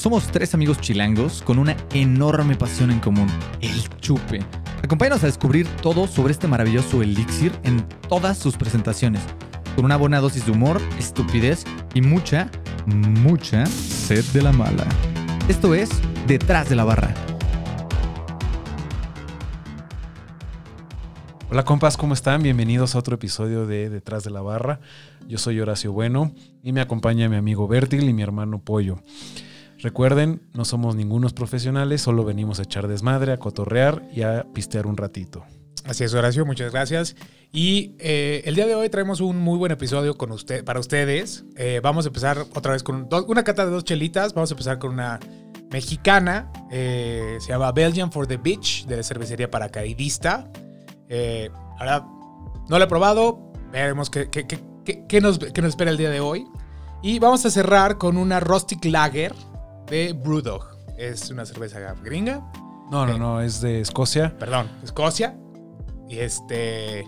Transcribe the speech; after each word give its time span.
Somos 0.00 0.28
tres 0.28 0.54
amigos 0.54 0.80
chilangos 0.80 1.42
con 1.42 1.58
una 1.58 1.76
enorme 1.92 2.56
pasión 2.56 2.90
en 2.90 3.00
común, 3.00 3.26
el 3.60 3.86
chupe. 3.98 4.40
Acompáñanos 4.82 5.22
a 5.24 5.26
descubrir 5.26 5.66
todo 5.82 6.06
sobre 6.06 6.32
este 6.32 6.48
maravilloso 6.48 7.02
elixir 7.02 7.52
en 7.64 7.86
todas 8.08 8.38
sus 8.38 8.56
presentaciones, 8.56 9.20
con 9.76 9.84
una 9.84 9.98
buena 9.98 10.20
dosis 10.20 10.46
de 10.46 10.52
humor, 10.52 10.80
estupidez 10.98 11.64
y 11.92 12.00
mucha, 12.00 12.50
mucha 12.86 13.66
sed 13.66 14.24
de 14.32 14.40
la 14.40 14.52
mala. 14.52 14.86
Esto 15.48 15.74
es 15.74 15.90
Detrás 16.26 16.70
de 16.70 16.76
la 16.76 16.84
Barra. 16.84 17.12
Hola 21.50 21.66
compas, 21.66 21.98
¿cómo 21.98 22.14
están? 22.14 22.42
Bienvenidos 22.42 22.94
a 22.94 23.00
otro 23.00 23.16
episodio 23.16 23.66
de 23.66 23.90
Detrás 23.90 24.24
de 24.24 24.30
la 24.30 24.40
Barra. 24.40 24.80
Yo 25.28 25.36
soy 25.36 25.60
Horacio 25.60 25.92
Bueno 25.92 26.32
y 26.62 26.72
me 26.72 26.80
acompaña 26.80 27.28
mi 27.28 27.36
amigo 27.36 27.68
Bertil 27.68 28.08
y 28.08 28.14
mi 28.14 28.22
hermano 28.22 28.62
Pollo. 28.64 28.96
Recuerden, 29.82 30.42
no 30.52 30.64
somos 30.64 30.94
ningunos 30.94 31.32
profesionales, 31.32 32.02
solo 32.02 32.24
venimos 32.24 32.58
a 32.58 32.62
echar 32.64 32.86
desmadre, 32.86 33.32
a 33.32 33.38
cotorrear 33.38 34.06
y 34.14 34.22
a 34.22 34.46
pistear 34.52 34.86
un 34.86 34.96
ratito. 34.96 35.44
Así 35.84 36.04
es, 36.04 36.12
Horacio, 36.12 36.44
muchas 36.44 36.70
gracias. 36.70 37.16
Y 37.52 37.96
eh, 37.98 38.42
el 38.44 38.54
día 38.54 38.66
de 38.66 38.74
hoy 38.74 38.90
traemos 38.90 39.20
un 39.20 39.38
muy 39.38 39.56
buen 39.56 39.72
episodio 39.72 40.16
con 40.18 40.30
usted, 40.32 40.64
para 40.64 40.78
ustedes. 40.78 41.44
Eh, 41.56 41.80
vamos 41.82 42.04
a 42.04 42.08
empezar 42.08 42.44
otra 42.54 42.72
vez 42.72 42.82
con 42.82 43.08
una 43.26 43.42
cata 43.42 43.64
de 43.64 43.70
dos 43.70 43.84
chelitas. 43.84 44.34
Vamos 44.34 44.50
a 44.50 44.54
empezar 44.54 44.78
con 44.78 44.92
una 44.92 45.18
mexicana. 45.70 46.52
eh, 46.70 47.38
se 47.40 47.48
llama 47.48 47.72
Belgian 47.72 48.12
for 48.12 48.26
the 48.26 48.36
Beach, 48.36 48.84
de 48.86 48.98
la 48.98 49.02
cervecería 49.02 49.50
paracaidista. 49.50 50.50
Eh, 51.08 51.50
ahora, 51.78 52.06
no 52.68 52.78
la 52.78 52.84
he 52.84 52.88
probado. 52.88 53.50
Veremos 53.72 54.10
qué 54.10 54.28
nos, 55.22 55.38
qué 55.38 55.62
nos 55.62 55.68
espera 55.70 55.90
el 55.90 55.96
día 55.96 56.10
de 56.10 56.20
hoy. 56.20 56.46
Y 57.02 57.18
vamos 57.18 57.46
a 57.46 57.50
cerrar 57.50 57.96
con 57.96 58.18
una 58.18 58.40
Rustic 58.40 58.84
Lager 58.84 59.34
de 59.90 60.12
Brewdog. 60.12 60.66
Es 60.96 61.30
una 61.30 61.44
cerveza 61.44 61.80
gringa. 62.02 62.40
No, 62.90 63.06
no, 63.06 63.12
Ok. 63.12 63.18
no, 63.18 63.40
es 63.40 63.60
de 63.60 63.80
Escocia. 63.80 64.36
Perdón, 64.38 64.68
Escocia. 64.82 65.36
Y 66.08 66.18
este. 66.18 67.06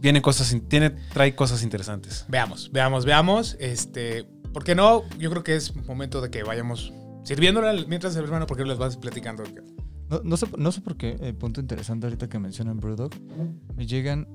Viene 0.00 0.22
cosas, 0.22 0.54
tiene, 0.68 0.90
trae 0.90 1.34
cosas 1.34 1.62
interesantes. 1.62 2.24
Veamos, 2.28 2.70
veamos, 2.72 3.04
veamos. 3.04 3.56
Este. 3.60 4.24
¿Por 4.52 4.64
qué 4.64 4.74
no? 4.74 5.02
Yo 5.18 5.30
creo 5.30 5.44
que 5.44 5.56
es 5.56 5.74
momento 5.86 6.20
de 6.20 6.30
que 6.30 6.42
vayamos 6.42 6.92
sirviéndola 7.22 7.74
mientras 7.86 8.16
el 8.16 8.24
hermano, 8.24 8.46
porque 8.46 8.64
les 8.64 8.78
vas 8.78 8.96
platicando. 8.96 9.44
No, 10.08 10.20
no 10.24 10.36
sé, 10.36 10.46
no 10.56 10.72
sé 10.72 10.80
por 10.80 10.96
qué, 10.96 11.16
eh, 11.20 11.32
punto 11.34 11.60
interesante 11.60 12.06
ahorita 12.06 12.28
que 12.28 12.38
mencionan 12.40 12.80
Brewdog, 12.80 13.12
me 13.76 13.86
llegan 13.86 14.26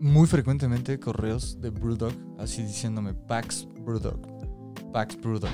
muy 0.00 0.26
frecuentemente 0.26 1.00
correos 1.00 1.60
de 1.62 1.70
Brewdog 1.70 2.12
así 2.38 2.62
diciéndome 2.62 3.14
Pax 3.14 3.66
Brewdog, 3.80 4.20
Pax 4.92 5.16
Brewdog. 5.18 5.50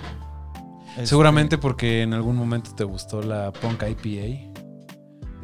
Este, 0.95 1.07
Seguramente 1.07 1.59
porque 1.59 2.03
en 2.03 2.15
algún 2.15 2.37
momento 2.37 2.75
te 2.75 2.85
gustó 2.85 3.21
la 3.21 3.53
Punk 3.53 3.83
IPA 3.83 4.54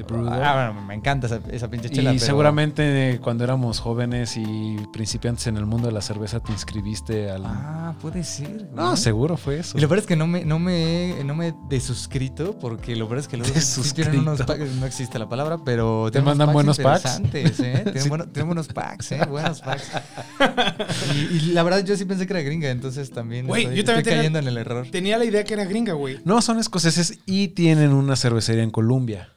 de 0.02 0.12
Brewdog. 0.12 0.32
Ah, 0.32 0.66
bueno, 0.72 0.86
me 0.86 0.94
encanta 0.94 1.26
esa, 1.26 1.40
esa 1.50 1.68
pinche 1.70 1.88
chela. 1.90 2.10
y 2.12 2.16
pero- 2.16 2.26
seguramente 2.26 3.18
cuando 3.22 3.44
éramos 3.44 3.80
jóvenes 3.80 4.36
y 4.36 4.76
principiantes 4.92 5.46
en 5.46 5.56
el 5.56 5.66
mundo 5.66 5.86
de 5.88 5.92
la 5.92 6.02
cerveza 6.02 6.40
te 6.40 6.52
inscribiste 6.52 7.30
al... 7.30 7.42
Ah, 7.46 7.94
puede 8.00 8.24
ser. 8.24 8.68
no, 8.74 8.96
seguro 8.96 9.36
fue 9.36 9.58
eso. 9.60 9.76
Y 9.78 9.80
lo 9.80 9.88
peor 9.88 9.98
es 10.00 10.06
que 10.06 10.16
no 10.16 10.26
me, 10.26 10.44
no 10.44 10.58
me, 10.58 11.14
no 11.24 11.34
me 11.34 11.48
he 11.48 11.54
desuscrito 11.68 12.58
porque 12.58 12.96
lo 12.96 13.06
peor 13.08 13.18
es 13.20 13.28
que 13.28 13.36
luego 13.36 13.52
tienen 13.94 14.20
unos 14.20 14.42
packs, 14.42 14.70
no 14.76 14.86
existe 14.86 15.18
la 15.18 15.28
palabra, 15.28 15.58
pero 15.64 16.08
¿Te 16.12 16.20
mandan 16.20 16.52
buenos 16.52 16.78
packs? 16.78 17.20
¿eh? 17.20 17.22
Tienen, 17.52 18.00
Sí. 18.02 18.08
bueno- 18.08 18.26
tienen 18.28 18.46
buenos 18.48 18.68
packs, 18.68 19.12
¿eh? 19.12 19.20
Buenos 19.28 19.60
packs. 19.60 19.90
Y, 21.14 21.36
y 21.36 21.40
la 21.52 21.62
verdad 21.62 21.84
yo 21.84 21.96
sí 21.96 22.04
pensé 22.04 22.26
que 22.26 22.32
era 22.32 22.42
gringa, 22.42 22.70
entonces 22.70 23.10
también 23.10 23.46
Güey, 23.46 23.62
estoy, 23.64 23.76
yo 23.76 23.84
también 23.84 23.98
estoy 24.00 24.10
tenía- 24.12 24.18
cayendo 24.20 24.38
en 24.38 24.48
el 24.48 24.56
error. 24.56 24.86
Tenía 24.90 25.18
la 25.18 25.24
idea 25.24 25.44
que 25.44 25.54
era 25.54 25.64
gringa, 25.64 25.92
güey. 25.94 26.18
No, 26.24 26.40
son 26.42 26.58
escoceses 26.58 27.18
y 27.26 27.48
tienen 27.48 27.92
una 27.92 28.16
cervecería 28.16 28.62
en 28.62 28.70
Colombia. 28.70 29.30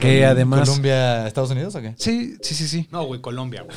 Que 0.00 0.24
además... 0.26 0.60
¿Colombia, 0.60 1.26
Estados 1.26 1.50
Unidos 1.50 1.74
o 1.74 1.80
qué? 1.80 1.94
Sí, 1.98 2.36
sí, 2.42 2.54
sí, 2.54 2.68
sí. 2.68 2.88
No, 2.92 3.04
güey, 3.04 3.20
Colombia, 3.20 3.62
güey. 3.62 3.76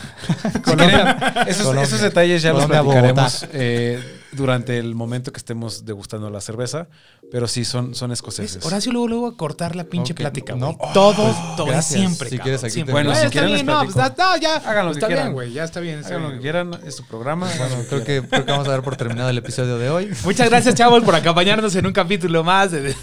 Quieren, 0.63 1.07
esos, 1.47 1.63
Colombia. 1.65 1.83
esos 1.83 2.01
detalles 2.01 2.41
ya 2.41 2.51
Colombia, 2.51 2.77
los 2.77 2.85
platicaremos 2.93 3.47
eh, 3.53 3.99
durante 4.33 4.77
el 4.77 4.93
momento 4.95 5.31
que 5.31 5.37
estemos 5.37 5.85
degustando 5.85 6.29
la 6.29 6.41
cerveza, 6.41 6.87
pero 7.31 7.47
sí 7.47 7.65
son, 7.65 7.95
son 7.95 8.11
escoceses. 8.11 8.63
Horacio 8.65 8.91
luego, 8.91 9.07
luego 9.07 9.27
a 9.27 9.37
cortar 9.37 9.75
la 9.75 9.85
pinche 9.85 10.13
Ok, 10.13 10.19
plática, 10.19 10.55
no, 10.55 10.73
güey. 10.73 10.93
todo, 10.93 11.13
pues, 11.15 11.55
todo, 11.57 11.65
gracias. 11.67 11.99
siempre, 11.99 12.29
Si 12.29 12.37
cabrón, 12.37 12.43
quieres, 12.43 12.63
aquí 12.63 12.73
siempre. 12.73 12.93
Bueno, 12.93 13.11
si 13.11 13.17
está 13.17 13.29
quieren 13.29 13.47
bien, 13.47 13.65
les 13.65 13.75
no, 13.75 13.83
pues, 13.83 13.95
no, 13.95 14.37
ya. 14.37 14.55
Hagan 14.57 14.85
lo 14.85 14.93
que 14.93 14.99
quieran. 14.99 15.25
bien, 15.25 15.33
güey, 15.33 15.53
ya 15.53 15.63
está 15.63 15.79
bien. 15.79 15.99
está 15.99 16.09
Hagan 16.09 16.21
lo 16.23 16.27
bien. 16.29 16.39
que 16.39 16.43
quieran, 16.43 16.71
es 16.85 16.95
su 16.95 17.05
programa. 17.05 17.49
Bueno, 17.57 17.75
creo 17.89 18.03
que, 18.03 18.21
creo 18.27 18.45
que 18.45 18.51
vamos 18.51 18.67
a 18.67 18.71
dar 18.71 18.83
por 18.83 18.95
terminado 18.95 19.29
el 19.29 19.37
episodio 19.37 19.77
de 19.77 19.89
hoy. 19.89 20.11
Muchas 20.23 20.49
gracias, 20.49 20.75
chavos, 20.75 21.03
por 21.03 21.15
acompañarnos 21.15 21.75
en 21.75 21.85
un 21.85 21.93
capítulo 21.93 22.43
más 22.43 22.71
de... 22.71 22.89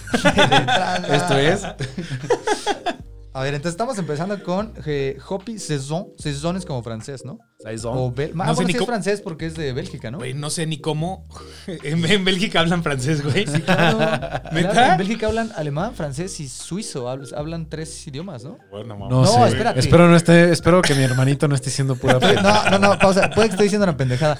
Esto 1.08 1.38
es. 1.38 1.62
A 3.34 3.42
ver, 3.42 3.54
entonces 3.54 3.74
estamos 3.74 3.96
empezando 3.98 4.42
con 4.42 4.72
eh, 4.86 5.16
Hoppy 5.28 5.58
Saison. 5.58 6.08
Saison 6.18 6.56
es 6.56 6.64
como 6.64 6.82
francés, 6.82 7.24
¿no? 7.24 7.38
Saison. 7.62 7.96
O 7.96 8.12
bel- 8.12 8.32
No 8.34 8.42
ah, 8.42 8.48
sé 8.48 8.54
bueno, 8.54 8.66
ni 8.68 8.72
es 8.72 8.78
cómo- 8.78 8.86
francés 8.86 9.20
porque 9.20 9.46
es 9.46 9.54
de 9.54 9.72
Bélgica, 9.72 10.10
¿no? 10.10 10.18
Güey, 10.18 10.34
no 10.34 10.50
sé 10.50 10.66
ni 10.66 10.80
cómo. 10.80 11.28
En, 11.84 12.04
en 12.04 12.24
Bélgica 12.24 12.60
hablan 12.60 12.82
francés, 12.82 13.22
güey. 13.22 13.46
Sí, 13.46 13.60
claro. 13.60 13.98
En 14.52 14.96
Bélgica 14.98 15.26
hablan 15.28 15.52
alemán, 15.56 15.94
francés 15.94 16.40
y 16.40 16.48
suizo. 16.48 17.06
Habl- 17.06 17.32
Hablan 17.36 17.68
tres 17.68 18.04
idiomas, 18.08 18.42
¿no? 18.44 18.58
Bueno, 18.70 18.96
mamá. 18.96 19.10
No, 19.10 19.22
No, 19.22 19.26
sé. 19.44 19.48
espérate. 19.52 19.80
Espero, 19.80 20.08
no 20.08 20.16
esté, 20.16 20.50
espero 20.50 20.82
que 20.82 20.94
mi 20.94 21.02
hermanito 21.04 21.46
no 21.46 21.54
esté 21.54 21.66
diciendo 21.66 21.94
pura 21.96 22.18
pena. 22.18 22.42
No, 22.70 22.78
no, 22.78 22.94
no, 22.94 22.98
pausa. 22.98 23.30
Puede 23.30 23.48
que 23.48 23.52
esté 23.54 23.64
diciendo 23.64 23.84
una 23.84 23.96
pendejada. 23.96 24.38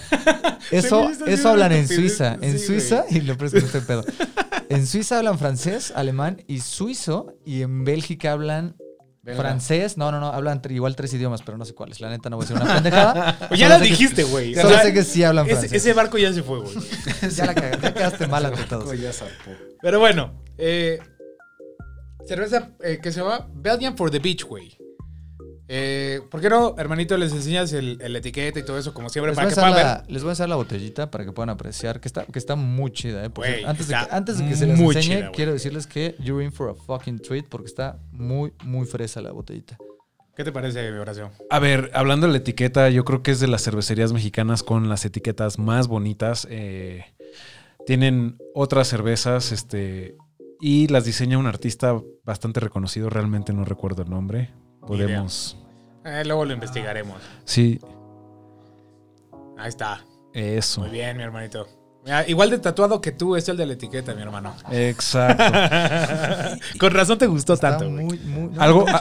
Eso, 0.70 1.08
estás 1.10 1.28
eso 1.28 1.50
hablan 1.50 1.72
en 1.72 1.86
Suiza. 1.86 2.36
En. 2.40 2.58
Sí, 2.58 2.66
Suiza, 2.66 3.04
y 3.10 3.20
lo 3.20 3.36
peor 3.36 3.46
es 3.48 3.52
que 3.54 3.60
no 3.60 3.66
estoy 3.66 3.80
pedo. 3.82 4.04
En 4.70 4.86
Suiza 4.86 5.18
hablan 5.18 5.38
francés, 5.38 5.92
alemán 5.94 6.44
y 6.46 6.60
suizo. 6.60 7.34
Y 7.44 7.62
en 7.62 7.84
Bélgica 7.84 8.32
hablan 8.32 8.76
francés. 9.24 9.96
No, 9.96 10.10
no, 10.10 10.20
no. 10.20 10.28
Hablan 10.28 10.60
igual 10.68 10.94
tres 10.96 11.12
idiomas, 11.14 11.42
pero 11.42 11.56
no 11.56 11.64
sé 11.64 11.74
cuáles. 11.74 12.00
La 12.00 12.10
neta 12.10 12.28
no 12.30 12.36
voy 12.36 12.44
a 12.44 12.48
decir 12.48 12.62
una 12.62 12.74
pendejada. 12.74 13.38
Pues 13.48 13.58
ya 13.60 13.78
que- 13.78 13.84
dijiste, 13.84 14.24
güey. 14.24 14.54
Solo 14.54 14.70
sea, 14.70 14.82
sé 14.82 14.92
que 14.92 15.04
sí 15.04 15.24
hablan 15.24 15.46
ese, 15.46 15.54
francés. 15.56 15.72
ese 15.72 15.92
barco 15.94 16.18
ya 16.18 16.32
se 16.32 16.42
fue, 16.42 16.60
güey. 16.60 16.74
Ya 17.34 17.46
la 17.46 17.54
cagaste, 17.54 17.82
ya 17.82 17.94
quedaste 17.94 18.26
mal 18.26 18.44
ante 18.46 18.62
todos. 18.64 18.98
Ya. 18.98 19.10
Pero 19.80 20.00
bueno, 20.00 20.42
eh, 20.58 20.98
cerveza 22.26 22.70
eh, 22.82 22.98
que 23.02 23.10
se 23.12 23.20
llama 23.20 23.48
Belgian 23.54 23.96
for 23.96 24.10
the 24.10 24.18
Beach, 24.18 24.44
güey. 24.44 24.76
Eh, 25.70 26.22
¿Por 26.30 26.40
qué 26.40 26.48
no, 26.48 26.74
hermanito, 26.78 27.16
les 27.18 27.30
enseñas 27.32 27.74
el, 27.74 27.98
el 28.00 28.16
etiqueta 28.16 28.58
y 28.58 28.62
todo 28.64 28.78
eso, 28.78 28.94
como 28.94 29.10
siempre, 29.10 29.32
Les 29.32 29.36
para 29.36 29.48
que 29.50 29.54
puedan 29.54 29.74
ver? 29.74 30.10
les 30.10 30.22
voy 30.22 30.30
a 30.30 30.32
enseñar 30.32 30.48
la 30.48 30.56
botellita 30.56 31.10
para 31.10 31.24
que 31.26 31.32
puedan 31.32 31.50
apreciar 31.50 32.00
que 32.00 32.08
está, 32.08 32.24
que 32.24 32.38
está 32.38 32.56
muy 32.56 32.90
chida. 32.90 33.22
¿eh? 33.24 33.30
Antes, 33.66 33.88
de 33.88 33.94
que, 33.94 34.00
está 34.00 34.16
antes 34.16 34.38
de 34.38 34.48
que 34.48 34.56
se 34.56 34.66
muy 34.66 34.96
enseñe, 34.96 35.16
chida, 35.16 35.30
quiero 35.32 35.52
decirles 35.52 35.86
que 35.86 36.16
you're 36.20 36.42
in 36.42 36.52
for 36.52 36.70
a 36.70 36.74
fucking 36.74 37.18
treat 37.18 37.44
porque 37.46 37.66
está 37.66 37.98
muy, 38.12 38.54
muy 38.64 38.86
fresa 38.86 39.20
la 39.20 39.30
botellita. 39.32 39.76
¿Qué 40.34 40.44
te 40.44 40.52
parece, 40.52 40.90
Horacio? 40.92 41.32
A 41.50 41.58
ver, 41.58 41.90
hablando 41.92 42.28
de 42.28 42.32
la 42.32 42.38
etiqueta, 42.38 42.88
yo 42.90 43.04
creo 43.04 43.22
que 43.22 43.32
es 43.32 43.40
de 43.40 43.48
las 43.48 43.62
cervecerías 43.62 44.12
mexicanas 44.12 44.62
con 44.62 44.88
las 44.88 45.04
etiquetas 45.04 45.58
más 45.58 45.88
bonitas. 45.88 46.46
Eh, 46.48 47.04
tienen 47.84 48.38
otras 48.54 48.86
cervezas, 48.86 49.50
este, 49.50 50.16
y 50.60 50.86
las 50.86 51.04
diseña 51.04 51.38
un 51.38 51.46
artista 51.46 52.00
bastante 52.22 52.60
reconocido. 52.60 53.10
Realmente 53.10 53.52
no 53.52 53.64
recuerdo 53.64 54.02
el 54.02 54.10
nombre. 54.10 54.50
Podemos. 54.88 55.56
Eh, 56.04 56.22
luego 56.24 56.44
lo 56.44 56.52
investigaremos. 56.54 57.20
Sí, 57.44 57.78
Ahí 59.56 59.68
está. 59.68 60.04
eso. 60.32 60.80
Muy 60.82 60.90
bien, 60.90 61.16
mi 61.16 61.22
hermanito. 61.24 61.66
Mira, 62.04 62.26
igual 62.28 62.48
de 62.50 62.58
tatuado 62.58 63.00
que 63.00 63.10
tú 63.12 63.34
es 63.36 63.48
el 63.48 63.56
de 63.56 63.66
la 63.66 63.72
etiqueta, 63.74 64.14
mi 64.14 64.22
hermano. 64.22 64.54
Exacto. 64.70 65.42
Con 66.78 66.92
razón 66.94 67.18
te 67.18 67.26
gustó 67.26 67.54
Está 67.54 67.70
tanto, 67.76 67.90
muy, 67.90 68.18
muy. 68.20 68.48
no, 68.50 68.62
Algo, 68.62 68.86
¿eh? 68.88 68.92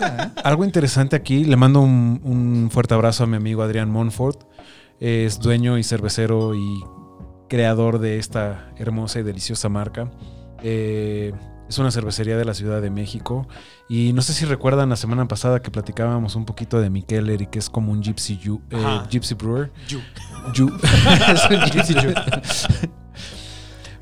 algo 0.44 0.66
interesante 0.66 1.16
aquí, 1.16 1.46
le 1.46 1.56
mando 1.56 1.80
un, 1.82 2.20
un 2.24 2.70
fuerte 2.72 2.96
abrazo 2.96 3.24
a 3.24 3.28
mi 3.28 3.38
amigo 3.38 3.62
Adrián 3.62 3.90
Monfort. 3.92 4.44
Es 5.00 5.40
dueño 5.40 5.78
y 5.78 5.84
cervecero 5.84 6.56
y 6.56 6.84
creador 7.48 8.00
de 8.00 8.18
esta 8.18 8.72
hermosa 8.78 9.20
y 9.20 9.24
deliciosa 9.24 9.70
marca. 9.70 10.10
Eh, 10.64 11.34
es 11.70 11.78
una 11.78 11.92
cervecería 11.92 12.38
de 12.38 12.46
la 12.46 12.54
Ciudad 12.54 12.82
de 12.82 12.90
México. 12.90 13.48
Y 13.90 14.14
no 14.14 14.22
sé 14.22 14.34
si 14.34 14.46
recuerdan 14.46 14.90
la 14.90 14.96
semana 14.96 15.28
pasada 15.28 15.62
que 15.62 15.72
platicábamos 15.72 16.36
un 16.36 16.46
poquito 16.46 16.80
de 16.80 16.90
Mikeller 16.90 17.42
y 17.42 17.48
que 17.48 17.60
es 17.60 17.70
como 17.70 17.92
un 17.92 18.02
gypsy, 18.02 18.38
yu- 18.40 18.62
eh, 18.72 19.02
gypsy 19.10 19.34
brewer. 19.36 19.72
Es 21.34 21.50
un 21.50 21.70
gypsy. 21.72 21.96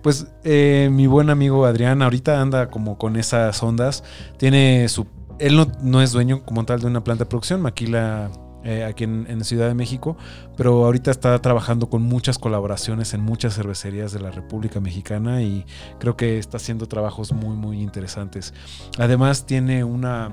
Pues 0.01 0.27
eh, 0.43 0.89
mi 0.91 1.07
buen 1.07 1.29
amigo 1.31 1.65
Adrián 1.65 2.01
ahorita 2.03 2.39
anda 2.39 2.69
como 2.69 2.97
con 2.97 3.15
esas 3.15 3.61
ondas. 3.63 4.03
Tiene 4.37 4.87
su... 4.87 5.07
Él 5.39 5.55
no, 5.57 5.67
no 5.81 6.01
es 6.01 6.11
dueño 6.11 6.43
como 6.45 6.63
tal 6.65 6.79
de 6.79 6.87
una 6.87 7.03
planta 7.03 7.23
de 7.23 7.29
producción, 7.29 7.61
maquila 7.61 8.29
eh, 8.65 8.83
aquí 8.83 9.03
en, 9.03 9.43
Ciudad 9.45 9.67
de 9.67 9.75
México, 9.75 10.17
pero 10.57 10.85
ahorita 10.85 11.11
está 11.11 11.39
trabajando 11.39 11.87
con 11.87 12.01
muchas 12.01 12.39
colaboraciones 12.39 13.13
en 13.13 13.21
muchas 13.21 13.53
cervecerías 13.53 14.11
de 14.11 14.19
la 14.19 14.31
República 14.31 14.79
Mexicana 14.79 15.43
y 15.43 15.65
creo 15.99 16.17
que 16.17 16.39
está 16.39 16.57
haciendo 16.57 16.87
trabajos 16.87 17.31
muy, 17.31 17.55
muy 17.55 17.81
interesantes. 17.81 18.53
Además 18.97 19.45
tiene 19.45 19.83
una... 19.83 20.29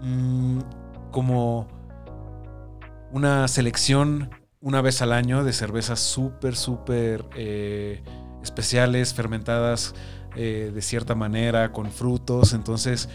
mm, 0.00 0.60
como 1.10 1.66
una 3.10 3.46
selección 3.48 4.30
una 4.60 4.80
vez 4.80 5.02
al 5.02 5.12
año 5.12 5.42
de 5.44 5.52
cervezas 5.52 5.98
súper, 5.98 6.54
súper 6.54 7.24
eh, 7.34 8.02
especiales, 8.42 9.12
fermentadas 9.12 9.94
eh, 10.34 10.70
de 10.72 10.82
cierta 10.82 11.14
manera, 11.14 11.72
con 11.72 11.90
frutos. 11.90 12.54
Entonces, 12.54 13.08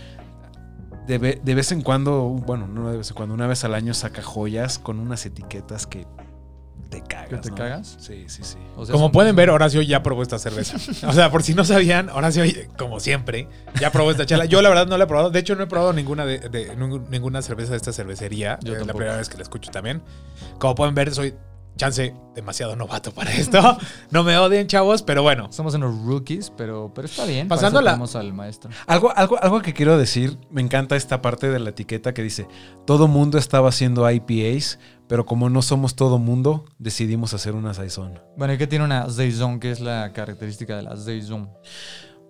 de, 1.08 1.18
ve- 1.18 1.42
de 1.44 1.56
vez 1.56 1.72
en 1.72 1.82
cuando, 1.82 2.24
bueno, 2.30 2.68
no 2.68 2.90
de 2.92 2.98
vez 2.98 3.10
en 3.10 3.16
cuando, 3.16 3.34
una 3.36 3.48
vez 3.48 3.64
al 3.64 3.74
año 3.74 3.94
saca 3.94 4.22
joyas 4.22 4.80
con 4.80 5.00
unas 5.00 5.26
etiquetas 5.26 5.88
que 5.88 6.06
te 6.90 7.02
cagas. 7.02 7.30
¿Que 7.30 7.38
te 7.38 7.50
¿no? 7.50 7.56
cagas? 7.56 7.98
Sí, 8.00 8.26
sí, 8.28 8.44
sí. 8.44 8.58
O 8.78 8.86
sea, 8.86 8.94
Como 8.94 9.12
pueden 9.12 9.36
ver, 9.36 9.50
Horacio 9.50 9.82
ya 9.82 10.04
probó 10.04 10.22
esta 10.22 10.40
cerveza. 10.40 10.78
O 11.08 11.12
sea, 11.14 11.30
por 11.32 11.44
si 11.44 11.54
no 11.54 11.66
sabían, 11.66 12.10
Horacio, 12.10 12.44
como 12.78 13.00
siempre, 13.02 13.48
ya 13.80 13.92
probó 13.92 14.12
esta 14.12 14.26
chela. 14.26 14.46
Yo 14.46 14.62
la 14.62 14.70
verdad 14.70 14.88
no 14.88 14.98
la 14.98 15.04
he 15.04 15.08
probado. 15.08 15.30
De 15.30 15.40
hecho, 15.40 15.56
no 15.56 15.64
he 15.64 15.68
probado 15.68 15.92
ninguna 15.92 16.26
de, 16.26 16.76
ninguna 17.10 17.42
cerveza 17.42 17.72
de 17.72 17.78
esta 17.78 17.92
cervecería. 17.92 18.58
Yo 18.64 18.74
es 18.76 18.86
la 18.88 18.94
primera 18.94 19.18
vez 19.18 19.28
que 19.28 19.36
la 19.38 19.44
escucho 19.44 19.70
también. 19.72 20.02
Como 20.60 20.76
pueden 20.76 20.96
ver, 20.96 21.14
soy 21.14 21.34
chance 21.78 22.14
demasiado 22.36 22.76
novato 22.76 23.12
para 23.12 23.32
esto. 23.34 23.78
No 24.12 24.24
me 24.24 24.38
odien, 24.38 24.68
chavos, 24.68 25.02
pero 25.04 25.22
bueno. 25.24 25.52
Somos 25.52 25.74
unos 25.76 25.94
rookies, 26.06 26.52
pero, 26.56 26.92
pero 26.94 27.08
está 27.08 27.26
bien. 27.26 27.48
Pasando 27.48 27.80
Pasando 27.80 27.82
la- 27.82 27.92
Tenemos 27.92 28.16
al 28.16 28.34
maestro. 28.34 28.70
Algo, 28.88 29.12
algo, 29.16 29.38
algo 29.42 29.62
que 29.62 29.74
quiero 29.74 29.98
decir, 29.98 30.38
me 30.50 30.62
encanta 30.62 30.96
esta 30.96 31.22
parte 31.22 31.50
de 31.50 31.60
la 31.60 31.70
etiqueta 31.72 32.14
que 32.14 32.24
dice, 32.24 32.48
todo 32.86 33.08
mundo 33.08 33.38
estaba 33.38 33.70
haciendo 33.70 34.10
IPAs, 34.10 34.80
pero 35.08 35.26
como 35.26 35.50
no 35.50 35.62
somos 35.62 35.96
todo 35.96 36.20
mundo, 36.20 36.66
decidimos 36.80 37.34
hacer 37.34 37.56
una 37.56 37.74
Saison. 37.74 38.20
Bueno, 38.38 38.54
¿y 38.54 38.58
qué 38.58 38.68
tiene 38.68 38.86
una 38.86 39.10
Saison? 39.10 39.60
¿Qué 39.60 39.72
es 39.72 39.80
la 39.80 40.12
característica 40.14 40.76
de 40.76 40.84
la 40.84 40.96
Saison? 40.98 41.50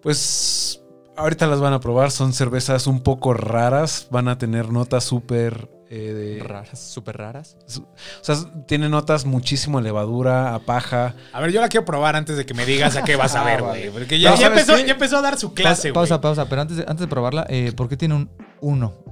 Pues 0.01 0.81
ahorita 1.15 1.47
las 1.47 1.59
van 1.59 1.73
a 1.73 1.79
probar, 1.79 2.11
son 2.11 2.33
cervezas 2.33 2.87
un 2.87 3.01
poco 3.01 3.33
raras, 3.33 4.07
van 4.11 4.27
a 4.27 4.37
tener 4.37 4.69
notas 4.71 5.03
súper... 5.03 5.69
eh, 5.89 6.13
de- 6.39 6.43
Raras, 6.43 6.79
súper 6.79 7.17
raras. 7.17 7.55
o 7.77 8.23
sea, 8.23 8.35
tienen 8.67 8.91
notas 8.91 9.25
muchísimo 9.25 9.77
a 9.77 9.81
levadura, 9.81 10.53
a 10.53 10.59
paja. 10.59 11.15
A 11.33 11.39
ver, 11.41 11.51
yo 11.51 11.61
la 11.61 11.69
quiero 11.69 11.85
probar 11.85 12.15
antes 12.15 12.35
de 12.37 12.45
que 12.45 12.53
me 12.53 12.65
digas 12.65 12.95
a 12.97 13.03
qué 13.03 13.15
vas 13.15 13.35
a 13.35 13.41
Ah, 13.41 13.45
ver, 13.45 13.61
güey. 13.61 13.89
Porque 13.89 14.19
ya, 14.19 14.31
No, 14.31 14.35
ya 14.35 14.47
¿sabes 14.47 14.59
empezó, 14.63 14.77
qué? 14.81 14.87
ya 14.87 14.93
empezó 14.93 15.17
a 15.17 15.21
dar 15.21 15.37
su 15.39 15.53
clase, 15.53 15.93
pausa, 15.93 16.15
güey. 16.15 16.21
pausa, 16.21 16.49
pero 16.49 16.61
antes 16.61 16.77
de, 16.77 16.83
antes 16.83 16.99
de 16.99 17.07
probarla, 17.07 17.45
eh, 17.49 17.71
¿por 17.75 17.87
qué 17.89 17.95
tiene 17.97 18.15
un 18.15 18.29
1? 18.61 19.03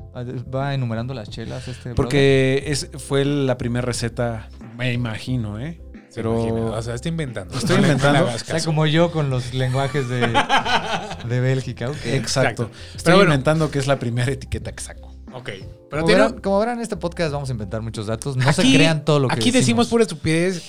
Va 0.53 0.73
enumerando 0.73 1.13
las 1.13 1.29
chelas 1.29 1.67
este? 1.67 1.93
Porque 1.93 2.63
es, 2.67 2.89
fue 2.97 3.25
la 3.25 3.57
primera 3.57 3.85
receta, 3.85 4.47
me 4.77 4.93
imagino, 4.93 5.59
¿eh? 5.59 5.81
Pero 6.13 6.71
o 6.73 6.81
sea, 6.81 6.95
está 6.95 7.09
inventando. 7.09 7.57
Estoy 7.57 7.75
No 7.75 7.81
inventando. 7.83 8.25
O 8.33 8.37
sea, 8.39 8.63
como 8.63 8.85
yo 8.85 9.11
con 9.11 9.29
los 9.29 9.53
lenguajes 9.53 10.07
de, 10.07 10.19
de 11.27 11.39
Bélgica. 11.41 11.89
ok. 11.89 11.95
Exacto. 12.05 12.63
Exacto. 12.63 12.69
Estoy 12.87 13.01
Pero 13.03 13.15
bueno. 13.17 13.31
inventando 13.33 13.69
que 13.69 13.79
es 13.79 13.87
la 13.87 13.99
primera 13.99 14.31
etiqueta 14.31 14.71
que 14.71 14.81
saco. 14.81 15.13
Ok. 15.35 15.49
Pero 15.49 15.67
Como, 15.89 16.05
tiene- 16.05 16.21
verán, 16.23 16.39
como 16.41 16.59
verán, 16.59 16.77
en 16.77 16.81
este 16.83 16.95
podcast 16.97 17.31
vamos 17.33 17.49
a 17.49 17.51
inventar 17.51 17.81
muchos 17.81 18.07
datos. 18.07 18.37
No 18.37 18.51
se 18.53 18.61
Aquí- 18.61 18.73
crean 18.73 19.03
todo 19.03 19.19
lo 19.19 19.27
que 19.27 19.35
Aquí 19.35 19.51
decimos 19.51 19.87
pura 19.89 20.03
estupidez 20.03 20.63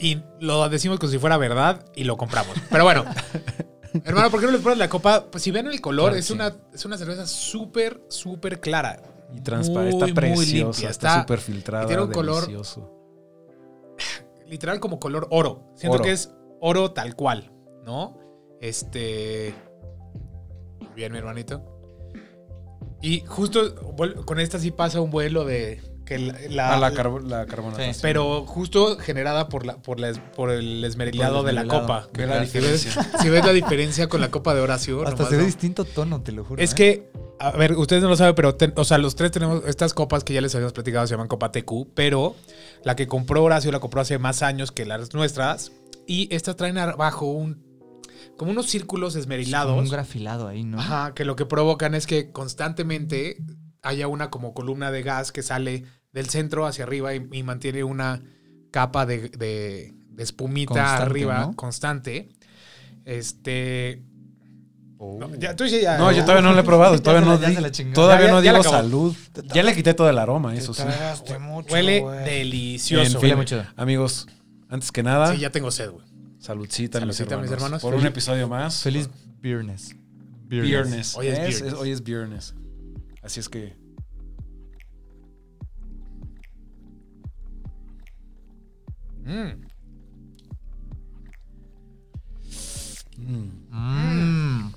y 0.00 0.20
lo 0.40 0.68
decimos 0.68 0.98
como 1.00 1.10
si 1.10 1.18
fuera 1.18 1.36
verdad 1.38 1.84
y 1.96 2.04
lo 2.04 2.16
compramos. 2.16 2.56
Pero 2.70 2.84
bueno, 2.84 3.04
hermano, 4.04 4.30
¿por 4.30 4.38
qué 4.40 4.46
no 4.46 4.52
le 4.52 4.58
pones 4.58 4.78
la 4.78 4.88
copa? 4.88 5.26
Pues 5.30 5.42
si 5.42 5.50
ven 5.50 5.66
el 5.66 5.80
color, 5.80 6.06
Claro, 6.10 6.18
es, 6.18 6.26
sí. 6.26 6.32
una, 6.34 6.54
es 6.72 6.84
una 6.84 6.96
cerveza 6.96 7.26
súper, 7.26 8.00
súper 8.08 8.60
clara. 8.60 9.02
Y 9.34 9.40
transparente, 9.40 9.96
Muy, 9.96 10.10
está 10.10 10.14
preciosa, 10.20 10.52
limpia, 10.56 10.90
está 10.90 11.20
súper 11.22 11.38
filtrada, 11.40 11.84
y 11.84 11.86
tiene 11.88 12.02
un 12.02 12.12
color- 12.12 12.42
delicioso. 12.42 12.90
Literal 14.46 14.78
como 14.80 15.00
color 15.00 15.26
oro. 15.30 15.72
Siento 15.74 15.96
Oro. 15.96 16.04
que 16.04 16.12
es 16.12 16.30
oro 16.60 16.92
tal 16.92 17.16
cual, 17.16 17.50
¿no? 17.84 18.18
Este... 18.60 19.54
Bien, 20.94 21.10
mi 21.10 21.18
hermanito. 21.18 21.71
Y 23.02 23.20
justo 23.26 23.74
con 24.24 24.40
esta 24.40 24.58
sí 24.58 24.70
pasa 24.70 25.00
un 25.00 25.10
vuelo 25.10 25.44
de... 25.44 25.82
Que 26.04 26.18
la, 26.18 26.34
la- 26.50 26.74
Ah, 26.74 26.78
la, 26.78 26.92
carbo- 26.92 27.20
la 27.20 27.46
carbonatación. 27.46 27.94
Sí. 27.94 28.00
Pero 28.02 28.44
justo 28.44 28.98
generada 28.98 29.48
por, 29.48 29.64
la, 29.64 29.76
por, 29.76 30.00
la 30.00 30.12
por 30.34 30.50
el 30.50 30.84
esmerilado 30.84 31.42
de 31.44 31.52
la 31.52 31.64
copa. 31.66 32.08
Ve 32.12 32.26
la 32.26 32.44
Si 32.44 32.58
ves, 32.58 32.82
diferencia. 32.82 33.18
si 33.22 33.28
ves 33.28 33.44
la 33.44 33.52
diferencia 33.52 34.08
con 34.08 34.20
la 34.20 34.30
copa 34.30 34.52
de 34.54 34.60
Horacio. 34.62 35.06
Hasta 35.06 35.24
se 35.28 35.36
ve 35.36 35.42
no. 35.42 35.46
distinto 35.46 35.84
tono, 35.84 36.20
te 36.20 36.32
lo 36.32 36.44
juro. 36.44 36.60
Es 36.62 36.72
¿eh? 36.72 36.74
que, 36.74 37.12
a 37.38 37.52
ver, 37.52 37.74
ustedes 37.76 38.02
no 38.02 38.08
lo 38.08 38.16
saben, 38.16 38.34
pero, 38.34 38.56
ten- 38.56 38.72
o 38.76 38.84
sea, 38.84 38.98
los 38.98 39.14
tres 39.14 39.30
tenemos 39.30 39.62
estas 39.66 39.94
copas 39.94 40.24
que 40.24 40.34
ya 40.34 40.40
les 40.40 40.52
habíamos 40.56 40.72
platicado, 40.72 41.06
se 41.06 41.12
llaman 41.14 41.28
Copa 41.28 41.52
TQ, 41.52 41.88
pero 41.94 42.34
la 42.84 42.96
que 42.96 43.06
compró 43.06 43.44
Horacio 43.44 43.70
la 43.70 43.78
compró 43.80 44.00
hace 44.00 44.18
más 44.18 44.42
años 44.42 44.72
que 44.72 44.84
las 44.84 45.14
nuestras. 45.14 45.70
Y 46.08 46.34
estas 46.34 46.56
traen 46.56 46.78
abajo 46.78 47.26
un, 47.26 47.62
como 48.36 48.50
unos 48.50 48.66
círculos 48.66 49.12
Como 49.14 49.20
esmerilados. 49.22 49.78
un 49.78 49.88
grafilado 49.88 50.48
ahí, 50.48 50.64
¿no? 50.64 50.78
Ajá, 50.80 51.12
que 51.14 51.24
lo 51.24 51.36
que 51.36 51.46
provocan 51.46 51.94
es 51.94 52.06
que 52.06 52.32
constantemente 52.32 53.36
haya 53.82 54.08
una 54.08 54.30
como 54.30 54.54
columna 54.54 54.90
de 54.90 55.02
gas 55.02 55.32
que 55.32 55.42
sale 55.42 55.84
del 56.12 56.28
centro 56.28 56.66
hacia 56.66 56.84
arriba 56.84 57.14
y, 57.14 57.26
y 57.32 57.42
mantiene 57.42 57.84
una 57.84 58.22
capa 58.70 59.06
de, 59.06 59.28
de- 59.30 59.92
de 60.08 60.22
espumita 60.22 60.74
Constante, 60.74 61.02
arriba 61.02 61.38
¿no? 61.40 61.56
constante. 61.56 62.28
Este. 63.04 64.02
Oh. 64.98 65.16
no, 65.18 65.34
ya, 65.34 65.56
tú 65.56 65.66
ya- 65.66 65.98
No, 65.98 66.12
yo 66.12 66.22
todavía 66.22 66.42
no 66.42 66.52
lo 66.52 66.60
he 66.60 66.64
probado. 66.64 66.96
Todavía 67.02 67.26
no, 67.26 67.38
la- 67.38 67.48
di- 67.70 67.92
todavía 67.92 68.26
Ya- 68.26 68.32
no 68.32 68.40
digo 68.40 68.62
salud. 68.62 69.16
Ya 69.52 69.62
le 69.62 69.74
quité 69.74 69.94
todo 69.94 70.08
el 70.08 70.18
aroma, 70.18 70.54
eso 70.54 70.72
sí. 70.74 70.82
Huele 71.70 71.98
En 71.98 72.24
delicioso. 72.24 73.18
Huele 73.18 73.28
fin, 73.30 73.36
mucho. 73.38 73.64
amigos, 73.76 74.26
antes 74.68 74.92
que 74.92 75.02
nada, 75.02 75.32
Sí, 75.34 75.40
ya 75.40 75.50
tengo 75.50 75.70
sed, 75.70 75.90
güey. 75.90 76.06
Saludcita, 76.42 77.00
mis, 77.06 77.18
hermanos, 77.20 77.42
mis 77.44 77.52
hermanos. 77.52 77.82
Por 77.82 77.94
un 77.94 78.04
episodio 78.04 78.48
más. 78.48 78.82
Feliz 78.82 79.08
viernes. 79.40 79.94
viernes. 80.48 81.16
Hoy 81.16 81.28
es 81.28 81.38
Es- 81.38 81.38
viernes. 81.48 81.62
es- 81.72 81.78
hoy 81.78 81.90
es 81.90 82.02
viernes. 82.02 82.54
Así 83.22 83.40
es 83.40 83.48
que 83.48 83.74
Mm. 89.24 89.52
mm. 93.70 94.72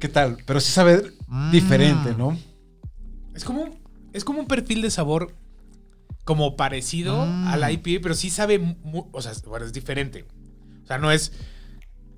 ¿Qué 0.00 0.08
tal? 0.08 0.38
Pero 0.46 0.60
sí 0.60 0.70
sabe 0.72 1.12
Mm. 1.26 1.50
diferente, 1.50 2.14
¿no? 2.16 2.36
Es 3.34 3.44
como, 3.44 3.62
un- 3.62 3.78
es 4.12 4.24
como 4.24 4.40
un 4.40 4.46
perfil 4.46 4.82
de 4.82 4.90
sabor 4.90 5.34
como 6.24 6.56
parecido 6.56 7.24
Mm. 7.26 7.48
al 7.48 7.72
IPA, 7.72 8.00
pero 8.02 8.14
sí 8.14 8.30
sabe, 8.30 8.76
o 9.12 9.22
sea, 9.22 9.32
bueno, 9.46 9.66
es 9.66 9.72
diferente. 9.72 10.24
O 10.88 10.90
sea, 10.90 10.96
no 10.96 11.10
es... 11.12 11.32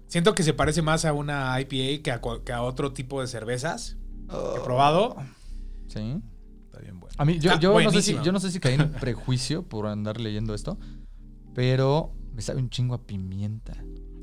Siento 0.06 0.32
que 0.32 0.44
se 0.44 0.54
parece 0.54 0.80
más 0.80 1.04
a 1.04 1.12
una 1.12 1.60
IPA 1.60 2.02
que 2.04 2.12
a, 2.12 2.20
cual- 2.20 2.44
que 2.44 2.52
a 2.52 2.62
otro 2.62 2.92
tipo 2.92 3.20
de 3.20 3.26
cervezas 3.26 3.96
que 4.28 4.60
he 4.60 4.64
probado. 4.64 5.16
Sí. 5.88 6.20
Está 6.66 6.78
bien 6.78 7.00
bueno. 7.00 7.16
A 7.18 7.24
mí, 7.24 7.40
yo, 7.40 7.58
yo, 7.58 7.80
no 7.80 7.90
sé 7.90 8.00
si, 8.02 8.16
yo 8.22 8.30
no 8.30 8.38
sé 8.38 8.52
si 8.52 8.60
caí 8.60 8.74
en 8.74 8.82
un 8.82 8.92
prejuicio 9.00 9.64
por 9.68 9.86
andar 9.88 10.20
leyendo 10.20 10.54
esto, 10.54 10.78
pero 11.52 12.12
me 12.32 12.42
sabe 12.42 12.60
un 12.60 12.70
chingo 12.70 12.94
a 12.94 13.04
pimienta. 13.06 13.72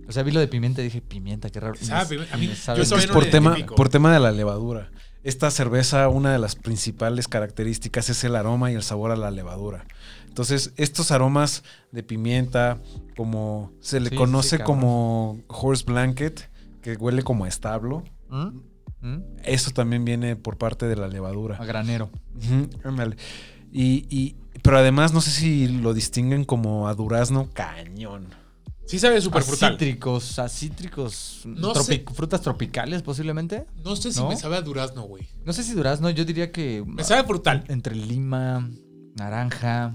O 0.07 0.13
sea, 0.13 0.23
vi 0.23 0.31
lo 0.31 0.39
de 0.39 0.47
pimienta 0.47 0.79
y 0.81 0.85
dije, 0.85 1.01
pimienta, 1.01 1.50
qué 1.50 1.59
raro. 1.59 1.75
Sabe. 1.81 2.25
A 2.31 2.38
mí- 2.38 2.48
me 2.48 2.53
yo 2.53 2.55
sabe 2.55 2.86
soy 2.86 3.07
por 3.07 3.25
tema, 3.25 3.57
por 3.75 3.89
tema 3.89 4.13
de 4.13 4.19
la 4.22 4.31
levadura. 4.31 4.91
Esta 5.24 5.51
cerveza, 5.51 6.07
una 6.09 6.31
de 6.31 6.39
las 6.39 6.55
principales 6.55 7.27
características 7.27 8.09
es 8.09 8.24
el 8.24 8.36
aroma 8.36 8.71
y 8.71 8.75
el 8.75 8.83
sabor 8.83 9.12
a 9.12 9.15
la 9.15 9.31
levadura. 9.31 9.86
Entonces, 10.27 10.71
estos 10.77 11.12
aromas 11.12 11.63
de 11.91 12.03
pimienta, 12.03 12.77
como 13.15 13.71
se 13.81 14.00
le 14.00 14.09
Sí, 14.12 14.15
conoce 14.15 14.57
sí, 14.57 14.63
como 14.63 15.39
horse 15.47 15.83
blanket, 15.86 16.50
que 16.81 16.93
huele 16.95 17.24
como 17.24 17.45
a 17.45 17.47
establo, 17.47 18.03
¿Mm? 18.29 18.59
¿Mm? 19.01 19.24
eso 19.43 19.71
también 19.71 20.05
viene 20.05 20.36
por 20.36 20.57
parte 20.57 20.86
de 20.88 20.95
la 20.95 21.07
levadura. 21.07 21.57
A 21.57 21.65
granero. 21.65 22.09
Y, 23.71 24.05
y- 24.09 24.36
pero 24.62 24.77
además, 24.77 25.13
no 25.13 25.21
sé 25.21 25.31
si 25.31 25.67
lo 25.67 25.93
distinguen 25.93 26.45
como 26.45 26.88
a 26.88 26.93
durazno 26.95 27.50
cañón. 27.53 28.27
Sí 28.88 29.00
sabe 29.00 29.20
súper 29.22 29.44
frutal. 29.44 29.74
cítricos, 29.74 30.39
a 30.39 30.48
cítricos, 30.48 31.41
No 31.46 31.74
tropi- 31.74 32.03
frutas 32.13 32.41
tropicales 32.41 33.01
posiblemente. 33.01 33.65
No 33.84 33.96
sé 33.98 34.12
si 34.13 34.20
¿No? 34.22 34.29
me 34.29 34.38
sabe 34.38 34.56
a 34.56 34.62
durazno, 34.62 35.03
güey. 35.03 35.27
No 35.46 35.51
sé 35.53 35.63
si 35.63 35.74
durazno, 35.74 36.10
yo 36.10 36.24
diría 36.24 36.51
que 36.51 36.84
Me 36.86 37.03
sabe 37.03 37.24
frutal. 37.25 37.65
entre 37.67 37.96
lima, 37.96 38.70
naranja. 39.15 39.94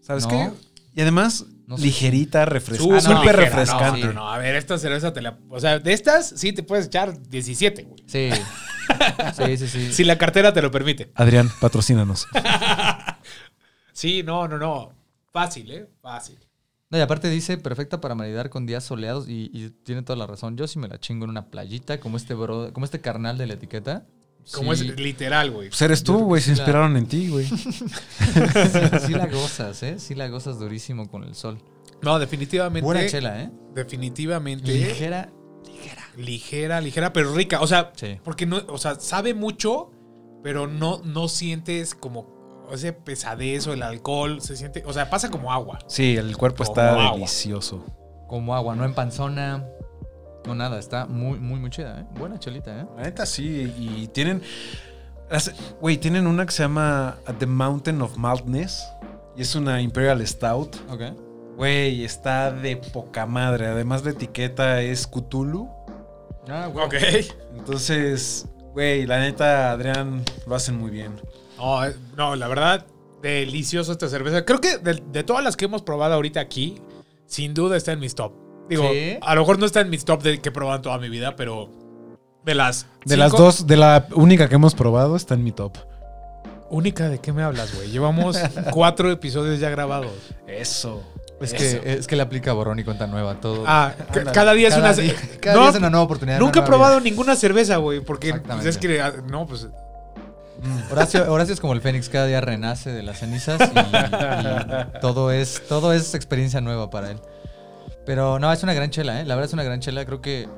¿Sabes 0.00 0.24
¿No? 0.24 0.30
qué? 0.30 0.50
Y 0.94 1.00
además, 1.00 1.46
No 1.66 1.78
sé. 1.78 1.84
ligerita, 1.84 2.44
refrescante. 2.44 3.00
Súper 3.00 3.14
no, 3.14 3.20
Súper 3.20 3.36
ligera. 3.38 3.56
refrescante. 3.56 4.00
No, 4.00 4.06
no, 4.08 4.12
no. 4.14 4.30
A 4.30 4.38
ver, 4.38 4.56
esta 4.56 4.76
cerveza 4.78 5.12
te 5.12 5.22
la... 5.22 5.38
O 5.48 5.60
sea, 5.60 5.78
de 5.78 5.92
estas 5.92 6.28
sí 6.36 6.52
te 6.52 6.62
puedes 6.64 6.86
echar 6.86 7.16
17, 7.28 7.84
güey. 7.84 8.02
Sí. 8.06 8.30
sí, 9.36 9.56
sí, 9.56 9.68
sí. 9.68 9.92
Si 9.92 10.04
la 10.04 10.18
cartera 10.18 10.52
te 10.52 10.60
lo 10.60 10.70
permite. 10.72 11.12
Adrián, 11.14 11.50
patrocínanos. 11.60 12.26
Sí, 13.92 14.22
no, 14.22 14.48
no, 14.48 14.58
no. 14.58 14.92
Fácil, 15.32 15.70
¿eh? 15.70 15.88
Fácil. 16.00 16.38
No, 16.92 16.98
y 16.98 17.00
aparte 17.00 17.28
dice 17.30 17.56
perfecta 17.58 18.00
para 18.00 18.14
maridar 18.14 18.50
con 18.50 18.66
días 18.66 18.84
soleados 18.84 19.26
y, 19.28 19.50
y 19.52 19.70
tiene 19.82 20.02
toda 20.02 20.16
la 20.18 20.26
razón. 20.26 20.56
Yo 20.56 20.68
sí 20.68 20.78
me 20.78 20.86
la 20.88 21.00
chingo 21.00 21.24
en 21.24 21.30
una 21.30 21.46
playita, 21.50 21.98
como 21.98 22.16
este 22.18 22.34
bro, 22.34 22.70
como 22.72 22.84
este 22.84 23.00
carnal 23.00 23.38
de 23.38 23.46
la 23.48 23.54
etiqueta. 23.54 24.06
Como 24.54 24.74
Sí, 24.74 24.88
es 24.88 25.00
literal, 25.00 25.50
güey. 25.52 25.68
Pues 25.70 25.80
eres 25.82 26.02
tú, 26.04 26.18
güey. 26.18 26.42
Se 26.42 26.50
la- 26.50 26.56
inspiraron 26.58 26.96
en 26.96 27.06
ti, 27.06 27.28
güey. 27.28 27.46
sí, 27.46 27.70
sí 29.06 29.12
la 29.12 29.26
gozas, 29.26 29.82
¿eh? 29.82 29.98
Sí 29.98 30.14
la 30.14 30.28
gozas 30.28 30.58
durísimo 30.58 31.08
con 31.08 31.24
el 31.24 31.34
sol. 31.34 31.58
No, 32.02 32.18
definitivamente. 32.18 32.84
Buena 32.84 33.06
chela, 33.06 33.42
¿eh? 33.42 33.50
Definitivamente. 33.74 34.70
Ligera, 34.72 35.32
ligera. 35.64 36.08
ligera, 36.16 36.80
ligera, 36.80 37.12
pero 37.12 37.34
rica. 37.34 37.60
O 37.60 37.66
sea, 37.66 37.92
Sí. 37.96 38.18
porque 38.24 38.44
no, 38.46 38.60
o 38.68 38.78
sea, 38.78 38.96
sabe 38.98 39.32
mucho, 39.34 39.90
pero 40.42 40.66
no, 40.66 41.00
no 41.04 41.28
sientes 41.28 41.94
como 41.94 42.41
ese 42.72 42.92
pesadez 42.92 43.66
o 43.66 43.72
el 43.72 43.82
alcohol. 43.82 44.40
Se 44.40 44.56
siente, 44.56 44.82
o 44.86 44.92
sea, 44.92 45.10
pasa 45.10 45.30
como 45.30 45.52
agua. 45.52 45.78
Sí, 45.86 46.16
el 46.16 46.36
cuerpo 46.36 46.64
Como 46.64 46.70
está 46.72 46.92
agua. 46.92 47.12
delicioso. 47.14 47.84
Como 48.28 48.54
agua, 48.54 48.74
no 48.76 48.84
en 48.84 48.94
panzona. 48.94 49.66
No, 50.46 50.54
nada, 50.54 50.78
está 50.78 51.06
muy, 51.06 51.38
muy, 51.38 51.60
muy 51.60 51.70
chida, 51.70 52.00
¿eh? 52.00 52.06
Buena 52.18 52.38
chelita, 52.38 52.80
¿eh? 52.80 52.86
La 52.96 53.02
neta 53.04 53.26
sí, 53.26 53.72
y 53.78 54.08
tienen. 54.08 54.42
Güey, 55.80 55.96
tienen 55.98 56.26
una 56.26 56.44
que 56.44 56.52
se 56.52 56.62
llama 56.62 57.16
The 57.38 57.46
Mountain 57.46 58.02
of 58.02 58.16
Maltness. 58.16 58.84
Y 59.36 59.42
es 59.42 59.54
una 59.54 59.80
Imperial 59.80 60.26
Stout. 60.26 60.76
Ok. 60.90 61.02
Güey, 61.56 62.04
está 62.04 62.50
de 62.50 62.76
poca 62.76 63.24
madre. 63.26 63.66
Además, 63.66 64.04
la 64.04 64.10
etiqueta 64.10 64.82
es 64.82 65.06
Cthulhu. 65.06 65.68
Ah, 66.48 66.68
Ok. 66.74 66.94
Entonces, 67.56 68.46
güey, 68.72 69.06
la 69.06 69.20
neta, 69.20 69.70
Adrián, 69.70 70.22
lo 70.46 70.54
hacen 70.54 70.76
muy 70.76 70.90
bien. 70.90 71.12
No, 71.62 71.84
eh, 71.86 71.94
no, 72.16 72.34
la 72.36 72.48
verdad, 72.48 72.86
delicioso 73.22 73.92
esta 73.92 74.08
cerveza. 74.08 74.44
Creo 74.44 74.60
que 74.60 74.78
de, 74.78 75.02
de 75.12 75.22
todas 75.24 75.44
las 75.44 75.56
que 75.56 75.64
hemos 75.66 75.82
probado 75.82 76.14
ahorita 76.14 76.40
aquí, 76.40 76.80
sin 77.26 77.54
duda 77.54 77.76
está 77.76 77.92
en 77.92 78.00
mis 78.00 78.14
top. 78.14 78.32
Digo, 78.68 78.88
¿Sí? 78.90 79.16
a 79.20 79.34
lo 79.34 79.42
mejor 79.42 79.58
no 79.58 79.66
está 79.66 79.80
en 79.80 79.90
mis 79.90 80.04
top 80.04 80.22
de 80.22 80.40
que 80.40 80.48
he 80.48 80.52
probado 80.52 80.76
en 80.76 80.82
toda 80.82 80.98
mi 80.98 81.08
vida, 81.08 81.36
pero 81.36 81.68
de 82.44 82.54
las 82.54 82.82
De 83.04 83.14
cinco- 83.14 83.16
las 83.18 83.32
dos, 83.32 83.66
de 83.66 83.76
la 83.76 84.06
única 84.14 84.48
que 84.48 84.54
hemos 84.56 84.74
probado, 84.74 85.14
está 85.16 85.34
en 85.34 85.44
mi 85.44 85.52
top. 85.52 85.76
Única, 86.70 87.08
¿de 87.10 87.18
qué 87.18 87.32
me 87.32 87.42
hablas, 87.42 87.74
güey? 87.74 87.90
Llevamos 87.90 88.36
cuatro 88.72 89.10
episodios 89.10 89.60
ya 89.60 89.68
grabados. 89.70 90.12
Eso. 90.46 91.02
Es 91.40 91.52
Eso. 91.52 91.80
que, 91.82 91.92
es 91.94 92.06
que 92.06 92.16
le 92.16 92.22
aplica 92.22 92.52
borrón 92.52 92.78
y 92.78 92.84
cuenta 92.84 93.06
nueva 93.06 93.40
todo. 93.40 93.64
Ah, 93.66 93.92
Ándale. 94.08 94.32
cada 94.32 94.52
día 94.54 94.68
es 94.68 94.74
Cada 94.74 94.92
una... 94.92 95.02
día- 95.02 95.14
cada 95.40 95.56
No, 95.56 95.60
día 95.62 95.70
es 95.70 95.76
una 95.76 95.90
nueva 95.90 96.04
oportunidad. 96.04 96.38
Nunca 96.38 96.60
he 96.60 96.62
probado 96.62 96.94
vida. 97.00 97.10
ninguna 97.10 97.36
cerveza, 97.36 97.76
güey, 97.76 98.00
porque 98.00 98.32
pues, 98.34 98.64
es 98.64 98.78
que... 98.78 99.00
ah, 99.02 99.12
No, 99.28 99.46
pues... 99.46 99.68
Horacio, 100.90 101.32
Horacio 101.32 101.54
es 101.54 101.60
como 101.60 101.72
el 101.72 101.80
Fénix, 101.80 102.08
cada 102.08 102.26
día 102.26 102.40
renace 102.40 102.90
de 102.92 103.02
las 103.02 103.18
cenizas 103.18 103.60
y, 103.60 103.78
y 104.96 105.00
todo, 105.00 105.30
es, 105.32 105.62
todo 105.68 105.92
es 105.92 106.14
experiencia 106.14 106.60
nueva 106.60 106.90
para 106.90 107.10
él. 107.10 107.20
Pero 108.06 108.38
no, 108.38 108.52
es 108.52 108.62
una 108.62 108.74
gran 108.74 108.90
chela, 108.90 109.20
¿eh? 109.20 109.24
La 109.24 109.34
verdad 109.34 109.48
es 109.48 109.52
una 109.54 109.62
gran 109.62 109.80
chela. 109.80 110.04
Creo 110.04 110.20
que 110.20 110.48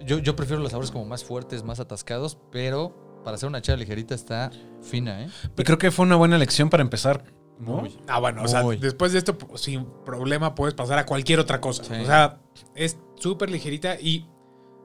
yo, 0.00 0.18
yo 0.18 0.36
prefiero 0.36 0.62
los 0.62 0.70
sabores 0.70 0.90
como 0.90 1.04
más 1.04 1.24
fuertes, 1.24 1.62
más 1.62 1.80
atascados, 1.80 2.38
pero 2.52 3.20
para 3.24 3.36
hacer 3.36 3.48
una 3.48 3.60
chela 3.60 3.78
ligerita 3.78 4.14
está 4.14 4.50
fina, 4.82 5.24
¿eh? 5.24 5.28
Y 5.56 5.64
creo 5.64 5.78
que 5.78 5.90
fue 5.90 6.06
una 6.06 6.16
buena 6.16 6.36
elección 6.36 6.70
para 6.70 6.82
empezar, 6.82 7.24
¿no? 7.58 7.78
Muy. 7.78 7.98
Ah, 8.06 8.20
bueno, 8.20 8.42
o 8.42 8.48
sea, 8.48 8.62
después 8.62 9.12
de 9.12 9.18
esto, 9.18 9.36
sin 9.56 9.86
problema 10.04 10.54
puedes 10.54 10.74
pasar 10.74 10.98
a 10.98 11.06
cualquier 11.06 11.40
otra 11.40 11.60
cosa. 11.60 11.84
Sí. 11.84 11.94
O 11.94 12.06
sea, 12.06 12.40
es 12.74 12.98
súper 13.16 13.50
ligerita 13.50 13.96
y 14.00 14.28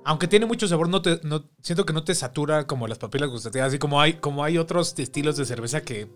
aunque 0.06 0.28
tiene 0.28 0.46
mucho 0.46 0.68
sabor, 0.68 0.90
no 0.90 1.02
te, 1.02 1.20
no, 1.24 1.46
siento 1.62 1.86
que 1.86 1.94
no 1.94 2.04
te 2.04 2.14
satura 2.16 2.68
como 2.68 2.88
las 2.88 2.98
papilas 2.98 3.30
gustativas. 3.30 3.70
Así 3.70 3.80
como 3.80 4.02
hay, 4.02 4.14
como 4.14 4.44
hay 4.44 4.58
otros 4.58 4.94
estilos 4.98 5.38
de 5.38 5.46
cerveza 5.46 5.82
que 5.82 6.10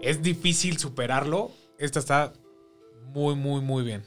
es 0.00 0.22
difícil 0.22 0.78
superarlo, 0.78 1.50
esta 1.78 1.98
está 1.98 2.32
muy, 3.12 3.34
muy, 3.34 3.60
muy 3.60 3.82
bien. 3.84 4.02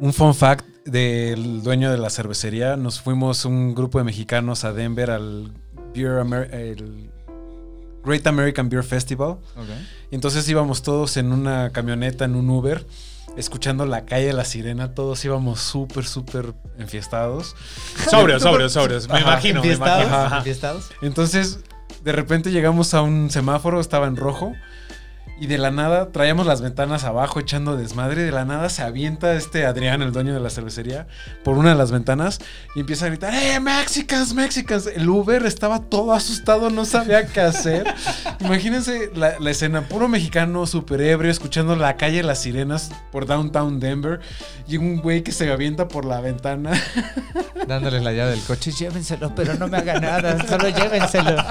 Un 0.00 0.12
fun 0.12 0.34
fact 0.34 0.66
del 0.84 1.62
dueño 1.62 1.90
de 1.90 1.98
la 1.98 2.10
cervecería. 2.10 2.76
Nos 2.76 3.00
fuimos 3.00 3.44
un 3.44 3.74
grupo 3.74 3.98
de 3.98 4.04
mexicanos 4.04 4.64
a 4.64 4.72
Denver 4.72 5.10
al 5.10 5.52
Beer 5.94 6.18
Amer- 6.20 6.52
el 6.52 7.10
Great 8.04 8.26
American 8.26 8.68
Beer 8.68 8.84
Festival. 8.84 9.38
Y 10.10 10.14
entonces 10.14 10.48
íbamos 10.48 10.82
todos 10.82 11.16
en 11.16 11.32
una 11.32 11.70
camioneta, 11.70 12.24
en 12.24 12.36
un 12.36 12.48
Uber, 12.50 12.86
escuchando 13.36 13.86
la 13.86 14.04
calle 14.04 14.26
de 14.26 14.32
la 14.32 14.44
sirena. 14.44 14.94
Todos 14.94 15.24
íbamos 15.24 15.60
súper, 15.60 16.04
súper 16.04 16.54
enfiestados. 16.78 17.54
Sobrios, 18.10 18.42
sobrios, 18.42 18.72
sobrios. 18.72 19.08
Me 19.08 19.20
imagino, 19.20 19.62
me 19.62 19.72
imagino. 19.72 20.42
Entonces, 21.02 21.60
de 22.02 22.12
repente 22.12 22.50
llegamos 22.50 22.94
a 22.94 23.02
un 23.02 23.30
semáforo, 23.30 23.80
estaba 23.80 24.06
en 24.06 24.16
rojo. 24.16 24.52
Y 25.38 25.48
de 25.48 25.58
la 25.58 25.70
nada 25.70 26.12
traíamos 26.12 26.46
las 26.46 26.62
ventanas 26.62 27.04
abajo 27.04 27.40
echando 27.40 27.76
desmadre. 27.76 28.22
De 28.22 28.32
la 28.32 28.46
nada 28.46 28.70
se 28.70 28.82
avienta 28.82 29.34
este 29.34 29.66
Adrián, 29.66 30.00
el 30.00 30.12
dueño 30.12 30.32
de 30.32 30.40
la 30.40 30.48
cervecería, 30.48 31.06
por 31.44 31.58
una 31.58 31.70
de 31.70 31.76
las 31.76 31.90
ventanas 31.90 32.38
y 32.74 32.80
empieza 32.80 33.04
a 33.04 33.08
gritar: 33.08 33.34
¡Eh, 33.34 33.60
Mexicans, 33.60 34.32
Mexicans! 34.32 34.86
El 34.86 35.08
Uber 35.08 35.44
estaba 35.44 35.80
todo 35.80 36.14
asustado, 36.14 36.70
no 36.70 36.86
sabía 36.86 37.26
qué 37.26 37.40
hacer. 37.40 37.86
Imagínense 38.40 39.10
la, 39.14 39.38
la 39.38 39.50
escena: 39.50 39.82
puro 39.82 40.08
mexicano, 40.08 40.66
súper 40.66 41.02
ebrio, 41.02 41.30
escuchando 41.30 41.76
la 41.76 41.96
calle 41.96 42.18
de 42.18 42.22
las 42.22 42.40
sirenas 42.40 42.90
por 43.12 43.26
downtown 43.26 43.78
Denver. 43.78 44.20
Y 44.66 44.78
un 44.78 45.00
güey 45.00 45.22
que 45.22 45.32
se 45.32 45.50
avienta 45.52 45.86
por 45.88 46.06
la 46.06 46.20
ventana. 46.20 46.72
Dándoles 47.66 48.02
la 48.02 48.12
llave 48.12 48.30
del 48.30 48.42
coche. 48.42 48.70
Llévenselo, 48.70 49.34
pero 49.34 49.54
no 49.54 49.68
me 49.68 49.78
haga 49.78 50.00
nada. 50.00 50.46
Solo 50.46 50.68
llévenselo. 50.68 51.36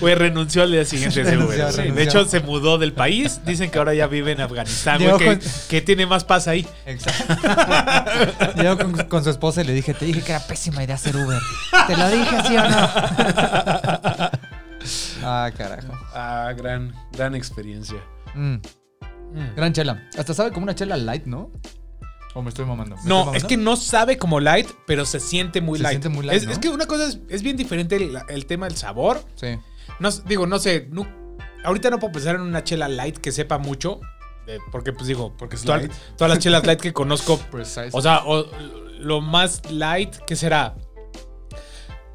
Güey, 0.00 0.14
renunció 0.14 0.62
al 0.62 0.72
día 0.72 0.84
siguiente 0.84 1.20
ese 1.22 1.30
Renunció, 1.32 1.94
De 1.94 2.02
hecho, 2.02 2.24
se 2.24 2.40
mudó 2.50 2.76
del 2.78 2.92
país. 2.92 3.40
Dicen 3.44 3.70
que 3.70 3.78
ahora 3.78 3.94
ya 3.94 4.06
vive 4.08 4.32
en 4.32 4.40
Afganistán, 4.40 5.00
güey, 5.00 5.16
que, 5.18 5.24
con- 5.26 5.40
que 5.68 5.80
tiene 5.80 6.06
más 6.06 6.24
paz 6.24 6.48
ahí. 6.48 6.66
Exacto. 6.86 7.36
Llegó 8.60 8.76
con, 8.78 8.92
con 9.08 9.22
su 9.24 9.30
esposa 9.30 9.60
y 9.62 9.64
le 9.64 9.72
dije, 9.72 9.94
te 9.94 10.04
dije 10.04 10.22
que 10.22 10.32
era 10.32 10.40
pésima 10.46 10.82
idea 10.82 10.96
hacer 10.96 11.16
Uber. 11.16 11.40
¿Te 11.86 11.96
lo 11.96 12.08
dije, 12.10 12.36
sí 12.48 12.56
o 12.56 12.68
no? 12.68 12.76
ah, 15.24 15.50
carajo. 15.56 15.92
Ah, 16.14 16.52
gran, 16.56 16.94
gran 17.12 17.34
experiencia. 17.34 17.98
Mm, 18.34 18.56
Mm. 19.32 19.54
gran 19.54 19.72
chela. 19.72 20.08
Hasta 20.18 20.34
sabe 20.34 20.50
como 20.50 20.64
una 20.64 20.74
chela 20.74 20.96
light, 20.96 21.24
¿no? 21.26 21.52
¿O 22.34 22.42
me 22.42 22.48
estoy 22.48 22.64
mamando? 22.64 22.96
¿Me 22.96 23.00
estoy 23.00 23.08
No, 23.08 23.18
mamando? 23.20 23.38
es 23.38 23.44
que 23.44 23.56
no 23.56 23.76
sabe 23.76 24.18
como 24.18 24.40
light, 24.40 24.68
pero 24.88 25.04
se 25.06 25.20
siente 25.20 25.60
muy 25.60 25.78
Se 25.78 25.84
light. 25.84 25.92
siente 26.02 26.08
muy 26.08 26.26
light, 26.26 26.40
es, 26.42 26.46
¿no? 26.46 26.52
es 26.52 26.58
que 26.58 26.68
una 26.68 26.86
cosa 26.86 27.06
es, 27.06 27.20
es 27.28 27.42
bien 27.42 27.56
diferente 27.56 27.94
el, 27.94 28.18
el 28.28 28.46
tema 28.46 28.66
del 28.66 28.76
sabor. 28.76 29.24
Sí. 29.36 29.56
No, 30.00 30.10
digo, 30.26 30.48
no 30.48 30.58
sé, 30.58 30.88
no- 30.90 31.06
ahorita 31.64 31.90
no 31.90 31.98
puedo 31.98 32.12
pensar 32.12 32.34
en 32.36 32.42
una 32.42 32.64
chela 32.64 32.88
light 32.88 33.18
que 33.18 33.32
sepa 33.32 33.58
mucho. 33.58 34.00
de- 34.46 34.58
porque, 34.72 34.92
pues 34.92 35.06
digo, 35.06 35.34
porque 35.36 35.56
todas, 35.56 35.88
las 36.30 36.38
chelas 36.38 36.66
light 36.66 36.80
que 36.80 36.92
conozco, 36.92 37.38
Precise. 37.50 37.90
o 37.92 38.00
sea, 38.02 38.22
o- 38.24 38.46
lo 38.98 39.20
más 39.20 39.70
light, 39.70 40.16
¿qué 40.26 40.34
será? 40.36 40.74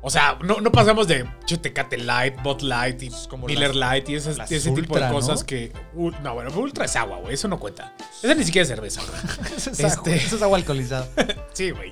O 0.02 0.10
sea, 0.12 0.38
no, 0.44 0.62
no 0.62 0.72
pasamos 0.72 1.08
de 1.08 1.26
Tecate 1.62 1.98
Light, 1.98 2.36
Bot 2.44 2.62
Light 2.62 3.02
y 3.02 3.10
como 3.28 3.48
Miller 3.48 3.70
las- 3.74 3.90
Light 3.90 4.10
y 4.10 4.16
esas- 4.16 4.38
ese 4.52 4.70
tipo 4.70 4.76
de 4.76 4.82
Ultra, 4.82 5.08
¿no? 5.08 5.14
cosas 5.16 5.44
que... 5.44 5.72
no, 6.22 6.34
bueno, 6.36 6.52
Ultra 6.56 6.86
es 6.86 6.96
agua, 6.96 7.18
güey, 7.18 7.34
eso 7.34 7.48
no 7.48 7.60
cuenta. 7.60 7.96
Esa 8.22 8.36
ni 8.36 8.44
siquiera 8.44 8.62
es 8.64 8.68
cerveza, 8.70 9.02
güey. 9.02 9.48
eso, 9.58 9.72
es 9.72 9.80
este- 9.80 9.86
agua, 9.88 10.14
eso 10.16 10.36
es 10.36 10.42
agua 10.44 10.58
alcoholizada. 10.58 11.08
Sí, 11.54 11.72
güey. 11.72 11.92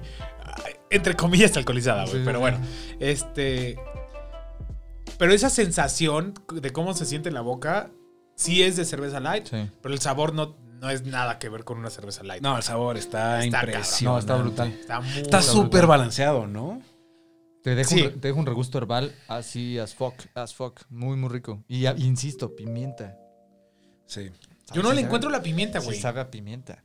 Entre 0.92 1.16
comillas 1.16 1.58
alcoholizada, 1.58 2.04
güey. 2.04 2.18
Sí, 2.18 2.22
pero 2.24 2.38
sí. 2.38 2.42
bueno, 2.42 2.60
este. 3.00 3.80
Pero 5.18 5.34
esa 5.34 5.50
sensación 5.50 6.34
de 6.54 6.72
cómo 6.72 6.94
se 6.94 7.06
siente 7.06 7.30
en 7.30 7.36
la 7.36 7.42
boca, 7.42 7.92
sí 8.36 8.64
es 8.64 8.76
de 8.76 8.86
cerveza 8.86 9.20
light, 9.20 9.46
Sí. 9.48 9.70
pero 9.82 9.94
el 9.94 10.00
sabor 10.02 10.34
no, 10.34 10.56
no 10.80 10.90
es 10.90 11.06
nada 11.06 11.40
que 11.40 11.50
ver 11.50 11.64
con 11.64 11.78
una 11.78 11.90
cerveza 11.90 12.24
light. 12.24 12.42
No, 12.44 12.58
el 12.58 12.64
sabor 12.64 12.98
está, 12.98 13.44
Está 13.44 13.58
impresionante. 13.60 14.06
No, 14.06 14.18
está 14.20 14.36
brutal. 14.36 14.68
Está 14.70 15.00
muy. 15.02 15.18
Está 15.20 15.42
súper 15.42 15.88
balanceado, 15.88 16.48
¿no? 16.48 16.82
Te 17.64 17.76
deja, 17.76 17.90
Sí. 17.90 18.02
un, 18.02 18.20
te 18.20 18.32
regusto 18.34 18.78
herbal 18.78 19.16
así 19.30 19.80
as 19.80 19.96
fuck, 19.96 20.16
as 20.36 20.54
fuck. 20.54 20.82
Muy, 20.90 21.16
muy 21.16 21.30
rico. 21.30 21.64
Y 21.70 21.82
ya- 21.82 21.96
insisto, 21.98 22.56
pimienta. 22.56 23.16
Sí. 24.06 24.32
Yo 24.74 24.82
no 24.82 24.90
Sí 24.90 24.96
le 24.96 24.96
sabe- 24.96 25.02
encuentro 25.02 25.30
la 25.30 25.42
pimienta, 25.42 25.80
sí 25.80 25.86
güey. 25.86 26.00
sabe 26.00 26.20
a 26.20 26.30
pimienta. 26.30 26.84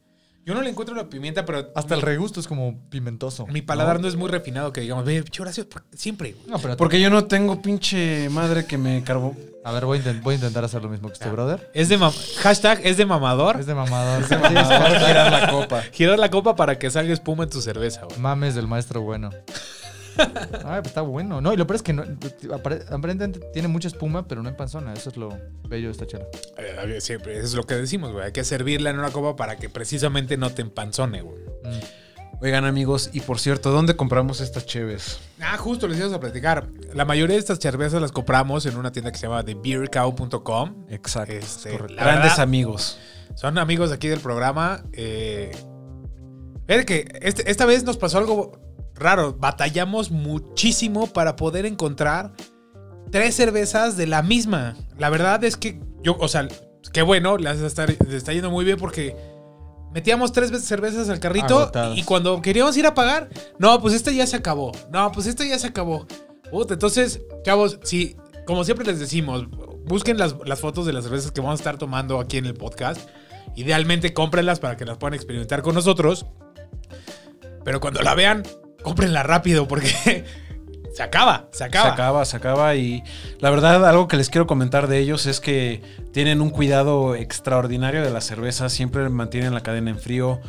Yo 0.48 0.54
no 0.54 0.62
le 0.62 0.70
encuentro 0.70 0.96
la 0.96 1.10
pimienta, 1.10 1.44
pero. 1.44 1.70
Hasta 1.74 1.94
el 1.94 2.00
regusto 2.00 2.40
es 2.40 2.48
como 2.48 2.74
pimentoso. 2.88 3.46
Mi 3.48 3.60
paladar 3.60 4.00
no, 4.00 4.08
es 4.08 4.16
muy 4.16 4.30
refinado 4.30 4.72
que 4.72 4.80
digamos, 4.80 5.04
ve, 5.04 5.22
pinche 5.22 5.42
Horacio, 5.42 5.66
siempre, 5.94 6.32
güey. 6.32 6.46
No, 6.48 6.58
pero 6.58 6.74
Porque 6.78 7.02
yo 7.02 7.10
no 7.10 7.26
tengo 7.26 7.60
pinche 7.60 8.30
madre 8.30 8.64
que 8.64 8.78
me 8.78 9.02
carbo. 9.04 9.36
A 9.62 9.72
ver, 9.72 9.84
voy 9.84 9.98
a, 9.98 10.00
intent- 10.00 10.22
voy 10.22 10.32
a 10.32 10.36
intentar 10.36 10.64
hacer 10.64 10.82
lo 10.82 10.88
mismo 10.88 11.08
que 11.08 11.12
este 11.14 11.28
brother. 11.28 11.70
Es 11.74 11.90
de 11.90 11.98
hashtag 11.98 12.80
es 12.82 12.96
de 12.96 13.04
mamador. 13.04 13.60
Es 13.60 13.66
de 13.66 13.74
mamador. 13.74 14.26
Voy 14.26 14.56
a 14.56 15.00
girar 15.06 15.30
la 15.30 15.50
copa. 15.50 15.82
Girar 15.92 16.18
la 16.18 16.30
copa 16.30 16.56
para 16.56 16.78
que 16.78 16.90
salga 16.90 17.12
espuma 17.12 17.44
en 17.44 17.50
tu 17.50 17.60
cerveza, 17.60 18.06
güey. 18.06 18.18
Mames 18.18 18.54
del 18.54 18.66
maestro 18.66 19.02
bueno. 19.02 19.28
Ay, 20.64 20.80
pues 20.80 20.86
está 20.88 21.00
bueno. 21.02 21.40
No, 21.40 21.52
y 21.52 21.56
lo 21.56 21.66
peor 21.66 21.76
es 21.76 21.82
que 21.82 21.92
no, 21.92 22.02
apare- 22.04 22.84
aparentemente 22.90 23.40
tiene 23.52 23.68
mucha 23.68 23.88
espuma, 23.88 24.26
pero 24.26 24.42
no 24.42 24.48
en 24.48 24.56
panzona. 24.56 24.92
Eso 24.92 25.10
es 25.10 25.16
lo 25.16 25.30
bello 25.68 25.86
de 25.88 25.92
esta 25.92 26.06
chela. 26.06 26.26
Eh, 26.58 27.00
siempre, 27.00 27.36
eso 27.36 27.46
es 27.46 27.54
lo 27.54 27.64
que 27.64 27.74
decimos, 27.74 28.12
güey. 28.12 28.26
Hay 28.26 28.32
que 28.32 28.44
servirla 28.44 28.90
en 28.90 28.98
una 28.98 29.10
copa 29.10 29.36
para 29.36 29.56
que 29.56 29.68
precisamente 29.68 30.36
no 30.36 30.50
te 30.50 30.62
empanzone, 30.62 31.22
güey. 31.22 31.38
Mm. 31.64 31.80
Oigan, 32.40 32.64
amigos, 32.64 33.10
y 33.12 33.20
por 33.20 33.40
cierto, 33.40 33.72
¿dónde 33.72 33.96
compramos 33.96 34.40
estas 34.40 34.64
cheves? 34.64 35.18
Ah, 35.40 35.56
justo 35.56 35.88
les 35.88 35.98
íbamos 35.98 36.16
a 36.16 36.20
platicar. 36.20 36.68
La 36.94 37.04
mayoría 37.04 37.34
de 37.34 37.40
estas 37.40 37.58
cervezas 37.58 38.00
las 38.00 38.12
compramos 38.12 38.64
en 38.66 38.76
una 38.76 38.92
tienda 38.92 39.10
que 39.10 39.18
se 39.18 39.26
llama 39.26 39.42
TheBeerCow.com. 39.44 40.86
Exacto. 40.88 41.32
Este, 41.32 41.70
Grandes 41.76 41.96
verdad- 41.96 42.40
amigos. 42.40 42.96
Son 43.34 43.58
amigos 43.58 43.90
aquí 43.90 44.06
del 44.06 44.20
programa. 44.20 44.84
Eh, 44.92 45.50
que 46.86 47.08
este- 47.22 47.50
esta 47.50 47.66
vez 47.66 47.82
nos 47.84 47.96
pasó 47.96 48.18
algo 48.18 48.52
raro. 48.98 49.34
Batallamos 49.38 50.10
muchísimo 50.10 51.06
para 51.06 51.36
poder 51.36 51.66
encontrar 51.66 52.32
tres 53.10 53.34
cervezas 53.34 53.96
de 53.96 54.06
la 54.06 54.22
misma. 54.22 54.76
La 54.98 55.10
verdad 55.10 55.42
es 55.44 55.56
que 55.56 55.80
yo, 56.02 56.16
o 56.18 56.28
sea, 56.28 56.48
qué 56.92 57.02
bueno, 57.02 57.38
las 57.38 57.58
está, 57.60 57.86
les 57.86 58.12
está 58.12 58.32
yendo 58.32 58.50
muy 58.50 58.64
bien 58.64 58.78
porque 58.78 59.16
metíamos 59.92 60.32
tres 60.32 60.50
cervezas 60.64 61.08
al 61.08 61.20
carrito 61.20 61.58
Agotadas. 61.58 61.98
y 61.98 62.02
cuando 62.04 62.40
queríamos 62.42 62.76
ir 62.76 62.86
a 62.86 62.94
pagar, 62.94 63.28
no, 63.58 63.80
pues 63.80 63.94
esta 63.94 64.12
ya 64.12 64.26
se 64.26 64.36
acabó. 64.36 64.72
No, 64.90 65.10
pues 65.12 65.26
esta 65.26 65.44
ya 65.44 65.58
se 65.58 65.68
acabó. 65.68 66.06
Entonces, 66.52 67.20
chavos, 67.44 67.78
sí, 67.82 68.16
como 68.46 68.64
siempre 68.64 68.86
les 68.86 68.98
decimos, 68.98 69.46
busquen 69.84 70.18
las, 70.18 70.36
las 70.46 70.60
fotos 70.60 70.86
de 70.86 70.92
las 70.92 71.04
cervezas 71.04 71.30
que 71.30 71.40
vamos 71.40 71.60
a 71.60 71.62
estar 71.62 71.78
tomando 71.78 72.20
aquí 72.20 72.38
en 72.38 72.46
el 72.46 72.54
podcast. 72.54 73.08
Idealmente 73.56 74.14
cómprenlas 74.14 74.60
para 74.60 74.76
que 74.76 74.84
las 74.84 74.98
puedan 74.98 75.14
experimentar 75.14 75.62
con 75.62 75.74
nosotros. 75.74 76.26
Pero 77.64 77.80
cuando 77.80 78.00
la 78.00 78.14
vean, 78.14 78.44
cómprenla 78.82 79.22
rápido 79.22 79.66
porque 79.68 80.24
se 80.94 81.02
acaba, 81.02 81.48
se 81.52 81.64
acaba. 81.64 81.86
Se 81.88 81.92
acaba, 81.92 82.24
se 82.24 82.36
acaba. 82.36 82.74
Y 82.76 83.02
la 83.40 83.50
verdad, 83.50 83.86
algo 83.88 84.08
que 84.08 84.16
les 84.16 84.30
quiero 84.30 84.46
comentar 84.46 84.88
de 84.88 84.98
ellos 84.98 85.26
es 85.26 85.40
que 85.40 85.82
tienen 86.12 86.40
un 86.40 86.50
cuidado 86.50 87.14
extraordinario 87.14 88.02
de 88.02 88.10
la 88.10 88.20
cerveza. 88.20 88.68
Siempre 88.68 89.08
mantienen 89.08 89.54
la 89.54 89.62
cadena 89.62 89.90
en 89.90 89.98
frío. 89.98 90.40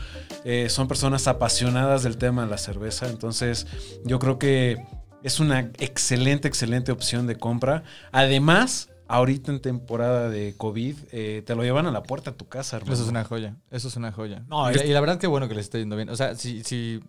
Eh, 0.46 0.68
son 0.70 0.88
personas 0.88 1.28
apasionadas 1.28 2.04
del 2.04 2.18
tema 2.18 2.44
de 2.46 2.50
la 2.50 2.58
cerveza. 2.58 3.08
Entonces, 3.08 3.68
yo 4.06 4.20
creo 4.20 4.40
que 4.40 4.78
es 5.24 5.40
una 5.40 5.60
excelente, 5.80 6.48
excelente 6.48 6.92
opción 6.92 7.28
de 7.28 7.36
compra. 7.36 7.84
Además, 8.14 8.90
ahorita 9.10 9.52
en 9.52 9.60
temporada 9.60 10.30
de 10.30 10.54
COVID, 10.56 10.96
eh, 11.12 11.44
te 11.46 11.56
lo 11.56 11.64
llevan 11.64 11.88
a 11.88 11.92
la 11.92 12.04
puerta 12.04 12.32
de 12.32 12.38
tu 12.38 12.48
casa, 12.48 12.78
hermano. 12.78 12.94
Eso 12.94 13.04
es 13.04 13.10
una 13.10 13.24
joya. 13.26 13.56
Eso 13.70 13.88
es 13.90 13.96
una 13.98 14.12
joya. 14.14 14.44
No, 14.48 14.70
y, 14.72 14.76
es- 14.76 14.82
la, 14.82 14.86
y 14.86 14.94
la 14.94 15.02
verdad 15.02 15.18
que 15.18 15.28
bueno 15.28 15.50
que 15.50 15.56
le 15.56 15.62
está 15.62 15.78
yendo 15.78 15.96
bien. 15.98 16.10
O 16.10 16.16
sea, 16.16 16.36
si, 16.36 16.64
si 16.64 17.02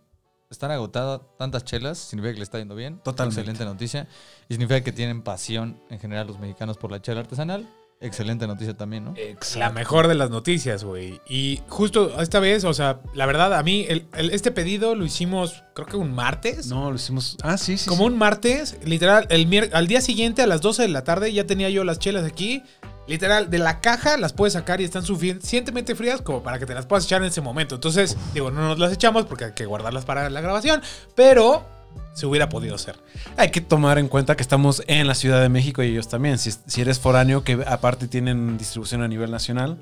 están 0.51 0.73
agotadas 0.73 1.21
tantas 1.39 1.65
chelas, 1.65 1.97
significa 1.97 2.33
que 2.33 2.39
le 2.39 2.45
está 2.45 2.59
yendo 2.59 2.75
bien. 2.75 2.99
Totalmente. 3.05 3.41
Excelente 3.41 3.65
noticia. 3.65 4.09
Y 4.49 4.55
significa 4.55 4.81
que 4.83 4.91
tienen 4.93 5.23
pasión 5.23 5.81
en 5.91 6.01
general 6.01 6.27
los 6.27 6.41
mexicanos 6.41 6.77
por 6.77 6.91
la 6.91 7.01
chela 7.01 7.21
artesanal. 7.21 7.69
Excelente 8.03 8.47
noticia 8.47 8.75
también, 8.75 9.05
¿no? 9.05 9.15
La 9.57 9.71
mejor 9.71 10.09
de 10.09 10.15
las 10.15 10.31
noticias, 10.31 10.85
güey. 10.85 11.21
Y 11.29 11.61
justo 11.69 12.19
esta 12.21 12.41
vez, 12.41 12.65
o 12.65 12.73
sea, 12.73 13.01
la 13.13 13.27
verdad, 13.27 13.53
a 13.55 13.63
mí 13.63 13.85
el- 13.91 14.07
el- 14.15 14.31
este 14.31 14.51
pedido 14.51 14.95
lo 14.95 15.05
hicimos, 15.05 15.63
creo 15.75 15.87
que 15.87 15.97
un 15.99 16.13
martes. 16.15 16.67
No, 16.69 16.89
lo 16.91 16.97
hicimos. 16.97 17.37
Ah, 17.43 17.59
sí, 17.59 17.77
sí. 17.77 17.87
Como 17.91 18.05
sí. 18.05 18.13
un 18.13 18.17
martes, 18.19 18.79
literal, 18.85 19.27
el 19.29 19.71
al 19.75 19.87
día 19.87 20.01
siguiente 20.01 20.41
a 20.41 20.47
las 20.47 20.63
12 20.63 20.83
de 20.83 20.89
la 20.89 21.05
tarde 21.05 21.31
ya 21.33 21.47
tenía 21.47 21.69
yo 21.69 21.85
las 21.85 21.99
chelas 21.99 22.25
aquí. 22.25 22.63
Literal, 23.11 23.51
de 23.51 23.59
la 23.59 23.81
caja 23.81 24.17
las 24.17 24.33
puedes 24.33 24.53
sacar 24.53 24.81
y 24.81 24.85
están 24.85 25.03
suficientemente 25.05 25.95
frías 25.97 26.23
como 26.23 26.43
para 26.43 26.59
que 26.61 26.67
te 26.67 26.75
las 26.75 26.87
puedas 26.87 27.05
echar 27.05 27.21
en 27.23 27.29
ese 27.29 27.41
momento. 27.41 27.75
Entonces, 27.75 28.17
digo, 28.33 28.51
no 28.51 28.61
nos 28.69 28.79
las 28.79 28.93
echamos 28.93 29.27
porque 29.27 29.47
hay 29.47 29.53
que 29.53 29.67
guardarlas 29.67 30.05
para 30.05 30.31
la 30.31 30.41
grabación, 30.41 30.81
pero 31.17 31.67
se 32.15 32.27
hubiera 32.27 32.49
podido 32.49 32.77
hacer. 32.77 32.97
Hay 33.37 33.51
que 33.51 33.61
tomar 33.61 33.99
en 33.99 34.07
cuenta 34.07 34.37
que 34.37 34.43
estamos 34.43 34.83
en 34.87 35.07
la 35.09 35.15
Ciudad 35.17 35.41
de 35.43 35.49
México 35.49 35.83
y 35.83 35.89
ellos 35.89 36.07
también. 36.09 36.39
Si, 36.39 36.53
si 36.53 36.81
eres 36.81 37.01
foráneo, 37.01 37.43
que 37.43 37.65
aparte 37.67 38.07
tienen 38.07 38.57
distribución 38.57 39.03
a 39.03 39.09
nivel 39.09 39.31
nacional, 39.33 39.77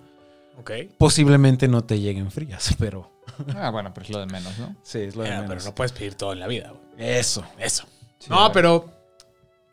Ok. 0.59 0.71
posiblemente 0.97 1.69
no 1.69 1.85
te 1.85 2.01
lleguen 2.01 2.31
frías, 2.31 2.75
pero 2.79 3.11
Ah, 3.57 3.69
bueno, 3.71 3.93
pero 3.93 4.05
es 4.07 4.11
lo 4.11 4.21
de 4.21 4.27
menos, 4.27 4.59
¿no? 4.59 4.75
sí, 4.83 5.01
es 5.01 5.15
lo 5.17 5.23
de 5.23 5.29
Ya, 5.29 5.35
menos. 5.43 5.49
pero 5.51 5.65
no 5.67 5.75
puedes 5.75 5.93
pedir 5.93 6.15
todo 6.15 6.33
en 6.33 6.41
la 6.41 6.47
vida, 6.47 6.71
güey. 6.71 7.11
Eso. 7.19 7.45
Eso. 7.59 7.85
Sí, 8.19 8.29
no, 8.31 8.51
pero 8.53 8.91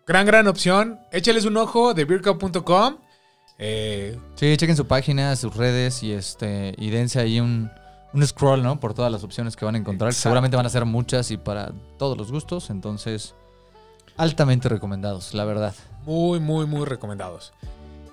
gran, 0.05 0.25
gran 0.25 0.45
opción. 0.49 0.99
Échales 1.11 1.45
un 1.45 1.55
ojo 1.57 1.93
de 1.93 2.03
beercup.com. 2.05 2.97
Eh, 3.57 4.19
Sí, 4.35 4.57
chequen 4.57 4.75
su 4.75 4.85
página, 4.87 5.35
sus 5.35 5.55
redes 5.55 6.03
y 6.03 6.11
este 6.11 6.73
y 6.77 6.89
dense 6.89 7.19
ahí 7.19 7.39
un, 7.39 7.71
un 8.13 8.27
scroll, 8.27 8.61
¿no? 8.63 8.79
Por 8.79 8.93
todas 8.93 9.11
las 9.11 9.23
opciones 9.23 9.55
que 9.55 9.63
van 9.65 9.75
a 9.75 9.77
encontrar. 9.77 10.09
Exacto. 10.09 10.23
Seguramente 10.23 10.57
van 10.57 10.65
a 10.65 10.69
ser 10.69 10.85
muchas 10.85 11.31
y 11.31 11.37
para 11.37 11.71
todos 11.97 12.17
los 12.17 12.31
gustos. 12.31 12.69
Entonces, 12.69 13.33
altamente 14.17 14.67
recomendados, 14.69 15.33
la 15.33 15.45
verdad. 15.45 15.73
muy, 16.05 16.39
muy, 16.39 16.65
muy 16.65 16.85
recomendados. 16.85 17.53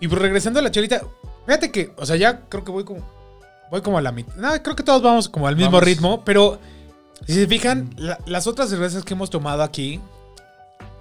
Y 0.00 0.08
pues 0.08 0.20
regresando 0.20 0.58
a 0.58 0.62
la 0.62 0.70
chelita, 0.70 1.02
fíjate 1.46 1.70
que, 1.70 1.92
o 1.96 2.06
sea, 2.06 2.16
ya 2.16 2.40
creo 2.48 2.64
que 2.64 2.72
voy 2.72 2.84
como. 2.84 3.00
Voy 3.70 3.80
como 3.82 3.96
a 3.98 4.02
la 4.02 4.12
mitad. 4.12 4.34
No, 4.36 4.50
creo 4.62 4.76
que 4.76 4.82
todos 4.82 5.00
vamos 5.02 5.28
como 5.28 5.46
al 5.48 5.56
mismo 5.56 5.70
Vamos. 5.72 5.84
ritmo, 5.84 6.24
pero 6.24 6.58
si 7.26 7.32
se 7.34 7.46
fijan, 7.46 7.90
la- 7.96 8.18
las 8.26 8.46
otras 8.46 8.68
cervezas 8.68 9.02
que 9.04 9.14
hemos 9.14 9.30
tomado 9.30 9.62
aquí, 9.62 9.98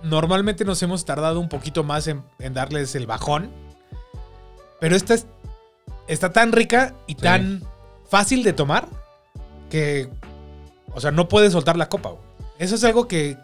normalmente 0.03 0.65
nos 0.65 0.81
hemos 0.81 1.03
tardado 1.05 1.39
un 1.39 1.49
poquito 1.49 1.83
más 1.83 2.07
en, 2.07 2.23
en 2.39 2.53
darles 2.53 2.95
el 2.95 3.07
bajón. 3.07 3.49
Pero 4.81 4.95
esta 4.97 5.13
es- 5.13 5.25
está 6.09 6.33
tan 6.33 6.51
rica 6.51 6.93
y 7.07 7.15
tan 7.15 7.63
fácil 8.09 8.43
de 8.43 8.51
tomar 8.51 8.89
que, 9.69 10.09
o 10.93 10.99
sea, 10.99 11.11
no 11.11 11.29
puedes 11.29 11.53
soltar 11.53 11.77
la 11.77 11.87
copa. 11.87 12.09
güey. 12.09 12.21
Eso 12.59 12.75
es 12.75 12.83
algo 12.83 13.07
que 13.07 13.37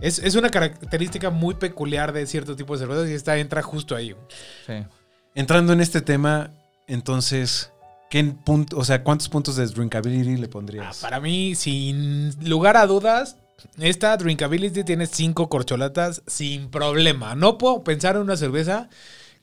es, 0.00 0.18
es 0.20 0.34
una 0.36 0.50
característica 0.50 1.30
muy 1.30 1.54
peculiar 1.54 2.12
de 2.12 2.26
cierto 2.28 2.54
tipo 2.54 2.74
de 2.74 2.80
cervezas 2.80 3.08
y 3.10 3.14
esta 3.14 3.36
entra 3.38 3.62
justo 3.62 3.96
ahí. 3.96 4.12
güey. 4.12 4.24
Sí. 4.66 4.86
Entrando 5.34 5.72
en 5.72 5.80
este 5.80 6.00
tema, 6.00 6.50
entonces, 6.86 7.72
¿qué 8.10 8.22
punto, 8.24 8.76
o 8.78 8.84
sea, 8.84 9.02
cuántos 9.02 9.28
puntos 9.28 9.56
de 9.56 9.66
drinkability 9.66 10.36
le 10.36 10.46
Ah, 10.46 10.50
pondrías? 10.50 10.98
para 10.98 11.18
mí, 11.20 11.54
sin 11.56 12.30
lugar 12.48 12.76
a 12.76 12.86
dudas, 12.86 13.38
esta 13.78 14.16
Drinkability 14.18 14.84
tiene 14.84 15.06
cinco 15.06 15.48
corcholatas 15.48 16.22
sin 16.26 16.70
problema. 16.70 17.34
No 17.34 17.56
puedo 17.58 17.82
pensar 17.82 18.14
en 18.16 18.22
una 18.22 18.36
cerveza 18.36 18.88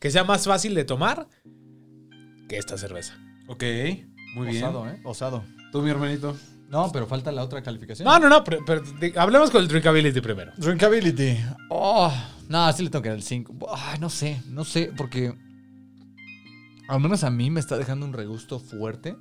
que 0.02 0.12
sea 0.12 0.26
más 0.26 0.46
fácil 0.46 0.76
de 0.76 0.84
tomar 0.84 1.30
que 2.50 2.58
esta 2.58 2.78
cerveza. 2.78 3.14
Ok, 3.48 3.64
muy 4.36 4.48
bien. 4.48 4.64
Osado, 4.66 4.90
¿eh? 4.90 5.00
Osado. 5.06 5.44
Tú, 5.72 5.82
mi 5.82 5.90
hermanito. 5.92 6.36
No, 6.70 6.90
pero 6.92 7.06
falta 7.08 7.32
la 7.32 7.44
otra 7.44 7.62
calificación. 7.62 8.06
No, 8.06 8.18
no, 8.20 8.28
no, 8.30 8.44
pero, 8.44 8.60
pero 8.66 8.82
de- 8.82 9.14
hablemos 9.18 9.52
con 9.52 9.62
el 9.62 9.68
Drinkability 9.68 10.20
primero. 10.22 10.52
Drinkability. 10.58 11.38
Oh, 11.70 12.12
no, 12.50 12.72
sí 12.74 12.84
le 12.84 12.90
tengo 12.90 13.04
que 13.04 13.10
dar 13.10 13.18
el 13.18 13.24
5. 13.24 13.56
Ay, 13.74 14.00
no 14.00 14.10
sé, 14.10 14.42
no 14.48 14.64
sé, 14.66 14.92
porque 14.96 15.34
al 16.88 17.00
menos 17.00 17.24
a 17.24 17.30
mí 17.30 17.50
me 17.50 17.60
está 17.60 17.78
dejando 17.78 18.06
un 18.06 18.14
regusto 18.14 18.60
fuerte. 18.60 19.16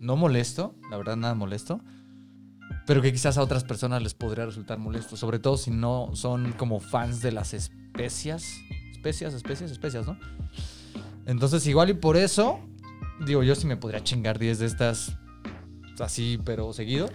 No 0.00 0.16
molesto, 0.16 0.74
la 0.90 0.96
verdad, 0.98 1.16
nada 1.16 1.34
molesto. 1.34 1.80
Pero 2.86 3.00
que 3.02 3.12
quizás 3.12 3.38
a 3.38 3.42
otras 3.42 3.64
personas 3.64 4.02
les 4.02 4.14
podría 4.14 4.44
resultar 4.46 4.78
molesto. 4.78 5.16
Sobre 5.16 5.38
todo 5.38 5.56
si 5.56 5.70
no 5.70 6.10
son 6.14 6.52
como 6.52 6.80
fans 6.80 7.20
de 7.22 7.32
las 7.32 7.54
especias. 7.54 8.44
Especias, 9.06 9.34
especias, 9.34 9.70
especias, 9.70 10.04
¿no? 10.04 10.18
Entonces, 11.26 11.64
igual 11.68 11.90
y 11.90 11.94
por 11.94 12.16
eso, 12.16 12.58
digo, 13.24 13.44
yo 13.44 13.54
sí 13.54 13.68
me 13.68 13.76
podría 13.76 14.02
chingar 14.02 14.36
10 14.36 14.58
de 14.58 14.66
estas 14.66 15.16
así, 16.00 16.40
pero 16.44 16.72
seguido. 16.72 17.08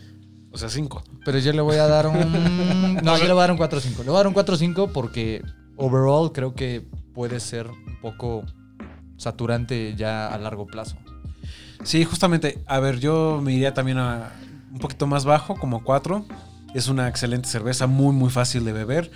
O 0.52 0.58
sea, 0.58 0.70
cinco. 0.70 1.04
Pero 1.26 1.40
yo 1.40 1.52
le 1.52 1.60
voy 1.60 1.76
a 1.76 1.88
dar 1.88 2.08
un. 2.08 2.96
No, 3.04 3.18
yo 3.18 3.26
le 3.26 3.34
voy 3.34 3.44
a 3.44 3.48
dar 3.48 3.52
un 3.52 3.58
4-5. 3.58 3.98
Le 4.00 4.04
voy 4.06 4.14
a 4.14 4.24
dar 4.24 4.28
un 4.28 4.34
4-5 4.34 4.90
porque 4.94 5.44
overall 5.76 6.32
creo 6.32 6.56
que 6.56 6.82
puede 7.14 7.42
ser 7.42 7.68
un 7.68 8.00
poco 8.02 8.46
saturante 9.18 9.94
ya 9.98 10.34
a 10.34 10.38
largo 10.38 10.68
plazo. 10.68 10.96
Sí, 11.84 12.06
justamente. 12.06 12.64
A 12.68 12.80
ver, 12.80 13.02
yo 13.02 13.42
me 13.44 13.52
iría 13.52 13.74
también 13.74 13.98
a 13.98 14.32
un 14.72 14.80
poquito 14.80 15.08
más 15.08 15.26
bajo, 15.26 15.56
como 15.56 15.84
cuatro. 15.84 16.26
Es 16.74 16.88
una 16.88 17.10
excelente 17.10 17.50
cerveza, 17.50 17.86
muy, 17.86 18.14
muy 18.14 18.30
fácil 18.30 18.64
de 18.64 18.72
beber. 18.72 19.12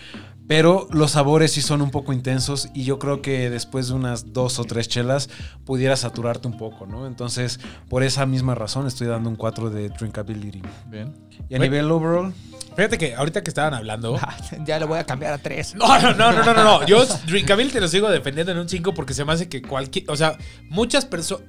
Pero 0.48 0.88
los 0.92 1.12
sabores 1.12 1.54
sí 1.54 1.62
son 1.62 1.82
un 1.82 1.90
poco 1.90 2.14
intensos 2.14 2.70
y 2.74 2.84
yo 2.84 3.00
creo 3.00 3.22
que 3.22 3.50
después 3.50 3.88
de 3.88 3.96
unas 3.96 4.32
dos 4.32 4.60
o 4.60 4.64
tres 4.64 4.88
chelas 4.88 5.30
pudiera 5.66 5.96
saturarte 5.96 6.48
un 6.48 6.58
poco, 6.58 6.86
¿no? 6.86 7.08
Entonces, 7.08 7.60
por 7.90 8.04
esa 8.04 8.26
misma 8.28 8.54
razón 8.54 8.86
estoy 8.86 9.08
dando 9.08 9.30
un 9.30 9.36
4 9.36 9.72
de 9.72 9.90
drinkability. 9.90 10.62
Bien. 10.88 11.14
Y 11.50 11.56
a 11.56 11.60
nivel 11.60 11.90
overall, 11.90 12.34
Fíjate 12.76 12.98
que 12.98 13.16
ahorita 13.16 13.42
que 13.42 13.50
estaban 13.50 13.74
hablando. 13.74 14.20
ya 14.66 14.80
le 14.80 14.86
voy 14.86 15.00
a 15.00 15.06
cambiar 15.06 15.34
a 15.34 15.38
3. 15.38 15.76
No, 15.76 16.00
no, 16.00 16.14
no, 16.14 16.32
no, 16.34 16.44
no, 16.44 16.54
no, 16.54 16.64
no. 16.64 16.86
Yo 16.86 17.06
Drinkability 17.26 17.80
lo 17.80 17.88
sigo 17.88 18.10
defendiendo 18.10 18.52
en 18.52 18.58
un 18.58 18.68
5 18.68 18.94
porque 18.94 19.14
se 19.14 19.24
me 19.24 19.32
hace 19.32 19.48
que 19.48 19.62
cualquier. 19.62 20.10
O 20.10 20.18
sea, 20.18 20.38
muchas 20.70 21.06
personas. 21.06 21.48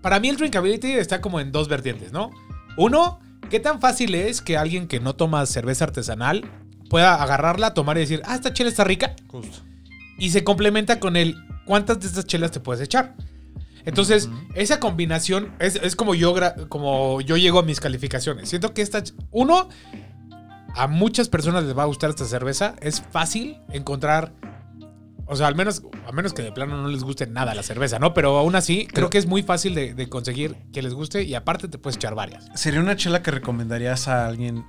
Para 0.00 0.20
mí 0.20 0.28
el 0.28 0.36
Drinkability 0.36 0.92
está 0.92 1.20
como 1.20 1.40
en 1.40 1.50
dos 1.50 1.66
vertientes, 1.66 2.12
¿no? 2.12 2.30
Uno, 2.76 3.18
¿qué 3.50 3.58
tan 3.58 3.80
fácil 3.80 4.14
es 4.14 4.42
que 4.42 4.56
alguien 4.56 4.86
que 4.86 5.00
no 5.00 5.16
toma 5.16 5.44
cerveza 5.46 5.84
artesanal 5.84 6.44
pueda 6.88 7.22
agarrarla, 7.22 7.74
tomar 7.74 7.96
y 7.96 8.00
decir, 8.00 8.22
ah, 8.24 8.34
esta 8.34 8.52
chela 8.52 8.70
está 8.70 8.84
rica? 8.84 9.14
Justo. 9.28 9.62
Y 10.18 10.30
se 10.30 10.44
complementa 10.44 11.00
con 11.00 11.16
el, 11.16 11.36
¿cuántas 11.66 12.00
de 12.00 12.06
estas 12.06 12.26
chelas 12.26 12.50
te 12.50 12.60
puedes 12.60 12.82
echar? 12.82 13.14
Entonces, 13.84 14.30
esa 14.54 14.80
combinación 14.80 15.52
es, 15.58 15.76
es 15.76 15.94
como, 15.94 16.14
yo 16.14 16.34
como 16.68 17.20
yo 17.20 17.36
llego 17.36 17.58
a 17.58 17.62
mis 17.62 17.80
calificaciones. 17.80 18.48
Siento 18.48 18.72
que 18.72 18.80
esta, 18.80 19.02
uno, 19.30 19.68
a 20.74 20.86
muchas 20.86 21.28
personas 21.28 21.64
les 21.64 21.76
va 21.76 21.82
a 21.82 21.86
gustar 21.86 22.10
esta 22.10 22.24
cerveza. 22.24 22.76
Es 22.80 23.02
fácil 23.02 23.58
encontrar, 23.70 24.32
o 25.26 25.36
sea, 25.36 25.48
al 25.48 25.54
menos, 25.54 25.82
a 26.06 26.12
menos 26.12 26.32
que 26.32 26.42
de 26.42 26.52
plano 26.52 26.80
no 26.80 26.88
les 26.88 27.04
guste 27.04 27.26
nada 27.26 27.54
la 27.54 27.62
cerveza, 27.62 27.98
¿no? 27.98 28.14
Pero 28.14 28.38
aún 28.38 28.56
así, 28.56 28.86
creo 28.86 29.10
que 29.10 29.18
es 29.18 29.26
muy 29.26 29.42
fácil 29.42 29.74
de, 29.74 29.92
de 29.92 30.08
conseguir 30.08 30.56
que 30.72 30.80
les 30.80 30.94
guste 30.94 31.22
y 31.22 31.34
aparte 31.34 31.68
te 31.68 31.76
puedes 31.76 31.96
echar 31.96 32.14
varias. 32.14 32.46
¿sería 32.54 32.80
una 32.80 32.96
chela 32.96 33.22
que 33.22 33.32
recomendarías 33.32 34.08
a 34.08 34.26
alguien 34.26 34.64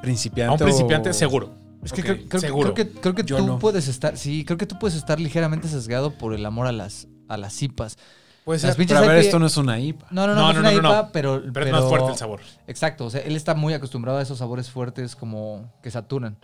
principiante? 0.00 0.50
A 0.50 0.52
un 0.52 0.58
principiante, 0.58 1.10
o- 1.10 1.14
seguro. 1.14 1.54
Es 1.84 1.92
que 1.92 2.02
creo, 2.02 2.16
creo 2.16 2.28
que- 2.28 2.40
seguro. 2.40 2.74
creo 2.74 2.86
que, 2.92 3.00
creo 3.00 3.14
que 3.14 3.22
Yo 3.24 3.36
tú 3.36 3.46
no. 3.46 3.58
puedes 3.58 3.86
estar. 3.88 4.16
Sí, 4.16 4.44
creo 4.44 4.58
que 4.58 4.66
tú 4.66 4.78
puedes 4.78 4.96
estar 4.96 5.20
ligeramente 5.20 5.68
sesgado 5.68 6.10
por 6.12 6.34
el 6.34 6.44
amor 6.44 6.66
a 6.66 6.72
las, 6.72 7.06
a 7.28 7.36
las 7.36 7.62
IPAs. 7.62 7.96
Puede 8.44 8.58
ser, 8.60 8.74
Pero 8.76 8.96
a 8.96 9.00
ver, 9.02 9.10
IPA 9.10 9.18
esto 9.20 9.38
no 9.38 9.46
es 9.46 9.56
una 9.58 9.78
IPA. 9.78 10.06
No, 10.10 10.26
no, 10.26 10.34
no, 10.34 10.40
No, 10.40 10.42
no, 10.42 10.48
es 10.50 10.54
no, 10.54 10.60
una 10.60 10.70
no, 10.72 10.82
no, 10.82 10.88
IPA, 10.90 11.02
no. 11.02 11.12
pero, 11.12 11.42
pero 11.52 11.66
es 11.66 11.72
más 11.72 11.84
fuerte 11.84 12.10
el 12.12 12.16
sabor. 12.16 12.40
Exacto, 12.66 13.04
o 13.06 13.10
sea, 13.10 13.20
él 13.20 13.36
está 13.36 13.54
muy 13.54 13.74
acostumbrado 13.74 14.18
a 14.18 14.22
esos 14.22 14.38
sabores 14.38 14.70
fuertes 14.70 15.14
como 15.14 15.70
que 15.82 15.90
saturan. 15.90 16.36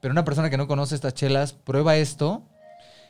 Pero 0.00 0.12
una 0.12 0.24
persona 0.24 0.48
que 0.48 0.56
no 0.56 0.66
conoce 0.68 0.94
estas 0.94 1.12
chelas, 1.14 1.52
prueba 1.52 1.96
esto 1.96 2.44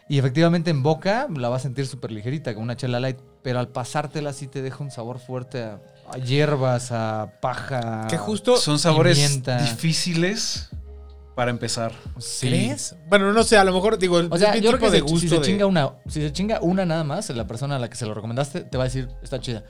y 0.09 0.19
efectivamente 0.19 0.71
en 0.71 0.83
boca 0.83 1.29
la 1.37 1.51
va 1.51 1.57
a 1.57 1.61
sentir 1.61 1.87
súper 1.87 2.11
ligerita, 2.11 2.55
como 2.55 2.65
una 2.65 2.77
chela 2.77 2.99
light. 2.99 3.19
Pero 3.43 3.59
al 3.61 3.69
pasártela 3.69 4.33
sí 4.33 4.49
te 4.49 4.63
deja 4.63 4.83
un 4.83 4.91
sabor 4.91 5.19
fuerte 5.19 5.63
a, 5.63 5.81
a 6.13 6.19
hierbas, 6.19 6.91
a 6.93 7.33
paja. 7.41 8.07
Que 8.09 8.17
justo... 8.19 8.57
Son 8.57 8.79
sabores 8.79 9.19
Pimienta. 9.19 9.59
difíciles 9.63 10.69
para 11.35 11.51
empezar. 11.51 11.93
Sí. 12.19 12.49
¿Crees? 12.49 12.97
Bueno, 13.09 13.33
no 13.33 13.43
sé, 13.45 13.57
a 13.57 13.65
lo 13.65 13.73
mejor 13.73 13.99
digo, 13.99 14.21
O 14.31 14.39
sea, 14.39 14.57
yo 14.57 14.71
creo 14.71 14.81
que 14.81 14.91
de 14.91 14.97
si- 14.99 15.03
gusto 15.03 15.19
si, 15.21 15.29
se 15.29 15.35
de- 15.37 15.43
chinga 15.43 15.67
una, 15.67 15.91
si 16.09 16.21
se 16.21 16.33
chinga 16.33 16.59
una 16.61 16.85
nada 16.85 17.05
más, 17.05 17.31
la 17.31 17.47
persona 17.47 17.77
a 17.77 17.79
la 17.79 17.89
que 17.89 17.97
se 17.97 18.07
lo 18.07 18.15
recomendaste 18.15 18.63
te 18.63 18.77
va 18.77 18.85
a 18.85 18.87
decir, 18.87 19.09
está 19.23 19.39
chida. 19.41 19.65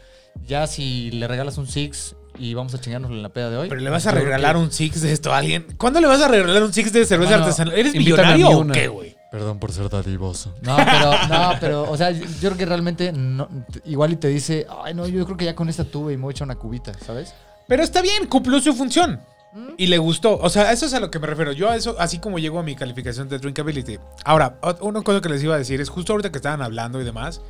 Ya 0.46 0.66
si 0.66 1.10
le 1.10 1.28
regalas 1.28 1.58
un 1.58 1.66
Six, 1.66 2.14
y 2.38 2.54
vamos 2.54 2.72
a 2.74 2.80
chingárnoslo 2.80 3.16
en 3.16 3.22
la 3.22 3.30
peda 3.30 3.50
de 3.50 3.56
hoy. 3.56 3.68
Pero 3.68 3.80
le 3.80 3.90
vas 3.90 4.06
a 4.06 4.12
regalar 4.12 4.54
que- 4.54 4.62
un 4.62 4.70
six 4.70 5.02
de 5.02 5.12
esto 5.12 5.32
a 5.34 5.38
alguien. 5.38 5.66
¿Cuándo 5.76 6.00
le 6.00 6.06
vas 6.06 6.20
a 6.22 6.28
regalar 6.28 6.62
un 6.62 6.72
six 6.72 6.92
de 6.92 7.04
cerveza 7.04 7.32
Bueno, 7.32 7.44
artesanal? 7.46 7.74
¿Eres 7.76 7.94
millonario 7.94 8.48
o 8.50 8.66
qué, 8.68 8.86
güey? 8.86 9.17
Perdón 9.30 9.58
por 9.58 9.72
ser 9.72 9.88
dadivoso. 9.90 10.54
No, 10.62 10.76
pero, 10.76 11.10
no, 11.28 11.50
pero, 11.60 11.90
o 11.90 11.96
sea, 11.96 12.10
yo 12.12 12.24
yo 12.24 12.48
creo 12.48 12.56
que 12.56 12.64
realmente 12.66 13.12
no, 13.12 13.48
igual 13.84 14.12
y 14.12 14.16
te 14.16 14.28
dice, 14.28 14.66
ay, 14.82 14.94
no, 14.94 15.06
yo 15.06 15.24
creo 15.26 15.36
que 15.36 15.44
ya 15.44 15.54
con 15.54 15.68
esta 15.68 15.84
tuve 15.84 16.14
y 16.14 16.16
me 16.16 16.22
voy 16.24 16.30
a 16.30 16.32
echar 16.32 16.46
una 16.46 16.54
cubita, 16.56 16.92
¿sabes? 17.04 17.34
Pero 17.66 17.82
está 17.82 18.00
bien, 18.00 18.26
cumplió 18.26 18.58
su 18.60 18.72
función. 18.72 19.20
Mm. 19.52 19.68
Y 19.76 19.86
le 19.86 19.98
gustó. 19.98 20.38
O 20.38 20.48
sea, 20.48 20.72
eso 20.72 20.86
es 20.86 20.94
a 20.94 21.00
lo 21.00 21.10
que 21.10 21.18
me 21.18 21.26
refiero. 21.26 21.52
Yo 21.52 21.68
a 21.68 21.76
eso, 21.76 21.96
así 21.98 22.18
como 22.18 22.38
llego 22.38 22.58
a 22.58 22.62
mi 22.62 22.74
calificación 22.74 23.28
de 23.28 23.38
drinkability. 23.38 23.98
Ahora, 24.24 24.58
una 24.80 25.02
cosa 25.02 25.20
que 25.20 25.28
les 25.28 25.42
iba 25.42 25.54
a 25.54 25.58
decir 25.58 25.80
es 25.80 25.88
justo 25.90 26.12
ahorita 26.14 26.30
que 26.32 26.38
estaban 26.38 26.62
hablando 26.62 27.00
y 27.00 27.04
demás, 27.04 27.40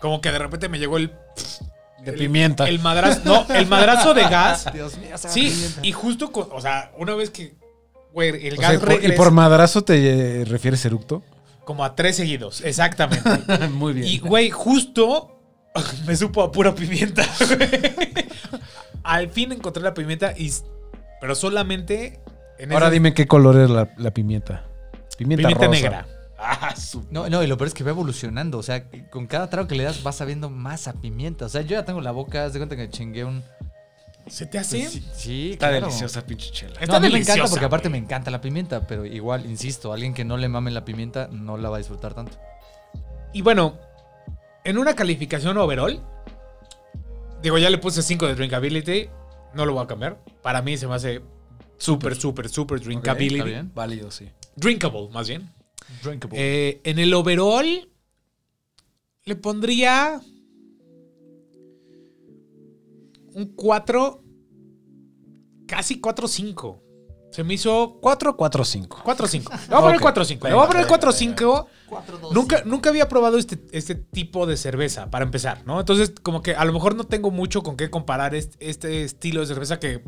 como 0.00 0.20
que 0.22 0.32
de 0.32 0.38
repente 0.38 0.68
me 0.70 0.78
llegó 0.78 0.96
el... 0.96 1.12
De 2.02 2.12
el- 2.12 2.16
pimienta. 2.16 2.66
El 2.66 2.78
madrazo, 2.78 3.20
no, 3.24 3.46
el 3.54 3.66
madrazo 3.66 4.14
de 4.14 4.22
gas. 4.30 4.72
Dios 4.72 4.96
mío, 4.96 5.16
Sí, 5.18 5.74
y 5.82 5.92
justo, 5.92 6.32
con- 6.32 6.48
o 6.50 6.60
sea, 6.62 6.92
una 6.96 7.14
vez 7.14 7.28
que, 7.28 7.54
güey, 8.12 8.46
el 8.48 8.54
O 8.54 8.60
gas 8.60 8.66
sea, 8.70 8.74
y 8.74 8.78
por- 8.78 8.90
y 8.92 8.96
regresa 8.96 9.16
por 9.16 9.30
madrazo 9.32 9.82
te 9.82 10.40
eh, 10.40 10.44
refieres 10.44 10.84
eructo. 10.84 11.22
como 11.64 11.84
a 11.84 11.94
tres 11.94 12.16
seguidos, 12.16 12.60
exactamente. 12.62 13.28
Muy 13.70 13.92
bien. 13.92 14.06
Y, 14.06 14.18
güey, 14.18 14.50
justo 14.50 15.40
me 16.06 16.16
supo 16.16 16.42
a 16.42 16.50
pura 16.52 16.74
pimienta. 16.74 17.24
güey. 17.56 17.70
Al 19.02 19.28
fin 19.30 19.52
encontré 19.52 19.82
la 19.82 19.94
pimienta, 19.94 20.34
y, 20.36 20.52
pero 21.20 21.34
solamente 21.34 22.20
en 22.58 22.72
Ahora 22.72 22.90
dime 22.90 23.14
qué 23.14 23.26
color 23.26 23.58
es 23.58 23.70
la, 23.70 23.88
la 23.96 24.10
pimienta. 24.12 24.64
Pimienta, 25.16 25.48
pimienta 25.48 25.66
rosa. 25.66 25.80
negra. 25.80 26.06
Ah, 26.38 26.74
su- 26.76 27.04
No, 27.10 27.28
no, 27.28 27.42
y 27.42 27.46
lo 27.46 27.56
peor 27.58 27.68
es 27.68 27.74
que 27.74 27.84
va 27.84 27.90
evolucionando. 27.90 28.58
O 28.58 28.62
sea, 28.62 28.84
con 29.10 29.26
cada 29.26 29.48
trago 29.50 29.68
que 29.68 29.74
le 29.74 29.84
das 29.84 30.02
vas 30.02 30.16
sabiendo 30.16 30.48
más 30.50 30.88
a 30.88 30.94
pimienta. 30.94 31.44
O 31.46 31.48
sea, 31.48 31.60
yo 31.62 31.70
ya 31.70 31.84
tengo 31.84 32.00
la 32.00 32.10
boca, 32.12 32.44
haz 32.44 32.52
de 32.54 32.58
cuenta 32.58 32.76
que 32.76 32.88
chingué 32.88 33.24
un. 33.24 33.42
¿Se 34.26 34.46
te 34.46 34.58
hace? 34.58 34.88
Sí, 34.88 35.04
sí, 35.14 35.50
Está 35.52 35.68
claro. 35.70 35.86
deliciosa, 35.86 36.24
pinche 36.26 36.50
chela. 36.50 36.72
Está 36.74 36.86
No, 36.86 36.94
a 36.96 37.00
mí 37.00 37.08
me 37.10 37.18
encanta 37.18 37.46
porque 37.46 37.64
aparte 37.64 37.88
güey. 37.88 38.00
me 38.00 38.04
encanta 38.06 38.30
la 38.30 38.40
pimienta, 38.40 38.86
pero 38.86 39.04
igual, 39.04 39.46
insisto, 39.46 39.92
alguien 39.92 40.14
que 40.14 40.24
no 40.24 40.36
le 40.36 40.48
mame 40.48 40.70
la 40.70 40.84
pimienta 40.84 41.28
no 41.32 41.56
la 41.56 41.68
va 41.70 41.76
a 41.76 41.78
disfrutar 41.78 42.14
tanto. 42.14 42.38
Y 43.32 43.42
bueno, 43.42 43.78
en 44.64 44.78
una 44.78 44.94
calificación 44.94 45.56
overall, 45.58 46.00
digo, 47.42 47.58
ya 47.58 47.70
le 47.70 47.78
puse 47.78 48.02
5 48.02 48.26
de 48.26 48.34
drinkability, 48.34 49.08
no 49.54 49.64
lo 49.66 49.72
voy 49.74 49.84
a 49.84 49.86
cambiar. 49.86 50.22
Para 50.42 50.62
mí 50.62 50.76
se 50.76 50.86
me 50.86 50.94
hace 50.94 51.22
súper, 51.78 52.14
súper, 52.16 52.48
súper 52.48 52.80
drinkability. 52.80 53.36
¿Está 53.36 53.44
bien? 53.44 53.72
Válido, 53.74 54.10
sí. 54.10 54.28
Drinkable, 54.56 55.08
más 55.12 55.28
bien. 55.28 55.50
Drinkable. 56.02 56.38
Eh, 56.38 56.80
en 56.84 56.98
el 56.98 57.12
overall, 57.14 57.88
le 59.24 59.36
pondría 59.36 60.20
un 63.40 63.54
4, 63.54 64.22
casi 65.66 66.00
4-5. 66.00 66.80
Se 67.30 67.44
me 67.44 67.54
hizo 67.54 67.98
4 68.00 68.36
4 68.36 68.64
5. 68.64 69.02
4-5. 69.04 69.68
Le 69.68 69.76
voy 69.76 69.78
a 69.78 69.80
poner 69.80 69.96
Ok. 69.96 70.16
4-5. 70.16 70.48
Le 70.48 70.54
voy 70.54 70.64
a 70.64 70.66
poner 70.66 70.86
Venga, 70.86 71.00
4-5. 71.00 71.66
Cuatro, 71.88 72.18
dos, 72.18 72.32
Nunca, 72.32 72.62
nunca 72.64 72.90
había 72.90 73.08
probado 73.08 73.38
este, 73.38 73.60
este 73.72 73.94
tipo 73.94 74.46
de 74.46 74.56
cerveza, 74.56 75.10
para 75.10 75.24
empezar, 75.24 75.62
¿no? 75.64 75.78
Entonces, 75.78 76.12
como 76.22 76.42
que 76.42 76.54
a 76.54 76.64
lo 76.64 76.72
mejor 76.72 76.96
no 76.96 77.04
tengo 77.04 77.30
mucho 77.30 77.62
con 77.62 77.76
qué 77.76 77.90
comparar 77.90 78.34
este, 78.34 78.56
este 78.68 79.04
estilo 79.04 79.40
de 79.40 79.46
cerveza 79.46 79.78
que 79.78 80.02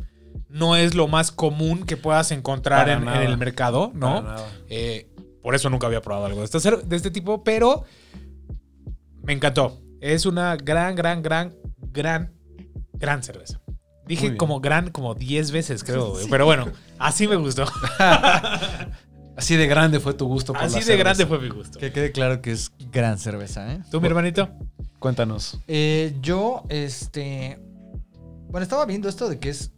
no 0.49 0.77
es 0.77 0.95
lo 0.95 1.09
más 1.09 1.31
común 1.33 1.85
que 1.85 1.97
puedas 1.97 2.31
encontrar 2.31 2.89
en, 2.89 3.09
en 3.09 3.23
el 3.23 3.39
mercado, 3.39 3.91
¿no? 3.95 4.25
Eh, 4.69 5.09
por 5.43 5.55
eso 5.55 5.71
nunca 5.71 5.87
había 5.87 6.03
probado 6.03 6.27
algo 6.27 6.41
de 6.41 6.45
este, 6.47 6.77
de 6.77 6.97
este 6.97 7.11
tipo, 7.11 7.43
pero 7.43 7.85
me 9.23 9.33
encantó. 9.33 9.81
Es 10.01 10.27
una 10.27 10.57
gran, 10.57 10.95
gran, 10.95 11.23
gran, 11.23 11.55
gran, 11.93 12.33
gran 13.03 13.23
cerveza. 13.23 13.61
Dije 14.07 14.37
como 14.37 14.61
gran 14.61 14.91
como 14.91 15.15
10 15.15 15.51
veces, 15.51 15.85
creo. 15.85 16.15
Pero 16.31 16.47
bueno, 16.47 16.73
así 16.99 17.29
me 17.29 17.37
gustó. 17.37 17.67
Así 19.35 19.57
de 19.57 19.67
grande 19.67 19.99
fue 19.99 20.13
tu 20.13 20.27
gusto 20.27 20.53
por 20.53 20.63
Así 20.63 20.75
la 20.75 20.81
de 20.81 20.85
cerveza. 20.85 21.03
grande 21.03 21.27
fue 21.27 21.39
mi 21.41 21.49
gusto. 21.49 21.79
Que 21.79 21.91
quede 21.91 22.13
claro 22.13 22.43
que 22.43 22.53
es 22.53 22.71
gran 22.93 23.19
cerveza, 23.19 23.73
¿eh? 23.73 23.81
¿Tú, 23.91 23.99
mi 23.99 24.07
hermanito? 24.07 24.51
Cuéntanos. 24.99 25.59
Eh, 25.67 26.15
yo, 26.21 26.65
este. 26.69 27.59
Bueno, 28.51 28.63
estaba 28.63 28.85
viendo 28.85 29.09
esto 29.09 29.31
de 29.31 29.39
que 29.39 29.49
es 29.49 29.73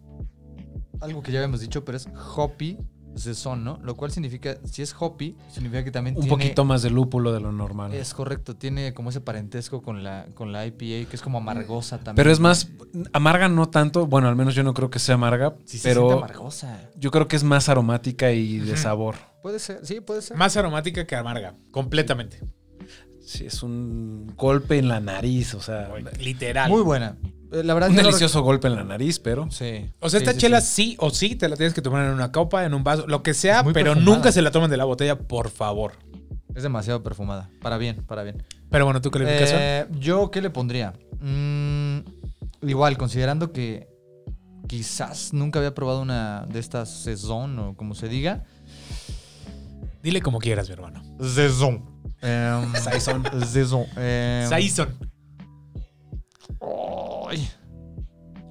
algo 1.01 1.23
que 1.23 1.31
ya 1.31 1.39
habíamos 1.39 1.61
dicho, 1.61 1.85
pero 1.85 1.97
es 1.97 2.09
hoppy 2.37 2.79
saison, 3.16 3.62
¿no? 3.64 3.79
Lo 3.83 3.94
cual 3.96 4.11
significa, 4.11 4.57
si 4.64 4.83
es 4.83 4.94
hoppy, 4.98 5.37
significa 5.50 5.85
que 5.85 5.90
también 5.90 6.16
Un 6.16 6.22
tiene. 6.22 6.37
poquito 6.37 6.64
más 6.64 6.83
de 6.83 6.90
lúpulo 6.90 7.33
de 7.33 7.40
lo 7.40 7.53
normal. 7.53 7.92
Es 7.94 8.14
correcto, 8.14 8.57
tiene 8.57 8.92
como 8.94 9.11
ese 9.11 9.20
parentesco 9.20 9.83
con 9.83 10.03
la, 10.03 10.27
con 10.35 10.53
la 10.53 10.66
IPA, 10.66 11.09
que 11.09 11.16
es 11.16 11.22
como 11.22 11.38
amargosa 11.38 11.98
también. 11.98 12.16
Pero 12.16 12.31
es 12.31 12.40
más, 12.40 12.68
amarga 13.12 13.48
no 13.48 13.68
tanto. 13.68 14.07
Bueno, 14.07 14.29
al 14.29 14.37
menos 14.37 14.55
yo 14.55 14.62
no 14.62 14.74
creo 14.74 14.90
que 14.90 14.98
sea 14.98 15.14
amarga. 15.16 15.55
Sí, 15.64 15.79
se 15.79 15.90
siente 15.92 16.00
pero 16.00 16.18
amargosa. 16.18 16.90
yo 16.96 17.11
creo 17.11 17.29
que 17.29 17.37
es 17.37 17.44
más 17.44 17.68
aromática 17.68 18.33
y 18.33 18.59
de 18.59 18.77
sabor. 18.77 19.16
Puede 19.42 19.59
ser, 19.59 19.85
sí, 19.85 20.00
puede 20.00 20.22
ser. 20.22 20.37
Más 20.37 20.57
aromática 20.57 21.07
que 21.07 21.16
amarga, 21.16 21.55
completamente. 21.70 22.40
Sí, 23.20 23.46
es 23.46 23.62
un 23.62 24.33
golpe 24.37 24.77
en 24.79 24.88
la 24.88 25.00
nariz, 25.00 25.55
o 25.55 25.61
sea, 25.61 25.90
Literal. 26.20 26.70
Muy 26.70 26.83
buena. 26.83 27.16
Eh, 27.55 27.62
La 27.64 27.75
verdad, 27.75 27.90
un 27.90 27.97
lo 27.97 28.03
delicioso 28.03 28.43
golpe 28.43 28.69
en 28.69 28.77
la 28.77 28.85
nariz, 28.85 29.19
pero 29.19 29.51
Sí. 29.51 29.90
O 30.01 30.09
sea, 30.11 30.21
Sí, 30.21 30.25
esta 30.25 30.33
sí, 30.33 30.38
chela 30.38 30.61
sí. 30.61 30.85
sí. 30.90 30.97
o 31.01 31.11
sí 31.11 31.37
te 31.37 31.49
la 31.49 31.57
tienes 31.57 31.75
que 31.75 31.83
tomar 31.83 32.05
en 32.07 32.12
una 32.12 32.33
copa, 32.33 32.64
en 32.64 32.75
un 32.75 32.83
vaso, 32.85 33.07
lo 33.07 33.23
que 33.23 33.35
sea, 33.35 33.62
pero 33.64 33.93
perfumada. 33.93 34.01
nunca 34.05 34.33
se 34.33 34.43
la 34.43 34.51
tomen 34.51 34.71
de 34.71 34.77
la 34.77 34.85
botella, 34.85 35.19
por 35.19 35.51
favor. 35.51 35.93
Es 36.55 36.62
demasiado 36.62 37.03
perfumada. 37.03 37.51
Para 37.61 37.79
bien, 37.79 38.05
para 38.07 38.23
bien. 38.23 38.43
Pero 38.71 38.85
bueno, 38.85 39.01
¿tu 39.01 39.11
calificación? 39.11 39.59
Eh, 39.61 39.87
¿Yo 39.99 40.31
qué 40.31 40.40
le 40.40 40.51
pondría? 40.51 40.93
Mm, 41.21 41.99
igual, 42.62 42.97
considerando 42.97 43.53
que 43.53 43.88
quizás 44.69 45.33
nunca 45.33 45.59
había 45.59 45.75
probado 45.75 46.01
una 46.01 46.47
de 46.49 46.59
estas 46.61 46.88
Saison 46.90 47.59
o 47.59 47.77
como 47.77 47.95
se 47.95 48.09
diga. 48.09 48.45
Dile 50.03 50.21
como 50.23 50.38
quieras, 50.38 50.69
mi 50.69 50.75
hermano. 50.75 51.03
Saison. 51.21 51.85
Em, 52.21 52.73
Saison. 52.83 53.23
Saison. 53.47 53.87
em, 53.97 54.49
Saison. 54.49 54.88
Ay. 57.35 57.51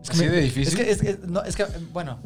Es 0.04 0.10
Así 0.10 0.20
me- 0.24 0.30
de 0.30 0.42
difícil. 0.42 0.68
Es 0.68 0.76
que, 0.76 0.92
es 0.92 1.02
que- 1.02 1.20
no, 1.28 1.44
es 1.44 1.56
que, 1.56 1.66
bueno. 1.92 2.20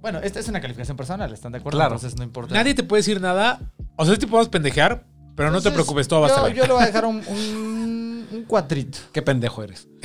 Bueno, 0.00 0.18
esta 0.20 0.40
es 0.40 0.48
una 0.48 0.60
calificación 0.60 0.96
personal, 0.96 1.32
¿están 1.32 1.52
de 1.52 1.58
acuerdo? 1.58 1.78
Claro. 1.78 1.94
Entonces 1.94 2.18
no 2.18 2.24
importa. 2.24 2.54
Nadie 2.54 2.74
te 2.74 2.82
puede 2.82 3.00
decir 3.00 3.20
nada. 3.20 3.60
O 3.96 4.04
sea, 4.04 4.14
sí 4.14 4.20
te 4.20 4.26
podemos 4.26 4.48
pendejear, 4.48 5.06
pero 5.36 5.50
no 5.52 5.60
te 5.62 5.70
preocupes, 5.70 6.08
todo 6.08 6.22
va 6.22 6.26
a 6.26 6.30
estar 6.30 6.44
bien. 6.46 6.56
yo 6.56 6.66
le 6.66 6.72
voy 6.72 6.82
a 6.82 6.86
dejar 6.86 7.04
un, 7.04 7.22
un, 7.28 8.26
un 8.32 8.44
cuatrito. 8.48 8.98
qué 9.12 9.22
pendejo 9.22 9.62
eres. 9.62 9.86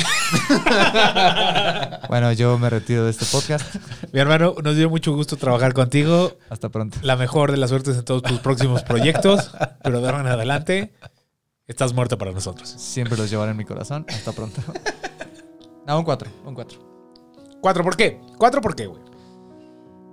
Bueno, 2.09 2.31
yo 2.33 2.57
me 2.57 2.69
retiro 2.69 3.05
de 3.05 3.11
este 3.11 3.25
podcast. 3.25 3.75
Mi 4.13 4.19
hermano, 4.19 4.55
nos 4.63 4.75
dio 4.75 4.89
mucho 4.89 5.13
gusto 5.13 5.35
trabajar 5.37 5.73
contigo. 5.73 6.37
Hasta 6.49 6.69
pronto. 6.69 6.97
La 7.01 7.15
mejor 7.15 7.51
de 7.51 7.57
las 7.57 7.69
suertes 7.69 7.97
en 7.97 8.05
todos 8.05 8.23
tus 8.23 8.39
próximos 8.39 8.83
proyectos. 8.83 9.51
Pero 9.83 10.01
de 10.01 10.07
ahora 10.07 10.21
en 10.21 10.27
adelante, 10.27 10.93
estás 11.67 11.93
muerto 11.93 12.17
para 12.17 12.31
nosotros. 12.31 12.69
Siempre 12.69 13.17
los 13.17 13.29
llevaré 13.29 13.51
en 13.51 13.57
mi 13.57 13.65
corazón. 13.65 14.05
Hasta 14.09 14.31
pronto. 14.31 14.61
No, 15.87 15.99
un 15.99 16.03
4. 16.03 16.29
Un 16.45 16.53
4. 16.53 16.79
¿Cuatro 17.61 17.83
por 17.83 17.95
qué? 17.95 18.19
¿Cuatro 18.37 18.61
por 18.61 18.75
qué, 18.75 18.87
güey? 18.87 19.01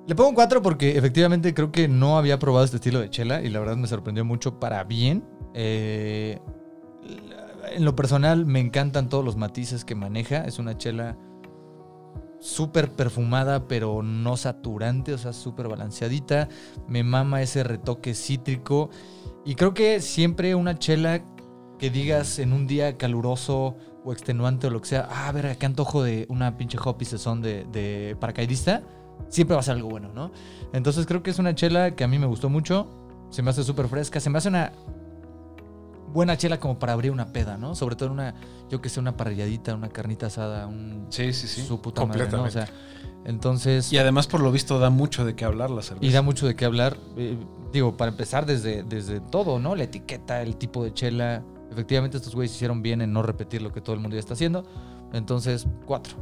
Le 0.06 0.14
pongo 0.14 0.28
un 0.30 0.34
4 0.34 0.62
porque 0.62 0.96
efectivamente 0.96 1.52
creo 1.52 1.72
que 1.72 1.88
no 1.88 2.16
había 2.16 2.38
probado 2.38 2.64
este 2.64 2.76
estilo 2.76 3.00
de 3.00 3.10
chela 3.10 3.42
y 3.42 3.50
la 3.50 3.58
verdad 3.58 3.76
me 3.76 3.88
sorprendió 3.88 4.24
mucho 4.24 4.60
para 4.60 4.84
bien. 4.84 5.24
Eh, 5.52 6.38
en 7.72 7.84
lo 7.84 7.96
personal 7.96 8.46
me 8.46 8.60
encantan 8.60 9.08
todos 9.08 9.24
los 9.24 9.36
matices 9.36 9.84
que 9.84 9.94
maneja. 9.96 10.44
Es 10.44 10.58
una 10.58 10.78
chela 10.78 11.18
súper 12.38 12.92
perfumada 12.92 13.66
pero 13.66 14.02
no 14.02 14.36
saturante, 14.36 15.12
o 15.12 15.18
sea, 15.18 15.32
súper 15.32 15.66
balanceadita. 15.66 16.48
Me 16.86 17.02
mama 17.02 17.42
ese 17.42 17.64
retoque 17.64 18.14
cítrico. 18.14 18.90
Y 19.44 19.56
creo 19.56 19.74
que 19.74 20.00
siempre 20.00 20.54
una 20.54 20.78
chela 20.78 21.24
que 21.78 21.90
digas 21.90 22.38
en 22.38 22.52
un 22.52 22.66
día 22.66 22.96
caluroso 22.96 23.76
o 24.04 24.12
extenuante 24.12 24.66
o 24.66 24.70
lo 24.70 24.80
que 24.80 24.88
sea, 24.88 25.08
ah, 25.10 25.28
a 25.28 25.32
ver, 25.32 25.56
qué 25.56 25.66
antojo 25.66 26.02
de 26.02 26.26
una 26.28 26.56
pinche 26.56 26.78
hoppy 26.82 27.04
saison 27.04 27.40
de, 27.40 27.64
de 27.72 28.16
paracaidista, 28.20 28.82
siempre 29.28 29.54
va 29.54 29.60
a 29.60 29.62
ser 29.62 29.76
algo 29.76 29.88
bueno, 29.88 30.10
¿no? 30.14 30.30
Entonces 30.72 31.06
creo 31.06 31.22
que 31.22 31.30
es 31.30 31.38
una 31.38 31.54
chela 31.54 31.94
que 31.94 32.04
a 32.04 32.08
mí 32.08 32.18
me 32.18 32.26
gustó 32.26 32.48
mucho, 32.48 32.86
se 33.30 33.42
me 33.42 33.50
hace 33.50 33.64
súper 33.64 33.88
fresca, 33.88 34.20
se 34.20 34.30
me 34.30 34.38
hace 34.38 34.48
una 34.48 34.72
buena 36.12 36.36
chela 36.36 36.60
como 36.60 36.78
para 36.78 36.92
abrir 36.92 37.10
una 37.10 37.32
peda, 37.32 37.56
¿no? 37.58 37.74
Sobre 37.74 37.96
todo 37.96 38.06
en 38.06 38.12
una, 38.12 38.34
yo 38.70 38.80
que 38.80 38.88
sé, 38.88 39.00
una 39.00 39.16
parrilladita, 39.16 39.74
una 39.74 39.88
carnita 39.88 40.26
asada, 40.26 40.66
un... 40.66 41.06
Sí, 41.08 41.32
sí, 41.32 41.48
sí. 41.48 41.62
Su 41.62 41.80
puta 41.80 42.06
madre, 42.06 42.28
¿no? 42.30 42.44
O 42.44 42.50
sea, 42.50 42.68
entonces... 43.24 43.92
Y 43.92 43.98
además, 43.98 44.26
por 44.28 44.40
lo 44.40 44.52
visto, 44.52 44.78
da 44.78 44.90
mucho 44.90 45.24
de 45.24 45.34
qué 45.34 45.44
hablar 45.44 45.70
la 45.70 45.82
cerveza. 45.82 46.06
Y 46.06 46.12
da 46.12 46.22
mucho 46.22 46.46
de 46.46 46.54
qué 46.54 46.64
hablar. 46.64 46.96
eh, 47.16 47.36
digo, 47.72 47.96
para 47.96 48.12
empezar 48.12 48.46
desde, 48.46 48.84
desde 48.84 49.20
todo, 49.20 49.58
¿no? 49.58 49.74
La 49.74 49.84
etiqueta, 49.84 50.40
el 50.40 50.56
tipo 50.56 50.84
de 50.84 50.94
chela. 50.94 51.42
Efectivamente, 51.74 52.16
estos 52.16 52.34
güeyes 52.34 52.54
hicieron 52.54 52.80
bien 52.82 53.02
en 53.02 53.12
no 53.12 53.22
repetir 53.22 53.60
lo 53.62 53.72
que 53.72 53.80
todo 53.80 53.94
el 53.94 54.00
mundo 54.00 54.14
ya 54.14 54.20
está 54.20 54.34
haciendo. 54.34 54.64
Entonces, 55.12 55.66
cuatro. 55.84 56.14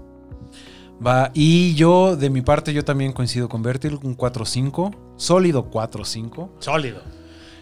Va, 1.07 1.31
y 1.35 1.75
yo, 1.75 2.17
de 2.17 2.31
mi 2.31 2.41
parte, 2.43 2.73
yo 2.73 2.85
también 2.85 3.13
coincido 3.13 3.49
con 3.49 3.63
Bertil, 3.63 3.99
un 4.03 4.17
4-5, 4.17 4.95
sólido 5.17 5.71
4-5. 5.71 6.51
Sólido. 6.59 7.01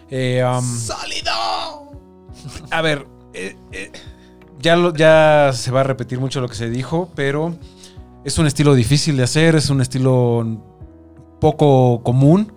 Eh, 0.09 0.43
um, 0.43 0.63
¡Sólido! 0.63 1.91
a 2.71 2.81
ver, 2.81 3.07
eh, 3.33 3.55
eh, 3.71 3.91
ya, 4.59 4.75
lo- 4.75 4.93
ya 4.93 5.51
se 5.53 5.71
va 5.71 5.81
a 5.81 5.83
repetir 5.83 6.19
mucho 6.19 6.39
lo 6.41 6.47
que 6.47 6.55
se 6.55 6.69
dijo, 6.69 7.09
pero 7.15 7.55
es 8.23 8.37
un 8.37 8.45
estilo 8.47 8.73
difícil 8.75 9.17
de 9.17 9.23
hacer, 9.23 9.55
es 9.55 9.69
un 9.69 9.81
estilo 9.81 10.61
poco 11.39 12.03
común 12.03 12.53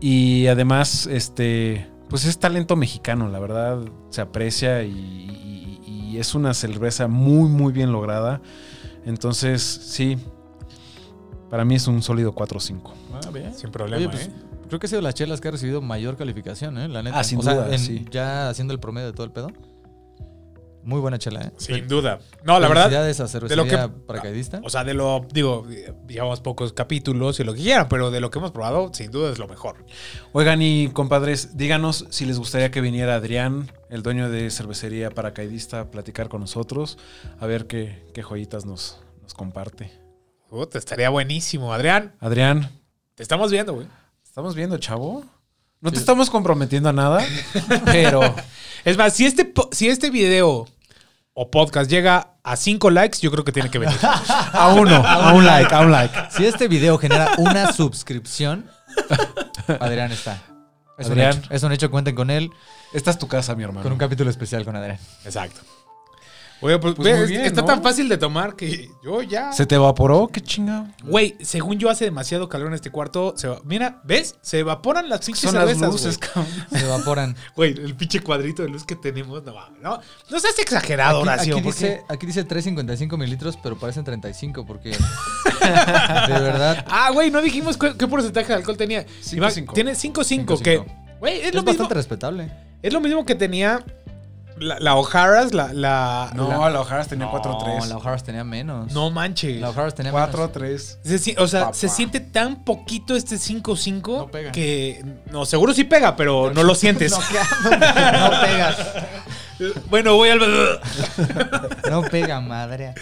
y 0.00 0.46
además, 0.46 1.06
este, 1.06 1.86
pues 2.08 2.24
es 2.24 2.38
talento 2.38 2.76
mexicano, 2.76 3.28
la 3.28 3.38
verdad 3.38 3.80
se 4.10 4.20
aprecia 4.20 4.82
y, 4.82 4.90
y- 4.92 5.80
y 6.12 6.18
es 6.18 6.34
una 6.34 6.54
cerveza 6.54 7.06
muy, 7.08 7.48
muy 7.48 7.72
bien 7.72 7.92
lograda. 7.92 8.40
Entonces, 9.04 9.62
sí, 9.62 10.16
para 11.50 11.64
mí 11.64 11.74
es 11.76 11.86
un 11.86 12.02
sólido 12.02 12.34
4-5. 12.34 12.92
Ah, 13.14 13.30
bien. 13.30 13.54
Sin 13.54 13.70
problema, 13.70 13.96
Oye, 13.98 14.08
pues, 14.08 14.26
¿eh? 14.28 14.32
Creo 14.68 14.78
que 14.80 14.86
ha 14.86 14.90
sido 14.90 15.00
las 15.02 15.14
chelas 15.14 15.40
que 15.40 15.48
ha 15.48 15.50
recibido 15.50 15.80
mayor 15.80 16.16
calificación, 16.16 16.76
¿eh? 16.78 16.88
La 16.88 17.02
neta. 17.02 17.18
Ah, 17.20 17.24
sin 17.24 17.38
o 17.38 17.42
sea, 17.42 17.54
duda, 17.54 17.72
en- 17.72 17.78
sí. 17.78 18.04
ya 18.10 18.50
haciendo 18.50 18.74
el 18.74 18.80
promedio 18.80 19.06
de 19.06 19.12
todo 19.14 19.24
el 19.24 19.32
pedo. 19.32 19.50
Muy 20.88 21.00
buena 21.02 21.18
chela, 21.18 21.42
¿eh? 21.42 21.52
Sin 21.58 21.86
duda. 21.86 22.18
No, 22.44 22.58
la 22.58 22.66
verdad, 22.66 22.88
de 22.88 22.96
lo 22.96 23.04
que- 23.04 23.28
cervecería 23.28 23.90
paracaidista. 24.06 24.62
o 24.64 24.70
sea, 24.70 24.84
de 24.84 24.94
lo, 24.94 25.26
digo, 25.30 25.66
llevamos 26.08 26.40
pocos 26.40 26.72
capítulos 26.72 27.38
y 27.40 27.44
lo 27.44 27.52
que 27.52 27.60
quieran, 27.60 27.90
pero 27.90 28.10
de 28.10 28.22
lo 28.22 28.30
que 28.30 28.38
hemos 28.38 28.52
probado, 28.52 28.90
sin 28.94 29.10
duda 29.10 29.30
es 29.30 29.38
lo 29.38 29.46
mejor. 29.46 29.84
Oigan 30.32 30.62
y 30.62 30.88
compadres, 30.88 31.58
díganos 31.58 32.06
si 32.08 32.24
les 32.24 32.38
gustaría 32.38 32.70
que 32.70 32.80
viniera 32.80 33.16
Adrián, 33.16 33.70
el 33.90 34.02
dueño 34.02 34.30
de 34.30 34.50
cervecería 34.50 35.10
paracaidista, 35.10 35.80
a 35.80 35.90
platicar 35.90 36.30
con 36.30 36.40
nosotros, 36.40 36.96
a 37.38 37.44
ver 37.44 37.66
qué, 37.66 38.02
qué 38.14 38.22
joyitas 38.22 38.64
nos, 38.64 38.98
nos 39.20 39.34
comparte. 39.34 39.92
Puta, 40.48 40.78
estaría 40.78 41.10
buenísimo. 41.10 41.74
Adrián, 41.74 42.14
Adrián, 42.18 42.70
te 43.14 43.22
estamos 43.22 43.50
viendo, 43.50 43.74
güey. 43.74 43.86
¿estamos 44.24 44.54
viendo, 44.54 44.78
chavo? 44.78 45.22
No 45.82 45.92
te 45.92 45.98
estamos 45.98 46.30
comprometiendo 46.30 46.88
a 46.88 46.94
nada, 46.94 47.22
pero 47.84 48.22
Es 48.84 48.96
más, 48.96 49.12
si 49.12 49.26
este, 49.26 49.52
si 49.72 49.88
este 49.88 50.08
video 50.08 50.66
o 51.40 51.52
podcast 51.52 51.88
llega 51.88 52.34
a 52.42 52.56
5 52.56 52.90
likes, 52.90 53.20
yo 53.20 53.30
creo 53.30 53.44
que 53.44 53.52
tiene 53.52 53.70
que 53.70 53.78
venir. 53.78 53.96
a 54.02 54.74
uno, 54.74 54.96
a 55.06 55.32
un 55.32 55.46
like, 55.46 55.72
a 55.72 55.80
un 55.82 55.92
like. 55.92 56.12
Si 56.30 56.44
este 56.44 56.66
video 56.66 56.98
genera 56.98 57.30
una 57.38 57.72
suscripción, 57.72 58.68
Adrián 59.78 60.10
está. 60.10 60.42
Es 60.98 61.06
Adrián. 61.06 61.36
un 61.36 61.38
hecho. 61.38 61.54
Es 61.54 61.62
un 61.62 61.70
hecho, 61.70 61.90
cuenten 61.92 62.16
con 62.16 62.30
él. 62.30 62.50
Esta 62.92 63.12
es 63.12 63.18
tu 63.18 63.28
casa, 63.28 63.54
mi 63.54 63.62
hermano. 63.62 63.84
Con 63.84 63.92
un 63.92 63.98
capítulo 63.98 64.30
especial 64.30 64.64
con 64.64 64.74
Adrián. 64.74 64.98
Exacto. 65.24 65.60
Oye, 66.60 66.76
pues, 66.78 66.94
Pues 66.96 67.06
ve, 67.06 67.14
muy 67.14 67.22
es- 67.24 67.28
bien, 67.30 67.42
está 67.42 67.60
¿no? 67.60 67.66
tan 67.68 67.82
fácil 67.84 68.08
de 68.08 68.18
tomar 68.18 68.56
que 68.56 68.90
yo 69.04 69.22
ya. 69.22 69.52
¿Se 69.52 69.64
te 69.64 69.76
evaporó? 69.76 70.26
¿Qué 70.26 70.40
chingado? 70.40 70.86
Güey, 71.04 71.36
según 71.40 71.78
yo 71.78 71.88
hace 71.88 72.04
demasiado 72.04 72.48
calor 72.48 72.66
en 72.68 72.74
este 72.74 72.90
cuarto. 72.90 73.34
Se 73.36 73.46
va- 73.46 73.60
Mira, 73.64 74.00
¿ves? 74.04 74.34
Se 74.42 74.58
evaporan 74.58 75.08
las 75.08 75.20
pinches 75.24 75.42
Son 75.50 75.54
las 75.54 75.66
cervezas, 75.66 75.88
luces, 75.92 76.18
güey. 76.18 76.30
cabrón. 76.30 76.66
Se 76.72 76.84
evaporan. 76.84 77.36
Güey, 77.54 77.72
el 77.72 77.94
pinche 77.94 78.20
cuadrito 78.20 78.62
de 78.62 78.70
luz 78.70 78.84
que 78.84 78.96
tenemos, 78.96 79.42
no 79.44 79.54
mames, 79.54 79.80
¿no? 79.80 80.00
No 80.30 80.40
seas 80.40 80.58
exagerado, 80.58 81.18
Aquí, 81.20 81.28
Horacio. 81.28 81.54
aquí 81.56 81.62
porque- 81.64 81.78
dice, 81.86 82.02
aquí 82.08 82.26
dice 82.26 82.44
3.55 82.48 83.16
mililitros, 83.16 83.56
pero 83.62 83.78
parecen 83.78 84.02
35 84.04 84.66
porque... 84.66 84.90
de 85.60 86.40
verdad... 86.40 86.84
Ah, 86.88 87.10
güey, 87.12 87.30
no 87.30 87.40
dijimos 87.40 87.76
qué 87.76 88.06
porcentaje 88.08 88.48
de 88.48 88.54
alcohol 88.54 88.76
tenía. 88.76 89.06
5.5. 89.06 89.36
Iván, 89.36 89.74
Tiene 89.74 89.92
5.5, 89.92 90.62
que... 90.62 90.80
5.5. 90.80 90.84
Güey, 91.20 91.38
es, 91.40 91.46
Es, 91.48 91.54
lo 91.54 91.60
mismo, 91.62 91.72
bastante 91.72 91.94
respetable. 91.94 92.50
es 92.82 92.92
lo 92.92 93.00
mismo 93.00 93.24
que 93.24 93.34
tenía 93.34 93.84
la, 94.60 94.78
la 94.80 94.94
O'Hara's, 94.96 95.54
la... 95.54 95.72
la 95.72 96.30
No, 96.34 96.48
la- 96.48 96.70
la 96.70 96.80
O'Hara's 96.80 97.08
tenía 97.08 97.26
No, 97.26 97.32
4-3. 97.42 97.86
la 97.86 97.96
O'Hara's 97.96 98.22
tenía 98.24 98.44
menos. 98.44 98.92
no 98.92 99.10
manches. 99.10 99.60
La 99.60 99.70
O'Hara's 99.70 99.94
tenía 99.94 100.12
menos. 100.12 100.30
4-3. 100.30 100.78
Se 101.18 101.34
o 101.38 101.46
sea, 101.48 101.60
Papá. 101.66 101.74
se 101.74 101.88
siente 101.88 102.20
tan 102.20 102.64
poquito 102.64 103.16
este 103.16 103.36
5-5 103.36 104.00
No 104.18 104.26
pega. 104.28 104.52
que... 104.52 105.04
No, 105.30 105.44
seguro 105.46 105.72
sí 105.74 105.84
pega, 105.84 106.16
pero 106.16 106.50
no 106.52 106.62
lo 106.62 106.74
sientes. 106.76 107.12
No, 107.12 107.18
no 107.70 108.40
pega. 108.40 108.76
bueno, 109.90 110.14
voy 110.14 110.30
al... 110.30 110.40
No 111.90 112.02
pega, 112.02 112.40
madre. 112.40 112.94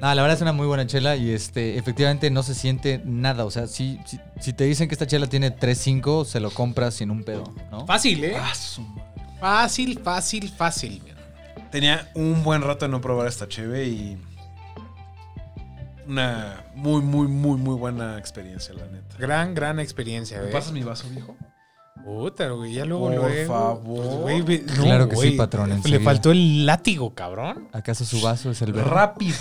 No, 0.00 0.14
la 0.14 0.22
verdad 0.22 0.36
es 0.36 0.42
una 0.42 0.52
muy 0.52 0.66
buena 0.68 0.86
chela 0.86 1.16
y 1.16 1.30
este, 1.32 1.76
efectivamente 1.76 2.30
no 2.30 2.44
se 2.44 2.54
siente 2.54 3.02
nada. 3.04 3.44
O 3.44 3.50
sea, 3.50 3.66
si, 3.66 3.98
si, 4.06 4.20
si 4.38 4.52
te 4.52 4.62
dicen 4.62 4.86
que 4.88 4.94
esta 4.94 5.08
chela 5.08 5.26
tiene 5.26 5.50
3.5, 5.56 6.24
se 6.24 6.38
lo 6.38 6.50
compras 6.50 6.94
sin 6.94 7.10
un 7.10 7.24
pedo, 7.24 7.52
¿no? 7.72 7.84
Fácil, 7.84 8.22
¿eh? 8.22 8.36
Ah, 8.40 8.54
su 8.54 8.82
madre. 8.82 9.07
Fácil, 9.40 9.98
fácil, 10.00 10.48
fácil. 10.50 11.02
Tenía 11.70 12.10
un 12.14 12.42
buen 12.42 12.62
rato 12.62 12.86
de 12.86 12.90
no 12.90 13.00
probar 13.00 13.26
esta 13.28 13.46
cheve 13.48 13.84
y 13.86 14.18
una 16.06 16.64
muy, 16.74 17.02
muy, 17.02 17.26
muy, 17.28 17.58
muy 17.58 17.74
buena 17.76 18.18
experiencia, 18.18 18.74
la 18.74 18.86
neta. 18.86 19.16
Gran, 19.18 19.54
gran 19.54 19.78
experiencia, 19.78 20.40
¿Me 20.40 20.48
¿eh? 20.48 20.52
pasas 20.52 20.72
mi 20.72 20.82
vaso, 20.82 21.08
viejo? 21.10 21.36
Puta, 22.04 22.48
güey, 22.50 22.72
ya 22.72 22.84
luego 22.86 23.08
Por 23.10 23.16
luego. 23.16 23.52
favor. 23.52 24.20
Güey, 24.22 24.40
no, 24.66 24.74
Claro 24.82 25.08
que 25.08 25.16
sí, 25.16 25.22
güey. 25.22 25.36
patrón, 25.36 25.68
Le 25.68 25.74
enseguida. 25.76 26.00
faltó 26.00 26.30
el 26.30 26.64
látigo, 26.64 27.14
cabrón. 27.14 27.68
¿Acaso 27.72 28.04
su 28.06 28.20
vaso 28.22 28.50
es 28.50 28.62
el 28.62 28.72
verde? 28.72 28.88
Rápido. 28.88 29.36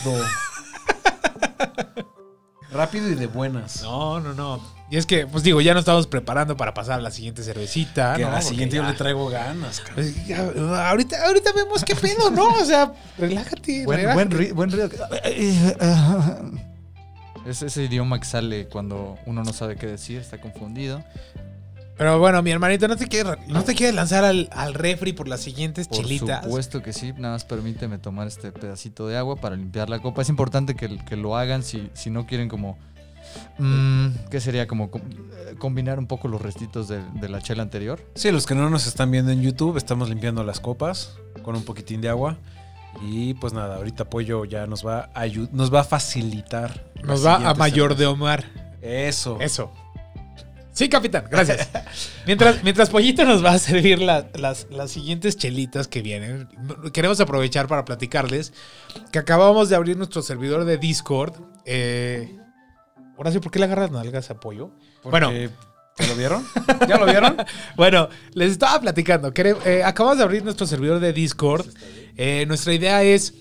Rápido 2.72 3.10
y 3.10 3.16
de 3.16 3.28
buenas. 3.28 3.82
No, 3.82 4.20
no, 4.20 4.34
no. 4.34 4.62
Y 4.90 4.96
es 4.98 5.06
que, 5.06 5.28
pues 5.28 5.44
digo, 5.44 5.60
ya 5.62 5.74
nos 5.74 5.82
estamos 5.82 6.08
preparando 6.08 6.56
para 6.56 6.74
pasar 6.74 7.00
a 7.00 7.02
la 7.02 7.12
siguiente 7.12 7.44
cervecita. 7.44 8.16
que 8.16 8.22
¿no? 8.22 8.30
a 8.30 8.32
la 8.32 8.42
siguiente 8.42 8.78
yo 8.78 8.84
le 8.84 8.94
traigo 8.94 9.28
ganas, 9.30 9.80
cabrón. 9.82 9.96
pues, 10.14 10.28
ya, 10.28 10.90
ahorita, 10.90 11.26
ahorita 11.28 11.52
vemos 11.54 11.84
qué 11.84 11.96
pedo, 11.96 12.30
¿no? 12.32 12.48
O 12.50 12.64
sea, 12.66 12.94
relájate. 13.18 13.84
Buen, 13.86 14.00
relájate. 14.00 14.26
buen, 14.36 14.50
ri- 14.50 14.54
buen 14.54 14.72
ruido. 14.72 14.90
Es 17.46 17.62
ese 17.62 17.84
idioma 17.84 18.20
que 18.20 18.26
sale 18.26 18.68
cuando 18.68 19.18
uno 19.26 19.44
no 19.44 19.54
sabe 19.54 19.78
qué 19.78 19.88
decir, 19.88 20.20
está 20.20 20.40
confundido. 20.40 21.04
Pero 21.98 22.20
bueno, 22.20 22.42
mi 22.44 22.52
hermanito, 22.52 22.88
no 22.88 22.96
te 22.96 23.08
quieres, 23.08 23.36
no 23.48 23.64
te 23.64 23.74
quieres 23.74 23.96
lanzar 23.96 24.24
al, 24.24 24.50
al 24.52 24.74
refri 24.76 25.14
por 25.14 25.28
las 25.28 25.40
siguientes 25.42 25.88
Por 25.88 25.98
chelitas. 26.00 26.44
supuesto 26.44 26.84
que 26.84 26.94
sí, 26.94 27.12
nada 27.18 27.34
más 27.34 27.44
permíteme 27.46 27.98
tomar 27.98 28.28
este 28.28 28.52
pedacito 28.52 29.08
de 29.08 29.18
agua 29.18 29.36
para 29.38 29.56
limpiar 29.56 29.90
la 29.90 30.00
copa. 30.00 30.22
Es 30.22 30.30
importante 30.30 30.76
que, 30.76 30.98
que 31.00 31.16
lo 31.16 31.36
hagan 31.36 31.64
si, 31.64 31.90
si 31.94 32.10
no 32.12 32.28
quieren 32.28 32.50
como... 32.50 32.78
mm, 33.58 34.08
¿Qué 34.30 34.40
sería? 34.40 34.68
Como 34.68 34.92
com- 34.92 35.02
eh, 35.02 35.56
combinar 35.58 35.98
un 36.00 36.06
poco 36.08 36.28
los 36.28 36.42
restitos 36.42 36.88
de, 36.88 37.02
de 37.16 37.30
la 37.30 37.42
chela 37.42 37.64
anterior. 37.64 38.00
Sí, 38.16 38.32
los 38.32 38.46
que 38.46 38.54
no 38.56 38.70
nos 38.70 38.86
están 38.86 39.10
viendo 39.10 39.32
en 39.32 39.42
YouTube, 39.42 39.78
estamos 39.78 40.08
limpiando 40.10 40.44
las 40.44 40.60
copas 40.60 41.18
con 41.42 41.56
un 41.56 41.64
poquitín 41.64 42.02
de 42.02 42.10
agua. 42.10 42.38
Y 43.02 43.34
pues 43.36 43.54
nada, 43.54 43.76
ahorita 43.76 44.06
Pollo 44.10 44.46
ya 44.46 44.66
nos 44.66 44.86
va 44.86 45.10
a, 45.14 45.26
nos 45.52 45.74
va 45.74 45.82
a 45.82 45.84
facilitar. 45.84 46.86
Nos 47.04 47.26
va 47.26 47.50
a 47.50 47.54
mayor 47.54 47.96
de 47.96 48.06
Omar. 48.08 48.46
Eso. 48.82 49.38
Eso. 49.40 49.72
Sí, 50.78 50.90
capitán, 50.90 51.26
gracias. 51.32 51.70
mientras, 52.28 52.64
mientras 52.64 52.92
Pollito 52.92 53.26
nos 53.26 53.44
va 53.44 53.54
a 53.54 53.58
servir 53.58 54.00
la- 54.00 54.28
las, 54.36 54.68
las 54.70 54.92
siguientes 54.92 55.36
chelitas 55.36 55.88
que 55.88 56.04
vienen, 56.04 56.48
queremos 56.94 57.20
aprovechar 57.20 57.68
para 57.68 57.84
platicarles 57.84 58.54
que 59.12 59.18
acabamos 59.18 59.70
de 59.70 59.76
abrir 59.76 59.98
nuestro 59.98 60.22
servidor 60.22 60.66
de 60.66 60.78
Discord. 60.78 61.34
Eh, 61.66 62.38
Horacio, 63.16 63.42
¿por 63.42 63.52
qué 63.52 63.58
le 63.58 63.66
agarras 63.66 63.90
nalgas 63.90 64.30
a 64.30 64.40
Pollo? 64.40 64.70
Bueno, 65.04 65.32
¿Ya 65.32 66.08
lo 66.10 66.16
vieron? 66.16 66.46
¿Ya 66.88 66.98
lo 67.00 67.08
vieron? 67.08 67.38
bueno, 67.76 68.08
les 68.36 68.52
estaba 68.52 68.80
platicando. 68.80 69.34
quere- 69.34 69.58
eh, 69.66 69.84
acabamos 69.84 70.20
de 70.20 70.26
abrir 70.26 70.44
nuestro 70.44 70.68
servidor 70.68 71.00
de 71.00 71.12
Discord. 71.12 71.66
Eh, 72.18 72.46
nuestra 72.48 72.72
idea 72.76 73.02
es, 73.02 73.34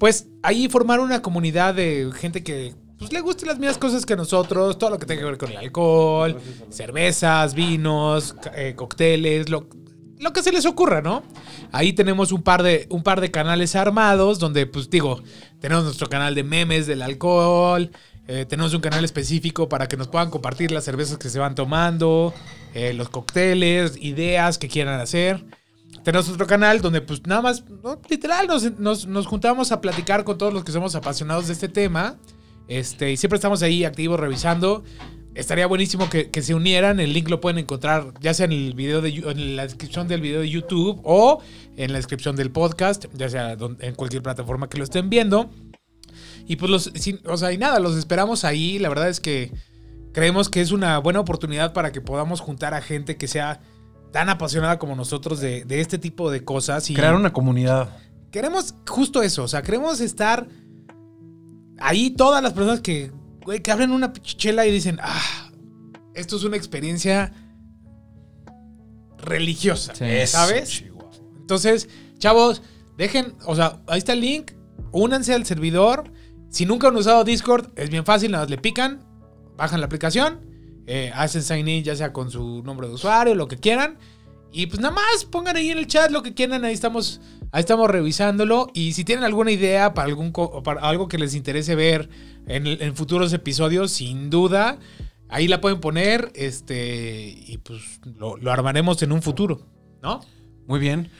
pues, 0.00 0.26
ahí 0.42 0.68
formar 0.68 0.98
una 0.98 1.22
comunidad 1.22 1.72
de 1.72 2.10
gente 2.16 2.42
que 2.42 2.74
pues, 3.00 3.12
le 3.12 3.20
guste 3.20 3.46
las 3.46 3.58
mismas 3.58 3.78
cosas 3.78 4.06
que 4.06 4.14
nosotros, 4.14 4.78
todo 4.78 4.90
lo 4.90 4.98
que 4.98 5.06
tenga 5.06 5.22
que 5.22 5.26
ver 5.26 5.38
con 5.38 5.50
el 5.50 5.56
alcohol, 5.56 6.36
cervezas, 6.70 7.54
vinos, 7.54 8.36
eh, 8.54 8.74
cócteles, 8.76 9.48
lo, 9.48 9.66
lo 10.18 10.32
que 10.32 10.42
se 10.42 10.52
les 10.52 10.66
ocurra, 10.66 11.02
¿no? 11.02 11.22
Ahí 11.72 11.92
tenemos 11.92 12.30
un 12.32 12.42
par 12.42 12.62
de, 12.62 12.86
un 12.90 13.02
par 13.02 13.20
de 13.20 13.30
canales 13.30 13.74
armados 13.74 14.38
donde, 14.38 14.66
pues 14.66 14.88
digo, 14.90 15.20
tenemos 15.60 15.84
nuestro 15.84 16.08
canal 16.08 16.34
de 16.34 16.44
memes 16.44 16.86
del 16.86 17.02
alcohol, 17.02 17.90
eh, 18.28 18.44
tenemos 18.48 18.72
un 18.74 18.80
canal 18.80 19.04
específico 19.04 19.68
para 19.68 19.88
que 19.88 19.96
nos 19.96 20.06
puedan 20.08 20.30
compartir 20.30 20.70
las 20.70 20.84
cervezas 20.84 21.18
que 21.18 21.28
se 21.30 21.38
van 21.40 21.54
tomando, 21.56 22.32
eh, 22.74 22.92
los 22.94 23.08
cócteles, 23.08 23.96
ideas 24.00 24.56
que 24.58 24.68
quieran 24.68 25.00
hacer. 25.00 25.44
Tenemos 26.04 26.28
otro 26.28 26.46
canal 26.46 26.80
donde 26.80 27.00
pues 27.00 27.26
nada 27.26 27.42
más, 27.42 27.64
no, 27.82 28.00
literal, 28.08 28.46
nos, 28.46 28.78
nos- 28.78 29.06
nos 29.06 29.26
juntamos 29.26 29.72
a 29.72 29.80
platicar 29.80 30.22
con 30.24 30.38
todos 30.38 30.52
los 30.54 30.64
que 30.64 30.72
somos 30.72 30.94
apasionados 30.94 31.48
de 31.48 31.52
este 31.54 31.68
tema. 31.68 32.16
Este, 32.70 33.10
y 33.12 33.16
siempre 33.18 33.36
estamos 33.36 33.62
ahí 33.62 33.84
activos 33.84 34.18
revisando. 34.18 34.84
Estaría 35.34 35.66
buenísimo 35.66 36.08
que, 36.08 36.30
que 36.30 36.40
se 36.40 36.54
unieran. 36.54 37.00
El 37.00 37.12
link 37.12 37.28
lo 37.28 37.40
pueden 37.40 37.58
encontrar 37.58 38.14
ya 38.20 38.32
sea 38.32 38.46
en 38.46 38.52
el 38.52 38.74
video 38.74 39.00
de, 39.02 39.10
en 39.10 39.56
la 39.56 39.64
descripción 39.64 40.08
del 40.08 40.20
video 40.20 40.40
de 40.40 40.48
YouTube 40.48 41.00
o 41.04 41.40
en 41.76 41.92
la 41.92 41.98
descripción 41.98 42.36
del 42.36 42.50
podcast, 42.50 43.06
ya 43.12 43.28
sea 43.28 43.56
en 43.80 43.94
cualquier 43.96 44.22
plataforma 44.22 44.68
que 44.68 44.78
lo 44.78 44.84
estén 44.84 45.10
viendo. 45.10 45.50
Y 46.46 46.56
pues 46.56 46.70
los, 46.70 46.90
sin- 46.94 47.20
o 47.26 47.36
sea, 47.36 47.52
y 47.52 47.58
nada, 47.58 47.78
los 47.80 47.96
esperamos 47.96 48.44
ahí. 48.44 48.78
La 48.78 48.88
verdad 48.88 49.08
es 49.08 49.20
que 49.20 49.52
creemos 50.12 50.48
que 50.48 50.60
es 50.60 50.70
una 50.72 50.98
buena 50.98 51.20
oportunidad 51.20 51.72
para 51.72 51.92
que 51.92 52.00
podamos 52.00 52.40
juntar 52.40 52.74
a 52.74 52.80
gente 52.82 53.16
que 53.16 53.28
sea 53.28 53.60
tan 54.12 54.28
apasionada 54.28 54.78
como 54.78 54.94
nosotros 54.96 55.40
de, 55.40 55.64
de 55.64 55.80
este 55.80 55.98
tipo 55.98 56.30
de 56.30 56.44
cosas. 56.44 56.88
Y 56.90 56.94
Crear 56.94 57.14
una 57.14 57.32
comunidad. 57.32 57.96
queremos 58.32 58.74
justo 58.88 59.22
eso. 59.22 59.44
O 59.44 59.48
sea, 59.48 59.62
queremos 59.62 60.00
estar 60.00 60.48
ahí 61.80 62.10
todas 62.10 62.42
las 62.42 62.52
personas 62.52 62.80
que, 62.80 63.10
güey, 63.44 63.60
que 63.60 63.72
abren 63.72 63.90
una 63.90 64.12
pichela 64.12 64.66
y 64.66 64.70
dicen, 64.70 64.98
ah, 65.02 65.50
esto 66.14 66.36
es 66.36 66.44
una 66.44 66.56
experiencia 66.56 67.32
religiosa. 69.18 69.94
Sí. 69.94 70.04
¿Sabes? 70.26 70.84
Entonces, 71.40 71.88
chavos, 72.18 72.62
dejen, 72.96 73.34
o 73.46 73.56
sea, 73.56 73.80
ahí 73.86 73.98
está 73.98 74.12
el 74.12 74.20
link, 74.20 74.52
únanse 74.92 75.34
al 75.34 75.44
servidor 75.46 76.12
Si 76.48 76.66
nunca 76.66 76.88
han 76.88 76.96
usado 76.96 77.24
Discord, 77.24 77.70
es 77.76 77.90
bien 77.90 78.04
fácil, 78.04 78.32
nada 78.32 78.44
más 78.44 78.50
le 78.50 78.58
pican, 78.58 79.04
bajan 79.56 79.80
la 79.80 79.86
aplicación, 79.86 80.40
eh, 80.86 81.12
hacen 81.14 81.42
sign 81.42 81.68
in 81.68 81.84
ya 81.84 81.94
sea 81.94 82.12
con 82.12 82.30
su 82.30 82.62
nombre 82.64 82.88
de 82.88 82.94
usuario, 82.94 83.34
lo 83.34 83.46
que 83.46 83.56
quieran. 83.56 83.98
Y 84.52 84.66
pues 84.66 84.80
nada 84.80 84.94
más 84.94 85.24
pongan 85.24 85.56
ahí 85.56 85.70
en 85.70 85.78
el 85.78 85.86
chat 85.86 86.10
lo 86.10 86.22
que 86.22 86.34
quieran, 86.34 86.64
ahí 86.64 86.74
estamos, 86.74 87.20
ahí 87.52 87.60
estamos 87.60 87.90
revisándolo. 87.90 88.68
Y 88.74 88.92
si 88.92 89.04
tienen 89.04 89.24
alguna 89.24 89.50
idea 89.50 89.94
para, 89.94 90.08
algún 90.08 90.32
para 90.32 90.80
algo 90.82 91.08
que 91.08 91.18
les 91.18 91.34
interese 91.34 91.74
ver 91.74 92.08
en, 92.46 92.94
futuros 92.96 93.32
episodios, 93.32 93.90
sin 93.92 94.30
duda, 94.30 94.78
ahí 95.28 95.48
la 95.48 95.60
pueden 95.60 95.80
poner. 95.80 96.30
Este, 96.34 97.28
y 97.46 97.58
pues 97.58 97.80
lo, 98.18 98.36
lo 98.36 98.52
armaremos 98.52 99.02
en 99.02 99.12
un 99.12 99.22
futuro, 99.22 99.66
¿no? 100.02 100.20
Muy 100.66 100.80
bien. 100.80 101.10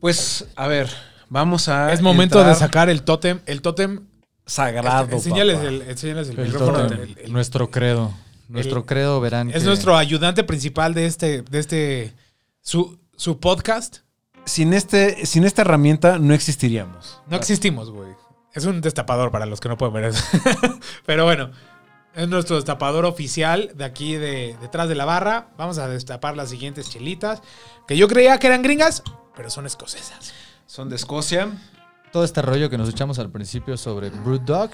Pues, 0.00 0.46
a 0.56 0.66
ver, 0.68 0.88
vamos 1.28 1.68
a. 1.68 1.92
es 1.92 2.02
momento 2.02 2.42
de 2.44 2.54
sacar 2.54 2.88
el 2.88 3.02
tótem, 3.02 3.40
el 3.46 3.62
tótem. 3.62 4.06
Sagrado. 4.48 5.08
enséñales 5.10 5.56
papá. 5.56 5.68
el, 5.68 5.82
enséñales 5.82 6.28
el 6.28 6.38
El 6.38 6.46
micrófono. 6.46 6.82
tótem, 6.82 7.00
el- 7.00 7.18
el- 7.18 7.32
nuestro 7.32 7.70
credo. 7.70 8.14
Nuestro 8.48 8.86
credo 8.86 9.20
verán. 9.20 9.50
es 9.50 9.56
que- 9.56 9.64
nuestro 9.64 9.96
ayudante 9.96 10.44
principal 10.44 10.94
de 10.94 11.06
este, 11.06 11.42
de 11.42 11.58
este, 11.58 12.12
su, 12.60 12.96
su 13.16 13.40
podcast. 13.40 13.98
Sin, 14.46 14.72
este, 14.72 15.26
sin 15.26 15.44
esta 15.44 15.62
herramienta 15.62 16.18
no 16.18 16.32
existiríamos. 16.32 17.20
No 17.26 17.36
existimos, 17.36 17.90
güey. 17.90 18.10
Es 18.54 18.64
un 18.64 18.80
destapador 18.80 19.30
para 19.30 19.44
los 19.44 19.60
que 19.60 19.68
no 19.68 19.76
pueden 19.76 19.92
ver 19.94 20.04
eso. 20.04 20.24
Pero 21.06 21.24
bueno, 21.24 21.50
es 22.14 22.26
nuestro 22.28 22.56
destapador 22.56 23.04
oficial 23.04 23.72
de 23.74 23.84
aquí 23.84 24.14
de, 24.14 24.56
detrás 24.62 24.88
de 24.88 24.94
la 24.94 25.04
barra. 25.04 25.48
Vamos 25.58 25.76
a 25.78 25.88
destapar 25.88 26.36
las 26.36 26.48
siguientes 26.48 26.88
chelitas. 26.88 27.42
Que 27.86 27.96
yo 27.98 28.08
creía 28.08 28.38
que 28.38 28.46
eran 28.46 28.62
gringas, 28.62 29.02
pero 29.36 29.50
son 29.50 29.66
escocesas. 29.66 30.32
Son 30.66 30.88
de 30.88 30.96
Escocia. 30.96 31.50
Todo 32.12 32.24
este 32.24 32.40
rollo 32.40 32.70
que 32.70 32.78
nos 32.78 32.88
echamos 32.88 33.18
al 33.18 33.30
principio 33.30 33.76
sobre 33.76 34.08
Brewdog 34.08 34.70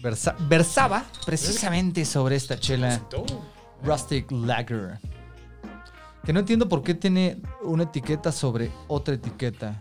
versa- 0.00 0.36
versaba 0.38 1.04
precisamente 1.24 2.04
sobre 2.04 2.36
esta 2.36 2.60
chela 2.60 3.00
Rustic 3.82 4.30
Lager. 4.30 5.00
Que 6.26 6.32
no 6.32 6.40
entiendo 6.40 6.68
por 6.68 6.82
qué 6.82 6.94
tiene 6.94 7.38
una 7.62 7.84
etiqueta 7.84 8.32
sobre 8.32 8.70
otra 8.88 9.14
etiqueta. 9.14 9.80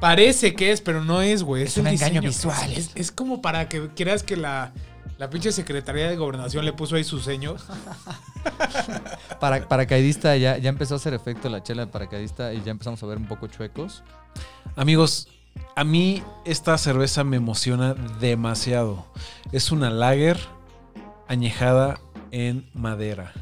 Parece 0.00 0.54
que 0.54 0.70
es, 0.70 0.80
pero 0.80 1.04
no 1.04 1.20
es, 1.20 1.42
güey. 1.42 1.64
Es 1.64 1.76
un 1.76 1.88
engaño 1.88 2.20
diseño. 2.20 2.22
visual. 2.22 2.72
Es, 2.72 2.92
es 2.94 3.10
como 3.10 3.42
para 3.42 3.68
que 3.68 3.88
creas 3.96 4.22
que 4.22 4.36
la, 4.36 4.72
la 5.18 5.28
pinche 5.28 5.50
Secretaría 5.50 6.08
de 6.08 6.16
Gobernación 6.16 6.64
le 6.64 6.72
puso 6.72 6.94
ahí 6.94 7.02
sus 7.02 7.24
seños. 7.24 7.66
Para, 9.40 9.68
paracaidista 9.68 10.36
ya, 10.36 10.56
ya 10.58 10.68
empezó 10.68 10.94
a 10.94 10.96
hacer 10.98 11.14
efecto 11.14 11.48
la 11.48 11.62
chela 11.62 11.84
de 11.84 11.92
paracaidista 11.92 12.54
y 12.54 12.62
ya 12.62 12.70
empezamos 12.70 13.02
a 13.02 13.06
ver 13.06 13.18
un 13.18 13.26
poco 13.26 13.48
chuecos. 13.48 14.04
Amigos, 14.76 15.28
a 15.74 15.82
mí 15.82 16.22
esta 16.44 16.78
cerveza 16.78 17.24
me 17.24 17.36
emociona 17.36 17.94
demasiado. 17.94 19.06
Es 19.50 19.72
una 19.72 19.90
lager 19.90 20.38
añejada 21.26 22.00
en 22.30 22.68
madera. 22.72 23.32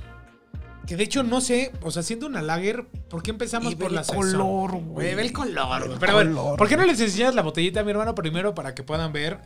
Que 0.87 0.97
de 0.97 1.03
hecho 1.05 1.23
no 1.23 1.41
sé, 1.41 1.73
o 1.83 1.91
sea, 1.91 2.03
siendo 2.03 2.27
una 2.27 2.43
lager, 2.43 2.87
¿por 3.11 3.23
qué 3.23 3.31
empezamos 3.33 3.73
Y 3.73 3.77
por 3.77 3.89
el 3.89 3.97
la 3.97 4.05
sazón? 4.05 4.19
color, 4.33 4.73
güey. 4.77 5.15
Ve 5.15 5.23
el 5.23 5.33
color, 5.33 5.87
güey. 5.87 5.99
Pero 5.99 6.13
color, 6.15 6.57
¿por 6.57 6.69
qué 6.69 6.77
no 6.77 6.85
les 6.87 7.01
enseñas 7.01 7.35
la 7.35 7.43
botellita 7.43 7.81
a 7.81 7.83
mi 7.85 7.91
hermano 7.91 8.15
primero 8.15 8.55
para 8.55 8.75
que 8.75 8.83
puedan 8.85 9.13
ver? 9.13 9.39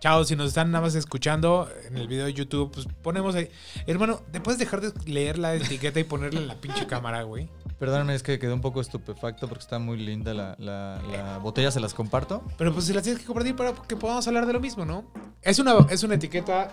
Chao, 0.00 0.24
si 0.24 0.36
nos 0.36 0.48
están 0.48 0.70
nada 0.70 0.84
más 0.84 0.94
escuchando 0.94 1.68
en 1.88 1.96
el 1.96 2.06
video 2.06 2.24
de 2.26 2.32
YouTube, 2.32 2.70
pues 2.72 2.86
ponemos 3.02 3.34
ahí. 3.34 3.50
Hermano, 3.86 4.22
¿te 4.30 4.40
puedes 4.40 4.58
dejar 4.58 4.80
de 4.80 4.92
leer 5.10 5.38
la 5.38 5.54
etiqueta 5.56 5.98
y 5.98 6.04
ponerla 6.04 6.38
en 6.40 6.46
la 6.46 6.54
pinche 6.54 6.86
cámara, 6.86 7.22
güey? 7.24 7.48
Perdóname, 7.80 8.14
es 8.14 8.22
que 8.22 8.38
quedé 8.38 8.52
un 8.52 8.60
poco 8.60 8.80
estupefacto 8.80 9.48
porque 9.48 9.62
está 9.62 9.78
muy 9.80 9.98
linda 9.98 10.32
la, 10.34 10.54
la- 10.58 11.02
la 11.10 11.38
botella, 11.38 11.70
se 11.72 11.80
las 11.80 11.94
comparto. 11.94 12.42
Pero 12.56 12.72
pues 12.72 12.86
si 12.86 12.92
las 12.92 13.02
tienes 13.02 13.20
que 13.20 13.26
compartir 13.26 13.56
para 13.56 13.72
que 13.74 13.96
podamos 13.96 14.26
hablar 14.28 14.46
de 14.46 14.52
lo 14.52 14.60
mismo, 14.60 14.84
¿no? 14.84 15.04
Es 15.42 15.58
una, 15.58 15.74
es 15.90 16.02
una 16.04 16.14
etiqueta 16.14 16.70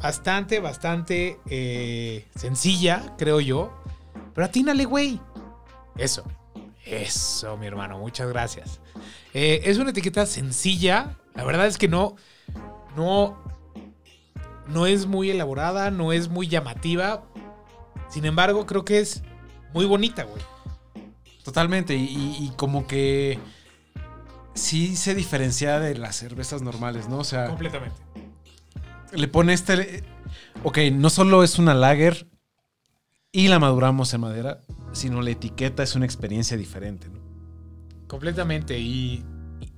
bastante, 0.00 0.60
bastante 0.60 1.38
eh, 1.48 2.26
sencilla, 2.36 3.14
creo 3.18 3.40
yo. 3.40 3.72
Pero 4.34 4.44
atínale, 4.46 4.84
güey. 4.84 5.20
Eso. 5.96 6.24
Eso, 6.84 7.56
mi 7.56 7.66
hermano. 7.66 7.98
Muchas 7.98 8.28
gracias. 8.28 8.80
Eh, 9.34 9.60
es 9.64 9.78
una 9.78 9.90
etiqueta 9.90 10.24
sencilla. 10.26 11.16
La 11.34 11.44
verdad 11.44 11.66
es 11.66 11.76
que 11.78 11.88
no. 11.88 12.16
No. 12.96 13.42
No 14.68 14.86
es 14.86 15.06
muy 15.06 15.30
elaborada, 15.30 15.90
no 15.90 16.12
es 16.12 16.28
muy 16.28 16.46
llamativa. 16.48 17.24
Sin 18.10 18.24
embargo, 18.24 18.66
creo 18.66 18.84
que 18.84 19.00
es 19.00 19.22
muy 19.72 19.84
bonita, 19.86 20.24
güey. 20.24 20.42
Totalmente. 21.42 21.94
Y, 21.94 22.04
y- 22.04 22.36
y 22.46 22.52
como 22.56 22.86
que 22.86 23.38
sí 24.54 24.96
se 24.96 25.14
diferencia 25.14 25.78
de 25.80 25.94
las 25.96 26.16
cervezas 26.16 26.60
normales, 26.62 27.08
¿no? 27.08 27.18
O 27.18 27.24
sea, 27.24 27.46
Completamente. 27.46 27.96
Le 29.12 29.28
pone 29.28 29.52
este. 29.52 30.04
Ok, 30.64 30.78
no 30.92 31.10
solo 31.10 31.42
es 31.44 31.58
una 31.58 31.74
lager 31.74 32.28
y 33.32 33.48
la 33.48 33.58
maduramos 33.58 34.12
en 34.14 34.20
madera, 34.22 34.60
sino 34.92 35.22
la 35.22 35.30
etiqueta 35.30 35.82
es 35.82 35.94
una 35.94 36.04
experiencia 36.04 36.56
diferente, 36.56 37.08
¿no? 37.08 37.20
Completamente. 38.06 38.78
Y, 38.78 39.24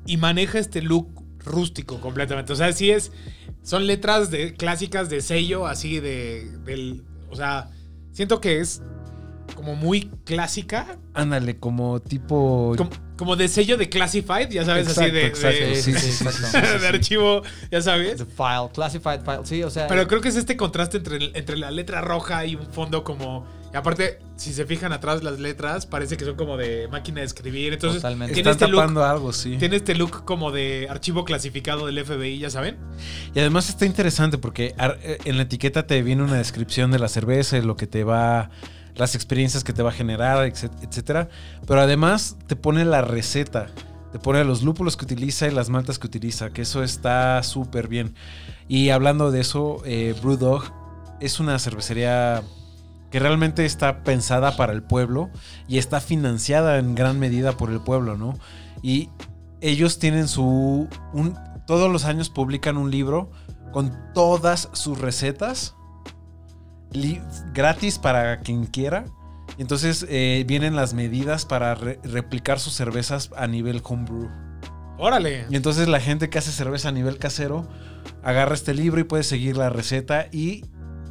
y 0.07 0.17
maneja 0.17 0.59
este 0.59 0.83
look 0.83 1.25
rústico 1.39 2.01
completamente. 2.01 2.53
O 2.53 2.57
sea, 2.57 2.73
sí 2.73 2.91
es. 2.91 3.13
Son 3.63 3.87
letras 3.87 4.31
de, 4.31 4.55
clásicas 4.55 5.11
de 5.11 5.21
sello, 5.21 5.67
así 5.67 6.01
de. 6.01 6.59
Del, 6.65 7.05
o 7.29 7.37
sea, 7.37 7.71
siento 8.13 8.41
que 8.41 8.61
es 8.61 8.83
como 9.55 9.75
muy 9.77 10.11
clásica. 10.25 10.99
Ándale, 11.15 11.59
como 11.59 12.01
tipo. 12.01 12.75
Como, 12.77 12.91
como 13.17 13.37
de 13.37 13.49
sello 13.49 13.77
de 13.77 13.89
Classified, 13.89 14.49
ya 14.51 14.65
sabes, 14.65 14.89
así 14.89 15.11
de. 15.11 15.27
exacto. 15.27 15.59
de- 15.65 15.77
Sí, 15.77 15.93
sí, 15.93 16.13
sí, 16.13 16.25
exacto. 16.29 16.79
de 16.79 16.89
archivo, 16.89 17.43
ya 17.71 17.83
sabes. 17.83 18.19
The 18.19 18.25
file, 18.27 18.71
classified 18.73 19.21
file. 19.25 19.41
Sí, 19.45 19.63
o 19.63 19.71
sea. 19.71 19.87
Pero 19.89 20.07
creo 20.09 20.21
que 20.21 20.29
es 20.29 20.37
este 20.37 20.57
contraste 20.57 20.99
entre, 20.99 21.37
entre 21.39 21.57
la 21.57 21.71
letra 21.71 22.01
roja 22.01 22.45
y 22.47 22.55
un 22.57 22.67
fondo 22.67 23.05
como. 23.05 23.47
Y 23.73 23.77
aparte, 23.77 24.19
si 24.35 24.53
se 24.53 24.67
fijan 24.67 24.93
atrás 24.93 25.23
las 25.23 25.39
letras, 25.39 25.87
parece 25.87 26.17
que 26.17 26.25
son 26.25 26.35
como 26.35 26.57
de 26.57 26.89
máquina 26.89 27.21
de 27.21 27.27
escribir. 27.27 27.73
Entonces, 27.73 28.03
Totalmente. 28.03 28.35
tiene 28.35 28.51
Están 28.51 28.65
este 28.67 28.73
look 28.73 28.81
tapando 28.81 29.05
algo, 29.05 29.33
sí. 29.33 29.57
Tiene 29.59 29.77
este 29.77 29.95
look 29.95 30.25
como 30.25 30.51
de 30.51 30.89
archivo 30.91 31.25
clasificado 31.25 31.87
del 31.87 32.05
FBI, 32.05 32.39
ya 32.41 32.51
saben. 32.51 32.79
Y 33.33 33.39
además 33.39 33.69
está 33.69 33.87
interesante 33.87 34.39
porque 34.39 34.75
eh, 34.77 35.19
en 35.25 35.37
la 35.37 35.45
etiqueta 35.45 35.87
te 35.87 36.03
viene 36.03 36.25
una 36.25 36.35
descripción 36.39 36.91
de 36.91 36.99
la 36.99 37.07
cerveza 37.07 37.59
y 37.59 37.63
lo 37.63 37.77
que 37.77 37.87
te 37.87 38.03
va. 38.03 38.51
Las 39.01 39.15
experiencias 39.15 39.65
que 39.65 39.73
te 39.73 39.83
va 39.83 39.89
a 39.89 39.95
generar, 39.95 40.47
etc- 40.47 40.71
etcétera. 40.83 41.29
Pero 41.67 41.81
además 41.81 42.37
te 42.47 42.55
pone 42.55 42.85
la 42.85 43.01
receta. 43.01 43.69
Te 44.13 44.19
pone 44.19 44.45
los 44.45 44.63
lúpulos 44.63 44.97
que 44.97 45.07
utiliza 45.07 45.47
y 45.47 45.53
las 45.53 45.71
maltas 45.71 45.99
que 45.99 46.07
utiliza, 46.07 46.51
que 46.51 46.63
eso 46.63 46.83
está 46.83 47.43
súper 47.43 47.89
bien. 47.89 48.15
Y 48.69 48.91
hablando 48.91 49.31
de 49.31 49.41
eso, 49.41 49.83
eh, 49.85 50.15
Brewdog 50.21 50.65
es 51.21 51.41
una 51.41 51.59
cervecería 51.59 52.43
que 53.11 53.19
realmente 53.19 53.65
está 53.65 54.05
pensada 54.05 54.57
para 54.57 54.73
el 54.73 54.83
pueblo 54.83 55.31
y 55.67 55.79
está 55.79 56.01
financiada 56.01 56.79
en 56.79 56.95
gran 56.95 57.19
medida 57.19 57.53
por 57.57 57.71
el 57.71 57.81
pueblo, 57.81 58.17
¿no? 58.17 58.39
Y 58.83 59.09
ellos 59.61 59.99
tienen 59.99 60.29
su... 60.29 60.89
todos 61.67 61.91
los 61.91 62.05
años 62.05 62.31
publican 62.31 62.77
un 62.77 62.91
libro 62.91 63.31
con 63.73 63.97
todas 64.13 64.69
sus 64.73 64.99
recetas 64.99 65.75
gratis 67.53 67.99
para 67.99 68.41
quien 68.41 68.67
quiera. 68.67 69.05
Y 69.59 69.63
entonces 69.63 70.07
eh, 70.09 70.45
vienen 70.47 70.77
las 70.77 70.95
medidas 70.95 71.45
para 71.45 71.75
re- 71.75 71.99
replicar 72.05 72.61
sus 72.61 72.73
cervezas 72.75 73.31
a 73.37 73.47
nivel 73.47 73.83
homebrew. 73.85 74.29
Órale. 74.99 75.47
Y 75.51 75.57
entonces 75.57 75.89
la 75.89 76.01
gente 76.01 76.31
que 76.31 76.39
hace 76.39 76.53
cerveza 76.53 76.91
a 76.91 76.93
nivel 76.93 77.19
casero 77.19 77.67
agarra 78.23 78.55
este 78.55 78.75
libro 78.75 79.01
y 79.01 79.05
puede 79.05 79.23
seguir 79.25 79.57
la 79.57 79.71
receta 79.71 80.27
y, 80.31 80.65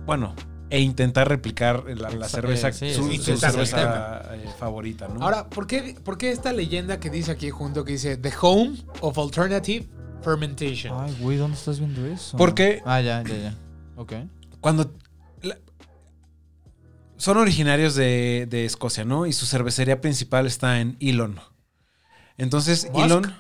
bueno, 0.06 0.36
e 0.70 0.80
intentar 0.80 1.28
replicar 1.28 1.84
la, 1.98 2.30
cerveza, 2.30 2.70
eh, 2.70 2.74
sí, 2.74 2.94
su, 2.94 3.04
sí, 3.04 3.10
su 3.10 3.13
intentar 3.32 3.52
cerveza 3.52 4.36
eh, 4.36 4.46
favorita, 4.60 5.08
¿no? 5.08 5.22
Ahora, 5.24 5.50
¿por 5.50 5.65
qué, 5.65 5.96
¿por 6.04 6.18
qué 6.20 6.32
esta 6.32 6.54
leyenda 6.54 7.00
que 7.00 7.10
dice 7.10 7.32
aquí 7.32 7.50
junto 7.50 7.84
que 7.84 7.94
dice 7.94 8.17
The 8.17 8.32
Home 8.42 8.77
of 9.02 9.17
Alternative 9.17 9.88
Fermentation? 10.21 10.94
Ay, 11.00 11.15
güey, 11.19 11.38
¿dónde 11.38 11.58
estás 11.58 11.80
viendo 11.80 12.06
eso? 12.06 12.38
Porque 12.38 12.82
Ah, 12.86 13.02
ya, 13.02 13.23
ya, 13.23 13.36
ya. 13.38 13.56
Ok. 13.96 14.13
cuando 14.62 14.94
la- 15.42 15.58
son 17.20 17.38
originarios 17.38 17.96
de, 17.96 18.48
de 18.50 18.65
Escocia, 18.65 19.06
¿no? 19.06 19.26
Y 19.26 19.34
su 19.34 19.46
cervecería 19.46 20.02
principal 20.02 20.48
está 20.48 20.80
en 20.80 20.98
Elon. 21.00 21.40
Entonces, 22.38 22.90
Musk. 22.92 23.06
Elon. 23.06 23.36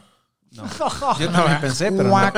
No, 0.51 0.63
yo 1.19 1.29
también 1.31 1.61
pensé, 1.61 1.91
pero 1.91 2.09
no. 2.09 2.31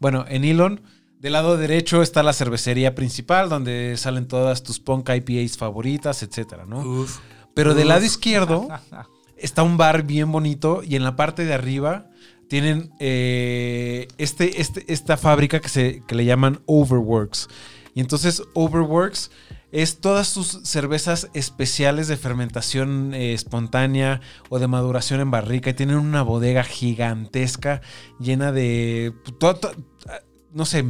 Bueno, 0.00 0.24
en 0.28 0.44
Elon, 0.44 0.82
del 1.20 1.32
lado 1.32 1.56
derecho 1.56 2.02
está 2.02 2.24
la 2.24 2.32
cervecería 2.32 2.94
principal, 2.94 3.48
donde 3.48 3.94
salen 3.96 4.26
todas 4.26 4.64
tus 4.64 4.80
punk 4.80 5.08
IPAs 5.08 5.56
favoritas, 5.56 6.22
etcétera, 6.24 6.64
¿no? 6.66 7.06
Pero 7.54 7.74
del 7.74 7.88
lado 7.88 8.04
izquierdo 8.04 8.66
está 9.36 9.62
un 9.62 9.76
bar 9.76 10.02
bien 10.02 10.32
bonito 10.32 10.82
y 10.84 10.96
en 10.96 11.04
la 11.04 11.14
parte 11.14 11.44
de 11.44 11.54
arriba 11.54 12.06
tienen 12.48 12.92
eh, 12.98 14.08
este, 14.18 14.60
este, 14.60 14.92
esta 14.92 15.16
fábrica 15.16 15.60
que, 15.60 15.68
se, 15.68 16.02
que 16.06 16.14
le 16.16 16.24
llaman 16.24 16.60
Overworks. 16.66 17.48
Y 17.94 18.00
entonces 18.00 18.42
Overworks 18.54 19.30
es 19.70 20.00
todas 20.00 20.28
sus 20.28 20.60
cervezas 20.64 21.28
especiales 21.32 22.08
de 22.08 22.16
fermentación 22.16 23.14
eh, 23.14 23.32
espontánea 23.32 24.20
o 24.50 24.58
de 24.58 24.68
maduración 24.68 25.20
en 25.20 25.30
barrica 25.30 25.70
y 25.70 25.74
tienen 25.74 25.96
una 25.96 26.22
bodega 26.22 26.62
gigantesca 26.62 27.80
llena 28.20 28.52
de, 28.52 29.14
to- 29.38 29.58
no 30.52 30.66
sé, 30.66 30.84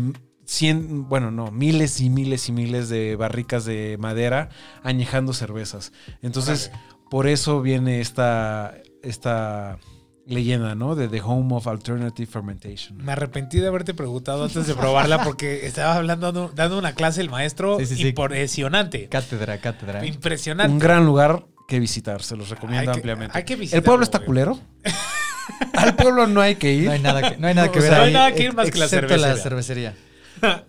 cien, 0.44 1.08
bueno, 1.08 1.30
no, 1.30 1.50
miles 1.52 2.00
y 2.00 2.10
miles 2.10 2.48
y 2.48 2.52
miles 2.52 2.88
de 2.88 3.14
barricas 3.16 3.64
de 3.64 3.96
madera 4.00 4.48
añejando 4.82 5.32
cervezas. 5.32 5.92
Entonces, 6.20 6.72
por 7.10 7.26
eso 7.28 7.62
viene 7.62 8.00
esta, 8.00 8.74
esta 9.02 9.78
leyenda, 10.26 10.74
¿no? 10.74 10.94
De 10.94 11.08
The 11.08 11.20
Home 11.22 11.54
of 11.54 11.66
Alternative 11.66 12.26
Fermentation. 12.30 12.96
Me 12.98 13.12
arrepentí 13.12 13.58
de 13.58 13.66
haberte 13.68 13.92
preguntado 13.94 14.44
antes 14.44 14.66
de 14.66 14.74
probarla 14.74 15.24
porque 15.24 15.66
estaba 15.66 15.96
hablando, 15.96 16.50
dando, 16.54 16.78
una 16.78 16.94
clase 16.94 17.20
el 17.20 17.30
maestro 17.30 17.78
Sí, 17.78 17.86
sí, 17.86 17.96
sí. 17.96 18.08
impresionante. 18.08 19.08
Cátedra, 19.08 19.58
cátedra. 19.58 20.04
Impresionante. 20.06 20.72
Un 20.72 20.78
gran 20.78 21.04
lugar 21.04 21.44
que 21.68 21.80
visitar, 21.80 22.22
se 22.22 22.36
los 22.36 22.48
Hay 22.48 22.54
recomiendo 22.54 22.92
que- 22.92 22.98
ampliamente. 22.98 23.36
hay 23.36 23.44
que 23.44 23.54
¿El 23.54 23.60
visitarlo, 23.60 23.84
pueblo 23.84 24.04
está 24.04 24.18
güey. 24.18 24.26
culero? 24.26 24.58
Al 25.74 25.96
pueblo 25.96 26.26
no 26.26 26.40
hay 26.40 26.54
que 26.56 26.72
ir. 26.72 26.86
No 26.86 26.92
hay 26.92 27.00
nada 27.00 27.30
que, 27.30 27.36
no 27.38 27.46
hay 27.48 27.54
nada 27.54 27.72
que 27.72 27.78
O 27.78 27.82
ver 27.82 27.90
sea, 27.90 27.98
no 27.98 28.04
hay 28.04 28.08
ahí, 28.08 28.14
nada 28.14 28.32
que 28.32 28.42
ir 28.44 28.54
más 28.54 28.70
que 28.70 28.78
la 28.78 28.84
excepto 28.84 29.16
la 29.16 29.34
cervecería. 29.36 29.94
cervecería. 30.42 30.62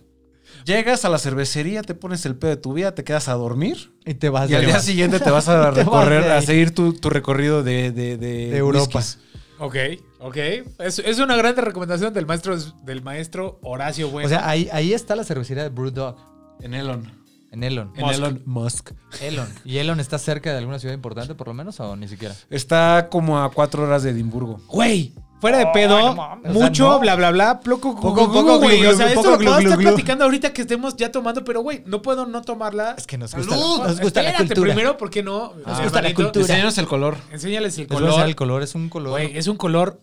Llegas 0.65 1.03
a 1.03 1.09
la 1.09 1.19
cervecería, 1.19 1.81
te 1.81 1.93
pones 1.93 2.25
el 2.25 2.35
pedo 2.35 2.51
de 2.51 2.57
tu 2.57 2.73
vida, 2.73 2.95
te 2.95 3.03
quedas 3.03 3.27
a 3.27 3.33
dormir 3.33 3.91
Y 4.05 4.13
te 4.13 4.29
vas 4.29 4.49
y 4.49 4.55
al 4.55 4.65
día 4.65 4.79
siguiente 4.79 5.19
te 5.19 5.29
vas 5.29 5.49
a 5.49 5.57
vas 5.71 5.75
recorrer, 5.75 6.31
a 6.31 6.41
seguir 6.41 6.73
tu, 6.73 6.93
tu 6.93 7.09
recorrido 7.09 7.63
de, 7.63 7.91
de, 7.91 8.17
de, 8.17 8.49
De 8.51 8.57
Europa. 8.57 8.99
whiskies. 8.99 9.19
Ok, 9.59 9.75
ok. 10.19 10.37
Es, 10.79 10.99
es 10.99 11.19
una 11.19 11.35
gran 11.35 11.55
recomendación 11.55 12.13
del 12.13 12.25
maestro, 12.25 12.57
del 12.83 13.01
maestro 13.01 13.59
Horacio 13.61 14.09
Bueno. 14.09 14.27
O 14.27 14.29
sea, 14.29 14.47
ahí, 14.47 14.69
ahí 14.71 14.93
está 14.93 15.15
la 15.15 15.23
cervecería 15.23 15.63
de 15.63 15.69
Brewdog. 15.69 16.17
En 16.61 16.73
Elon. 16.73 17.23
En 17.51 17.63
Elon. 17.63 17.91
En 17.95 18.01
Musk. 18.01 18.17
Elon 18.17 18.41
Musk. 18.45 18.91
Elon. 19.21 19.47
¿Y 19.63 19.77
Elon 19.77 19.99
está 19.99 20.17
cerca 20.17 20.51
de 20.51 20.57
alguna 20.57 20.79
ciudad 20.79 20.95
importante, 20.95 21.35
por 21.35 21.47
lo 21.47 21.53
menos, 21.53 21.79
o 21.79 21.95
ni 21.95 22.07
siquiera? 22.07 22.35
Está 22.49 23.09
como 23.11 23.39
a 23.39 23.51
cuatro 23.51 23.83
horas 23.83 24.01
de 24.01 24.09
Edimburgo. 24.09 24.59
Güey, 24.67 25.13
fuera 25.43 25.57
de 25.57 25.67
pedo, 25.67 25.99
no 25.99 26.15
mames, 26.15 26.51
o 26.51 26.53
sea, 26.53 26.63
mucho, 26.63 26.87
no. 26.89 26.99
bla, 26.99 27.15
bla, 27.15 27.31
bla, 27.31 27.59
poco, 27.59 27.93
Poco, 27.99 28.31
poco, 28.31 28.59
güey. 28.59 28.85
O 28.85 28.95
sea, 28.95 29.07
esto 29.09 29.21
poco, 29.23 29.43
lo 29.43 29.57
estar 29.59 29.77
platicando 29.77 30.23
ahorita 30.23 30.53
que 30.53 30.61
estemos 30.61 30.95
ya 30.95 31.11
tomando, 31.11 31.43
pero 31.43 31.61
güey, 31.61 31.83
no 31.85 32.01
puedo 32.01 32.25
no 32.25 32.41
tomarla. 32.43 32.95
Es 32.97 33.05
que 33.05 33.17
nos 33.17 33.35
gusta, 33.35 33.55
la, 33.55 33.87
nos 33.89 33.99
gusta 33.99 34.21
la 34.23 34.37
cultura. 34.37 34.73
primero, 34.73 34.97
¿por 34.97 35.09
qué 35.09 35.21
no? 35.21 35.53
Nos 35.65 35.79
Eh, 35.79 35.83
gusta 35.83 36.01
la 36.01 36.13
cultura. 36.13 36.45
Enséñanos 36.45 36.77
el 36.77 36.87
color. 36.87 37.17
Enséñales 37.31 37.77
el 37.77 37.87
color. 37.87 38.25
el 38.27 38.35
color, 38.35 38.63
es 38.63 38.73
un 38.73 38.87
color. 38.89 39.09
Güey, 39.11 39.37
es 39.37 39.47
un 39.47 39.57
color 39.57 40.01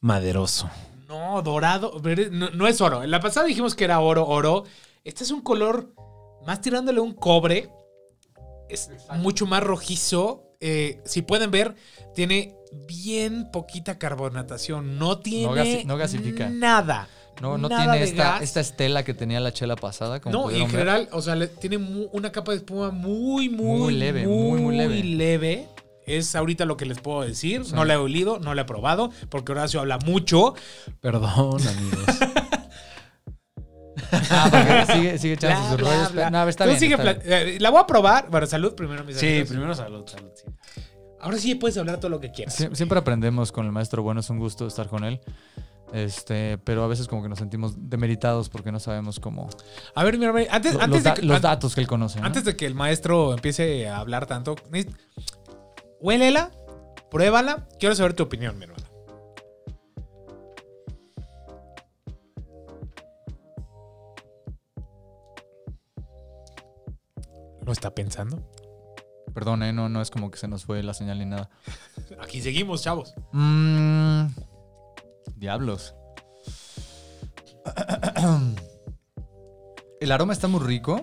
Maderoso. 0.00 0.68
No, 1.08 1.40
dorado. 1.42 2.00
No, 2.30 2.50
no 2.50 2.66
es 2.66 2.80
oro. 2.80 3.02
En 3.02 3.10
la 3.10 3.20
pasada 3.20 3.46
dijimos 3.46 3.74
que 3.74 3.84
era 3.84 4.00
oro, 4.00 4.26
oro. 4.26 4.64
Este 5.04 5.24
es 5.24 5.30
un 5.30 5.40
color 5.40 5.94
más 6.46 6.60
tirándole 6.60 7.00
un 7.00 7.12
cobre. 7.14 7.70
Es 8.68 8.90
mucho 9.18 9.46
más 9.46 9.62
rojizo. 9.62 10.43
Eh, 10.66 10.98
si 11.04 11.20
pueden 11.20 11.50
ver, 11.50 11.74
tiene 12.14 12.54
bien 12.86 13.50
poquita 13.52 13.98
carbonatación. 13.98 14.98
No 14.98 15.18
tiene 15.18 15.52
gasi- 15.52 15.84
no 15.84 15.98
gasifica. 15.98 16.48
nada. 16.48 17.06
no 17.42 17.58
no 17.58 17.68
nada 17.68 17.92
tiene 17.92 18.02
esta, 18.04 18.38
esta 18.38 18.60
estela 18.60 19.02
que 19.04 19.12
tenía 19.12 19.40
la 19.40 19.52
chela 19.52 19.76
pasada. 19.76 20.20
Como 20.20 20.32
No, 20.34 20.50
y 20.50 20.54
en 20.54 20.60
ver. 20.62 20.70
general, 20.70 21.08
o 21.12 21.20
sea, 21.20 21.34
le- 21.34 21.48
tiene 21.48 21.76
mu- 21.78 22.08
una 22.12 22.32
capa 22.32 22.52
de 22.52 22.58
espuma 22.58 22.90
muy, 22.92 23.48
muy, 23.50 23.78
Muy 23.78 23.94
leve, 23.94 24.26
muy, 24.26 24.60
muy 24.60 24.76
leve. 24.76 25.02
leve. 25.04 25.68
Es 26.06 26.34
ahorita 26.36 26.64
lo 26.64 26.76
que 26.76 26.84
les 26.86 26.98
puedo 27.00 27.22
decir. 27.22 27.64
Sí. 27.64 27.72
No 27.74 27.84
la 27.84 27.94
he 27.94 27.96
olido, 27.96 28.38
no 28.38 28.54
la 28.54 28.62
he 28.62 28.64
probado, 28.66 29.10
porque 29.30 29.52
Horacio 29.52 29.80
habla 29.80 29.98
mucho. 30.06 30.54
Perdón, 31.00 31.60
amigos. 31.66 32.06
Ah, 34.30 34.48
porque 34.50 34.94
sigue, 34.94 35.18
sigue 35.18 35.34
echando 35.34 35.60
Bla, 35.60 35.68
sus 35.70 35.76
bla, 35.78 35.90
rollos. 35.90 36.12
bla. 36.12 36.30
No, 36.30 36.48
está 36.48 36.64
Tú 36.64 36.68
bien. 36.70 36.80
sigue 36.80 36.94
está 36.94 37.14
pla- 37.20 37.42
bien. 37.44 37.62
la 37.62 37.70
voy 37.70 37.80
a 37.80 37.86
probar. 37.86 38.30
Bueno, 38.30 38.46
salud 38.46 38.74
primero, 38.74 39.04
mis 39.04 39.16
sí, 39.16 39.26
amigos. 39.28 39.48
primero 39.48 39.74
salud, 39.74 40.06
salud. 40.06 40.30
sí. 40.34 40.44
Ahora 41.20 41.38
sí 41.38 41.54
puedes 41.54 41.76
hablar 41.78 41.98
todo 42.00 42.10
lo 42.10 42.20
que 42.20 42.30
quieras. 42.32 42.58
Sie- 42.60 42.74
Siempre 42.74 42.98
aprendemos 42.98 43.50
con 43.52 43.64
el 43.66 43.72
maestro 43.72 44.02
bueno, 44.02 44.20
es 44.20 44.28
un 44.30 44.38
gusto 44.38 44.66
estar 44.66 44.88
con 44.88 45.04
él. 45.04 45.20
Este, 45.92 46.58
pero 46.58 46.82
a 46.82 46.88
veces 46.88 47.06
como 47.06 47.22
que 47.22 47.28
nos 47.28 47.38
sentimos 47.38 47.74
demeritados 47.76 48.48
porque 48.48 48.72
no 48.72 48.80
sabemos 48.80 49.20
cómo 49.20 49.48
A 49.94 50.02
ver, 50.02 50.18
mi 50.18 50.24
hermano, 50.24 50.44
antes, 50.50 50.74
lo- 50.74 50.80
antes, 50.82 51.04
los, 51.04 51.14
de 51.14 51.20
que, 51.20 51.26
los 51.26 51.40
datos 51.40 51.74
que 51.74 51.80
él 51.82 51.86
conoce. 51.86 52.20
¿no? 52.20 52.26
antes 52.26 52.44
de 52.44 52.56
que 52.56 52.66
el 52.66 52.74
maestro 52.74 53.32
empiece 53.32 53.86
a 53.88 53.98
hablar 53.98 54.26
tanto, 54.26 54.56
huélela, 56.00 56.50
pruébala. 57.10 57.68
Quiero 57.78 57.94
saber 57.94 58.14
tu 58.14 58.24
opinión, 58.24 58.58
mi 58.58 58.64
hermano. 58.64 58.83
¿Lo 67.64 67.72
está 67.72 67.94
pensando? 67.94 68.42
Perdón, 69.32 69.62
eh, 69.62 69.72
no, 69.72 69.88
no 69.88 70.00
es 70.02 70.10
como 70.10 70.30
que 70.30 70.38
se 70.38 70.46
nos 70.48 70.64
fue 70.64 70.82
la 70.82 70.94
señal 70.94 71.18
ni 71.18 71.24
nada. 71.26 71.50
Aquí 72.22 72.40
seguimos, 72.40 72.82
chavos. 72.82 73.14
Mm, 73.32 74.26
diablos. 75.36 75.94
El 80.00 80.12
aroma 80.12 80.32
está 80.32 80.48
muy 80.48 80.60
rico. 80.60 81.02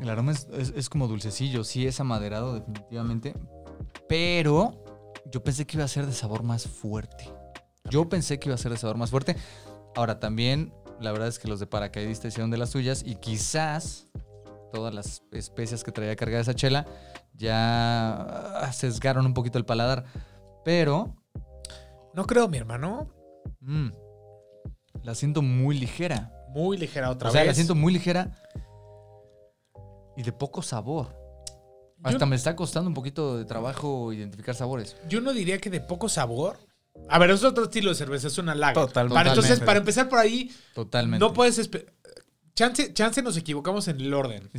El 0.00 0.08
aroma 0.08 0.32
es, 0.32 0.46
es- 0.52 0.72
es 0.76 0.88
como 0.88 1.08
dulcecillo, 1.08 1.64
sí 1.64 1.86
es 1.86 2.00
amaderado 2.00 2.54
definitivamente. 2.54 3.34
Pero 4.08 4.84
yo 5.30 5.42
pensé 5.42 5.66
que 5.66 5.76
iba 5.76 5.84
a 5.84 5.88
ser 5.88 6.06
de 6.06 6.12
sabor 6.12 6.42
más 6.42 6.66
fuerte. 6.66 7.28
Yo 7.90 8.08
pensé 8.08 8.38
que 8.38 8.48
iba 8.48 8.54
a 8.54 8.58
ser 8.58 8.72
de 8.72 8.78
sabor 8.78 8.96
más 8.96 9.10
fuerte. 9.10 9.36
Ahora 9.94 10.18
también, 10.20 10.72
la 11.00 11.12
verdad 11.12 11.28
es 11.28 11.38
que 11.38 11.48
los 11.48 11.60
de 11.60 11.66
paracaidista 11.66 12.28
hicieron 12.28 12.50
de 12.50 12.56
las 12.56 12.70
suyas 12.70 13.02
y 13.04 13.16
quizás 13.16 14.06
todas 14.72 14.92
las 14.94 15.22
especias 15.32 15.84
que 15.84 15.92
traía 15.92 16.16
cargada 16.16 16.42
esa 16.42 16.54
chela 16.54 16.86
ya 17.34 18.14
ah, 18.62 18.72
sesgaron 18.72 19.26
un 19.26 19.34
poquito 19.34 19.58
el 19.58 19.64
paladar. 19.64 20.04
Pero 20.64 21.14
No 22.14 22.24
creo, 22.26 22.48
mi 22.48 22.58
hermano. 22.58 23.08
mm, 23.60 23.88
la 25.02 25.14
siento 25.14 25.42
muy 25.42 25.78
ligera. 25.78 26.32
Muy 26.50 26.76
ligera 26.76 27.10
otra 27.10 27.28
o 27.30 27.32
sea, 27.32 27.40
vez. 27.42 27.48
la 27.48 27.54
siento 27.54 27.74
muy 27.74 27.92
ligera 27.92 28.30
y 30.16 30.22
de 30.22 30.32
poco 30.32 30.62
sabor. 30.62 31.16
Hasta 32.02 32.18
Yo- 32.18 32.26
me 32.26 32.36
está 32.36 32.54
costando 32.56 32.88
un 32.88 32.94
poquito 32.94 33.38
de 33.38 33.44
trabajo 33.44 34.12
identificar 34.12 34.54
sabores. 34.54 34.96
Yo 35.08 35.20
no 35.20 35.32
diría 35.32 35.58
que 35.58 35.70
de 35.70 35.80
poco 35.80 36.08
sabor. 36.08 36.58
A 37.08 37.18
ver, 37.18 37.30
es 37.30 37.42
otro 37.42 37.64
estilo 37.64 37.88
de 37.90 37.94
cerveza, 37.96 38.26
es 38.28 38.36
una 38.38 38.54
lager. 38.54 38.74
Totalmente. 38.74 39.14
Para, 39.14 39.30
entonces, 39.30 39.60
para 39.60 39.78
empezar 39.78 40.08
por 40.08 40.18
ahí, 40.18 40.50
Totalmente. 40.74 41.24
no 41.24 41.32
puedes... 41.32 41.58
espe- 41.58 41.86
Chance, 42.54 42.92
chance 42.92 43.22
nos 43.22 43.36
equivocamos 43.36 43.88
en 43.88 44.00
el 44.00 44.12
orden. 44.12 44.50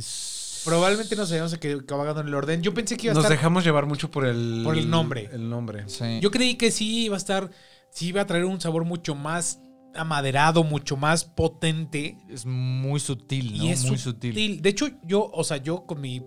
Probablemente 0.64 1.14
nos 1.14 1.30
hayamos 1.30 1.52
equivocado 1.52 2.20
en 2.20 2.26
el 2.28 2.34
orden. 2.34 2.62
Yo 2.62 2.74
pensé 2.74 2.96
que 2.96 3.06
iba 3.06 3.12
a 3.12 3.14
Nos 3.14 3.24
estar... 3.24 3.36
dejamos 3.36 3.64
llevar 3.64 3.86
mucho 3.86 4.10
por 4.10 4.24
el... 4.26 4.62
Por 4.64 4.76
el 4.76 4.88
nombre. 4.90 5.28
El 5.32 5.48
nombre. 5.48 5.84
Sí. 5.88 6.18
Yo 6.20 6.30
creí 6.30 6.54
que 6.56 6.70
sí 6.70 7.04
iba 7.04 7.16
a 7.16 7.18
estar... 7.18 7.50
Sí 7.90 8.08
iba 8.08 8.22
a 8.22 8.26
traer 8.26 8.44
un 8.46 8.60
sabor 8.60 8.84
mucho 8.84 9.14
más 9.14 9.60
amaderado, 9.94 10.64
mucho 10.64 10.96
más 10.96 11.24
potente. 11.24 12.18
es 12.28 12.44
muy 12.46 12.98
sutil, 12.98 13.56
¿no? 13.58 13.64
Y 13.64 13.68
es 13.70 13.84
muy 13.84 13.98
sutil. 13.98 14.32
sutil. 14.32 14.62
De 14.62 14.68
hecho, 14.70 14.88
yo, 15.04 15.30
o 15.32 15.44
sea, 15.44 15.58
yo 15.58 15.86
con 15.86 16.00
mi 16.00 16.20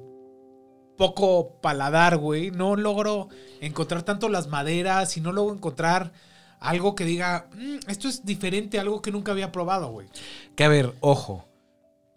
poco 0.97 1.59
paladar, 1.61 2.17
güey, 2.17 2.51
no 2.51 2.75
logro 2.75 3.27
encontrar 3.59 4.03
tanto 4.03 4.29
las 4.29 4.47
maderas 4.47 5.17
y 5.17 5.21
no 5.21 5.31
logro 5.33 5.53
encontrar 5.55 6.13
algo 6.59 6.95
que 6.95 7.05
diga, 7.05 7.49
"Mm, 7.55 7.77
esto 7.89 8.07
es 8.07 8.25
diferente, 8.25 8.77
a 8.77 8.81
algo 8.81 9.01
que 9.01 9.11
nunca 9.11 9.31
había 9.31 9.51
probado, 9.51 9.89
güey. 9.91 10.07
Que 10.55 10.63
a 10.63 10.69
ver, 10.69 10.93
ojo. 11.01 11.46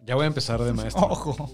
Ya 0.03 0.15
voy 0.15 0.23
a 0.23 0.27
empezar 0.27 0.61
de 0.63 0.73
maestro. 0.73 1.03
Ojo. 1.03 1.49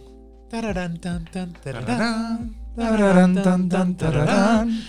Tararán, 0.50 1.00
tan, 1.00 1.26
tan, 1.26 1.54
tararán. 1.54 2.56
Tararán, 2.76 3.36
tan, 3.44 3.70
tan, 3.70 3.98
tararán. 3.98 4.82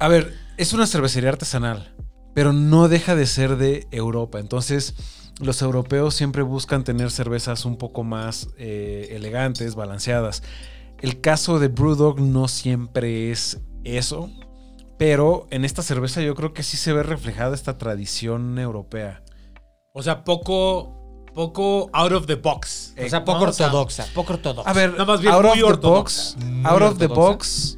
A 0.00 0.08
ver, 0.08 0.32
es 0.56 0.72
una 0.72 0.86
cervecería 0.86 1.28
artesanal, 1.28 1.94
pero 2.34 2.52
no 2.52 2.88
deja 2.88 3.14
de 3.14 3.26
ser 3.26 3.56
de 3.56 3.86
Europa. 3.90 4.38
Entonces, 4.38 4.94
los 5.40 5.60
europeos 5.60 6.14
siempre 6.14 6.42
buscan 6.42 6.84
tener 6.84 7.10
cervezas 7.10 7.64
un 7.64 7.76
poco 7.76 8.04
más 8.04 8.48
eh, 8.56 9.08
elegantes, 9.10 9.74
balanceadas. 9.74 10.42
El 11.00 11.20
caso 11.20 11.58
de 11.58 11.68
Brewdog 11.68 12.20
no 12.20 12.48
siempre 12.48 13.30
es 13.30 13.60
eso, 13.84 14.30
pero 14.98 15.46
en 15.50 15.64
esta 15.64 15.82
cerveza 15.82 16.22
yo 16.22 16.34
creo 16.34 16.52
que 16.52 16.62
sí 16.62 16.76
se 16.76 16.92
ve 16.92 17.02
reflejada 17.02 17.54
esta 17.54 17.78
tradición 17.78 18.58
europea. 18.58 19.22
O 19.92 20.02
sea, 20.02 20.24
poco, 20.24 20.97
poco 21.34 21.90
out 21.92 22.12
of 22.12 22.26
the 22.26 22.34
box. 22.34 22.92
Eh, 22.96 23.06
O 23.06 23.08
sea, 23.10 23.24
poco 23.24 23.40
no, 23.44 23.50
ortodoxa. 23.50 24.06
Poco 24.14 24.32
ortodoxa. 24.34 24.68
A 24.68 24.72
ver, 24.72 24.92
Nada 24.92 25.04
más 25.04 25.20
bien 25.20 25.32
out 25.32 25.44
muy 25.44 25.62
of 25.62 25.80
the 25.80 25.86
box, 25.86 26.36
Muy 26.38 26.66
out 26.66 26.82
of 26.82 26.98
the 26.98 27.06
box. 27.06 27.74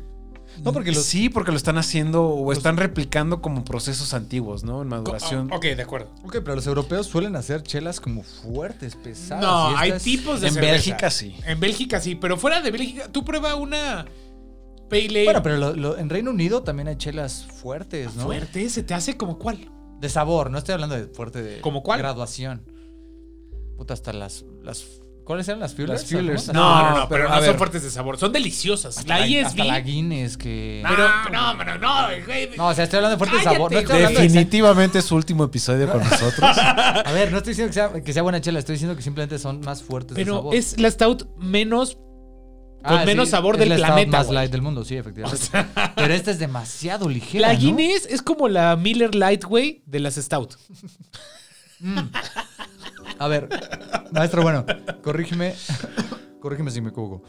No, 0.63 0.75
porque 0.75 0.93
los- 0.93 1.05
sí, 1.05 1.31
porque 1.31 1.53
lo 1.53 1.57
están 1.57 1.79
haciendo 1.79 2.23
o 2.27 2.53
están 2.53 2.77
replicando 2.77 3.41
como 3.41 3.65
procesos 3.65 4.13
antiguos, 4.13 4.63
¿no? 4.63 4.83
En 4.83 4.89
maduración. 4.89 5.49
Oh, 5.51 5.57
ok, 5.57 5.63
de 5.65 5.83
acuerdo. 5.83 6.11
Ok, 6.23 6.33
pero 6.45 6.55
los 6.55 6.67
europeos 6.67 7.07
suelen 7.07 7.35
hacer 7.35 7.63
chelas 7.63 7.99
como 7.99 8.23
fuertes, 8.23 8.95
pesadas. 8.95 9.43
No, 9.43 9.75
hay 9.79 9.93
tipos 9.99 10.43
de 10.43 10.49
en 10.49 10.55
cerveza. 10.55 10.73
Bélgica 10.73 11.11
sí. 11.11 11.35
En 11.47 11.61
Bélgica 11.61 11.99
sí, 11.99 12.15
pero 12.15 12.37
fuera 12.37 12.61
de 12.61 12.71
Bélgica, 12.71 13.09
tú 13.11 13.25
prueba 13.25 13.55
una 13.55 14.05
Pale 14.91 15.07
Ale 15.09 15.25
Bueno, 15.25 15.43
pero 15.43 15.57
lo- 15.57 15.75
lo- 15.77 15.97
en 15.99 16.11
Reino 16.11 16.31
Unido 16.31 16.63
también 16.63 16.89
hay 16.89 16.97
chelas 16.97 17.47
fuertes, 17.47 18.15
¿no? 18.17 18.25
fuerte, 18.25 18.69
¿se 18.69 18.83
te 18.83 18.93
hace 18.93 19.17
como 19.17 19.39
cuál? 19.39 19.71
De 19.99 20.09
sabor, 20.11 20.51
no 20.51 20.59
estoy 20.59 20.75
hablando 20.75 20.95
de 20.97 21.07
fuerte 21.07 21.43
de 21.43 21.61
¿Como 21.63 21.83
cuál? 21.83 22.01
graduación. 22.01 22.65
Puta, 23.81 23.95
hasta 23.95 24.13
las, 24.13 24.45
las 24.63 24.85
¿Cuáles 25.25 25.49
eran 25.49 25.61
las 25.61 25.75
Fuelers? 25.75 26.03
Las 26.03 26.11
Fuelers. 26.11 26.47
No, 26.49 26.53
no, 26.53 26.91
No, 26.91 26.99
no, 26.99 27.09
pero, 27.09 27.29
no 27.31 27.43
son 27.43 27.57
fuertes 27.57 27.83
de 27.83 27.91
sabor. 27.91 28.19
Son 28.19 28.31
deliciosas. 28.31 28.99
Hasta 28.99 29.19
La 29.21 29.27
ESB. 29.27 29.47
hasta 29.47 29.65
la 29.65 29.81
Guinness 29.81 30.37
que... 30.37 30.85
Pero, 30.87 31.09
no, 31.33 31.55
pero 31.57 31.79
no, 31.79 31.95
güey. 32.27 32.51
No, 32.59 32.67
o 32.67 32.75
sea, 32.75 32.85
estoy 32.85 32.99
hablando 32.99 33.17
de 33.17 33.19
fuerte 33.19 33.37
Cállate, 33.39 33.55
sabor. 33.57 33.73
No 33.73 33.79
estoy 33.79 33.99
de- 34.03 34.09
Definitivamente 34.09 34.99
es 34.99 35.05
su 35.07 35.15
último 35.17 35.45
episodio 35.45 35.91
con 35.91 36.01
nosotros. 36.05 36.59
A 36.59 37.11
ver, 37.15 37.33
no 37.33 37.39
estoy 37.39 37.53
diciendo 37.53 37.69
que 37.71 37.73
sea, 37.75 38.03
que 38.03 38.13
sea 38.13 38.23
buena 38.23 38.43
chela, 38.43 38.59
estoy 38.59 38.75
diciendo 38.75 38.95
que 38.95 39.03
simplemente 39.03 39.39
son 39.39 39.61
más 39.61 39.83
fuertes 39.83 40.15
de 40.15 40.23
Pero 40.25 40.35
sabor. 40.37 40.55
es 40.55 40.79
la 40.79 40.91
stout 40.91 41.27
menos. 41.39 41.97
Ah, 42.83 42.97
con 42.99 43.05
menos 43.07 43.31
sabor 43.31 43.55
es 43.55 43.61
del 43.61 43.71
la 43.71 43.77
stout 43.77 43.87
planeta, 43.89 44.19
más 44.19 44.27
güey. 44.27 44.35
light 44.35 44.53
del 44.53 44.61
mundo, 44.63 44.85
sí, 44.85 44.97
efectivamente. 44.99 45.47
Pero 45.97 46.13
esta 46.13 46.31
es 46.33 46.39
demasiado 46.39 47.09
ligera, 47.09 47.49
La 47.49 47.55
¿no? 47.55 47.61
Guinness 47.61 48.05
es 48.11 48.21
como 48.21 48.47
la 48.49 48.77
Miller 48.77 49.15
Light, 49.15 49.45
güey, 49.45 49.83
de 49.87 50.01
las 50.01 50.17
stout. 50.17 50.57
A 53.21 53.29
ver, 53.29 53.49
maestro, 54.13 54.43
bueno, 54.43 54.65
corrígeme, 55.03 55.55
corrígeme 56.41 56.71
si 56.71 56.81
me 56.81 56.89
equivoco. 56.89 57.23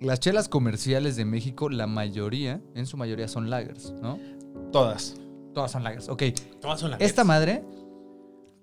Las 0.00 0.18
chelas 0.20 0.48
comerciales 0.48 1.14
de 1.16 1.24
México, 1.24 1.68
la 1.68 1.86
mayoría, 1.86 2.60
en 2.74 2.86
su 2.86 2.96
mayoría 2.96 3.28
son 3.28 3.50
lagers, 3.50 3.92
¿no? 4.00 4.18
Todas. 4.72 5.14
Todas 5.54 5.72
son 5.72 5.84
lagers. 5.84 6.08
Ok, 6.08 6.22
Todas 6.60 6.80
son 6.80 6.94
esta 7.00 7.22
madre, 7.24 7.64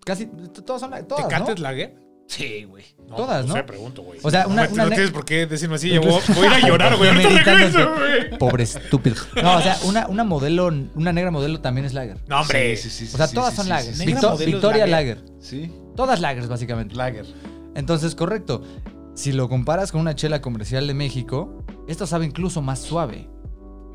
casi, 0.04 0.26
todas 0.66 0.82
son 0.82 0.92
lagers. 0.92 1.08
Todas, 1.10 1.28
¿Tecates 1.28 1.56
¿no? 1.58 1.62
Lager? 1.62 1.96
Sí, 2.28 2.64
güey. 2.64 2.84
Todas, 3.16 3.46
¿no? 3.46 3.54
sé, 3.54 3.64
pregunto, 3.64 4.02
güey. 4.02 4.20
O 4.24 4.32
sea, 4.32 4.48
una- 4.48 4.66
No, 4.66 4.74
una 4.74 4.84
no 4.86 4.90
ne- 4.90 4.96
tienes 4.96 5.12
por 5.14 5.26
qué 5.26 5.46
decirme 5.46 5.76
así. 5.76 5.92
Yo 5.92 6.02
voy, 6.02 6.12
a 6.48 6.58
ir 6.58 6.66
a 6.66 6.68
llorar, 6.68 6.98
güey. 6.98 7.12
Regreso, 7.14 7.94
güey. 7.98 8.38
Pobre 8.40 8.64
estúpido. 8.64 9.16
No, 9.44 9.58
o 9.58 9.62
sea, 9.62 9.78
una, 9.86 10.08
una 10.08 10.24
modelo, 10.24 10.66
una 10.96 11.14
negra 11.14 11.30
modelo 11.30 11.62
también 11.62 11.86
es 11.86 11.94
lager. 11.94 12.18
No, 12.28 12.42
hombre. 12.42 12.76
Sí, 12.78 12.90
sí, 12.90 13.06
sí, 13.06 13.14
O 13.14 13.18
sea, 13.18 13.28
sí, 13.28 13.36
todas 13.36 13.52
sí, 13.52 13.58
son 13.58 13.66
sí, 13.66 13.70
lagers. 13.70 13.96
sí, 13.98 14.00
sí. 14.02 14.06
Negra 14.08 14.22
Victo- 14.22 14.32
modelo 14.32 14.48
es 14.50 14.54
Victoria 14.56 14.88
lager. 14.88 15.18
lager. 15.18 15.34
Sí. 15.40 15.72
Todas 15.96 16.20
lagers, 16.22 16.48
básicamente. 16.48 16.96
Lager. 16.96 17.26
Entonces, 17.76 18.16
correcto. 18.16 18.62
Si 19.14 19.32
lo 19.32 19.48
comparas 19.50 19.92
con 19.92 20.02
una 20.02 20.16
chela 20.16 20.42
comercial 20.42 20.88
de 20.88 20.94
México, 20.94 21.64
esto 21.88 22.06
sabe 22.06 22.26
incluso 22.26 22.62
más 22.62 22.80
suave. 22.80 23.30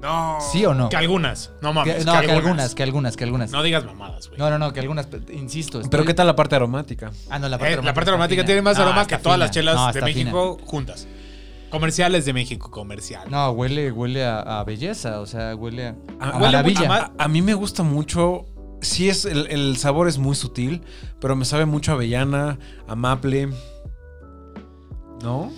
No. 0.01 0.38
¿Sí 0.40 0.64
o 0.64 0.72
no? 0.72 0.88
Que 0.88 0.96
algunas. 0.96 1.53
No 1.61 1.74
mames. 1.74 1.96
Que- 1.96 2.05
no, 2.07 2.18
que 2.22 2.30
algunas, 2.32 2.74
que 2.74 2.82
algunas, 2.82 3.16
que 3.18 3.24
algunas. 3.24 3.51
No 3.51 3.62
digas 3.62 3.84
mamadas, 3.84 4.28
güey. 4.28 4.38
No, 4.38 4.48
no, 4.48 4.59
no, 4.59 4.72
que 4.72 4.80
algunas, 4.80 5.09
insisto. 5.30 5.82
Pero 5.90 6.07
¿qué 6.07 6.14
tal 6.14 6.26
la 6.26 6.34
parte 6.36 6.57
aromática? 6.57 7.11
Ah, 7.28 7.38
no, 7.38 7.51
la 7.51 7.57
Eh, 7.57 7.59
parte 7.59 7.82
la 7.82 7.92
parte 7.92 8.11
aromática 8.11 8.42
tiene 8.46 8.62
más 8.62 8.78
No, 8.78 8.84
aroma 8.84 9.07
que 9.07 9.18
todas 9.18 9.38
las 9.38 9.51
chelas 9.51 9.76
No, 9.76 9.92
de 9.92 10.01
México 10.01 10.57
juntas. 10.64 11.07
Comerciales 11.68 12.24
de 12.24 12.32
México, 12.32 12.70
comercial. 12.70 13.30
No, 13.30 13.51
huele, 13.51 13.92
huele 13.92 14.24
a, 14.24 14.40
a 14.40 14.64
belleza, 14.64 15.20
o 15.20 15.26
sea, 15.26 15.55
huele 15.55 15.88
a, 15.88 15.94
a 16.18 16.38
maravilla. 16.38 16.90
a 16.92 16.96
A, 17.18 17.24
a 17.24 17.28
mí 17.28 17.42
me 17.42 17.55
gusta 17.55 17.82
mucho. 17.84 18.46
Sí, 18.80 19.08
es 19.08 19.24
el, 19.24 19.46
el 19.48 19.76
sabor 19.76 20.08
es 20.08 20.18
muy 20.18 20.34
sutil, 20.34 20.82
pero 21.20 21.36
me 21.36 21.44
sabe 21.44 21.66
mucho 21.66 21.92
a 21.92 21.94
avellana, 21.94 22.58
a 22.88 22.94
maple. 22.94 23.50
¿No? 25.22 25.52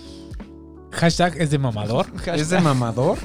Hashtag 0.91 1.37
es 1.41 1.49
de 1.49 1.57
mamador. 1.57 2.05
Es 2.35 2.49
de 2.49 2.59
mamador. 2.61 3.17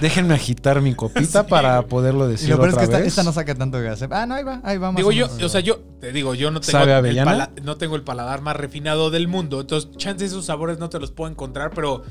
Déjenme 0.00 0.34
agitar 0.34 0.80
mi 0.80 0.94
copita 0.94 1.46
para 1.46 1.82
poderlo 1.82 2.26
Y 2.28 2.32
decir 2.32 2.48
lo 2.50 2.56
peor 2.56 2.68
es 2.70 2.74
otra 2.74 2.80
que 2.80 2.84
esta, 2.86 2.98
vez. 2.98 3.06
esta 3.08 3.22
no 3.22 3.32
saca 3.32 3.54
tanto 3.54 3.80
gas. 3.80 4.02
¿eh? 4.02 4.08
Ah, 4.10 4.24
no, 4.26 4.34
ahí 4.34 4.42
va, 4.42 4.60
ahí 4.64 4.78
va. 4.78 4.90
más 4.90 4.96
Digo 4.96 5.10
o 5.10 5.12
yo, 5.12 5.26
o 5.44 5.48
sea, 5.48 5.60
yo 5.60 5.78
te 6.00 6.12
digo, 6.12 6.34
yo 6.34 6.50
no 6.50 6.60
tengo, 6.60 6.72
¿Sabe 6.72 6.94
a 6.94 6.98
el 7.00 7.22
pala- 7.24 7.50
no 7.62 7.76
tengo 7.76 7.94
el 7.96 8.02
paladar 8.02 8.40
más 8.40 8.56
refinado 8.56 9.10
del 9.10 9.28
mundo. 9.28 9.60
Entonces, 9.60 9.90
chance 9.96 10.24
esos 10.24 10.46
sabores 10.46 10.78
no 10.78 10.88
te 10.88 10.98
los 10.98 11.10
puedo 11.12 11.30
encontrar, 11.30 11.70
pero 11.74 12.02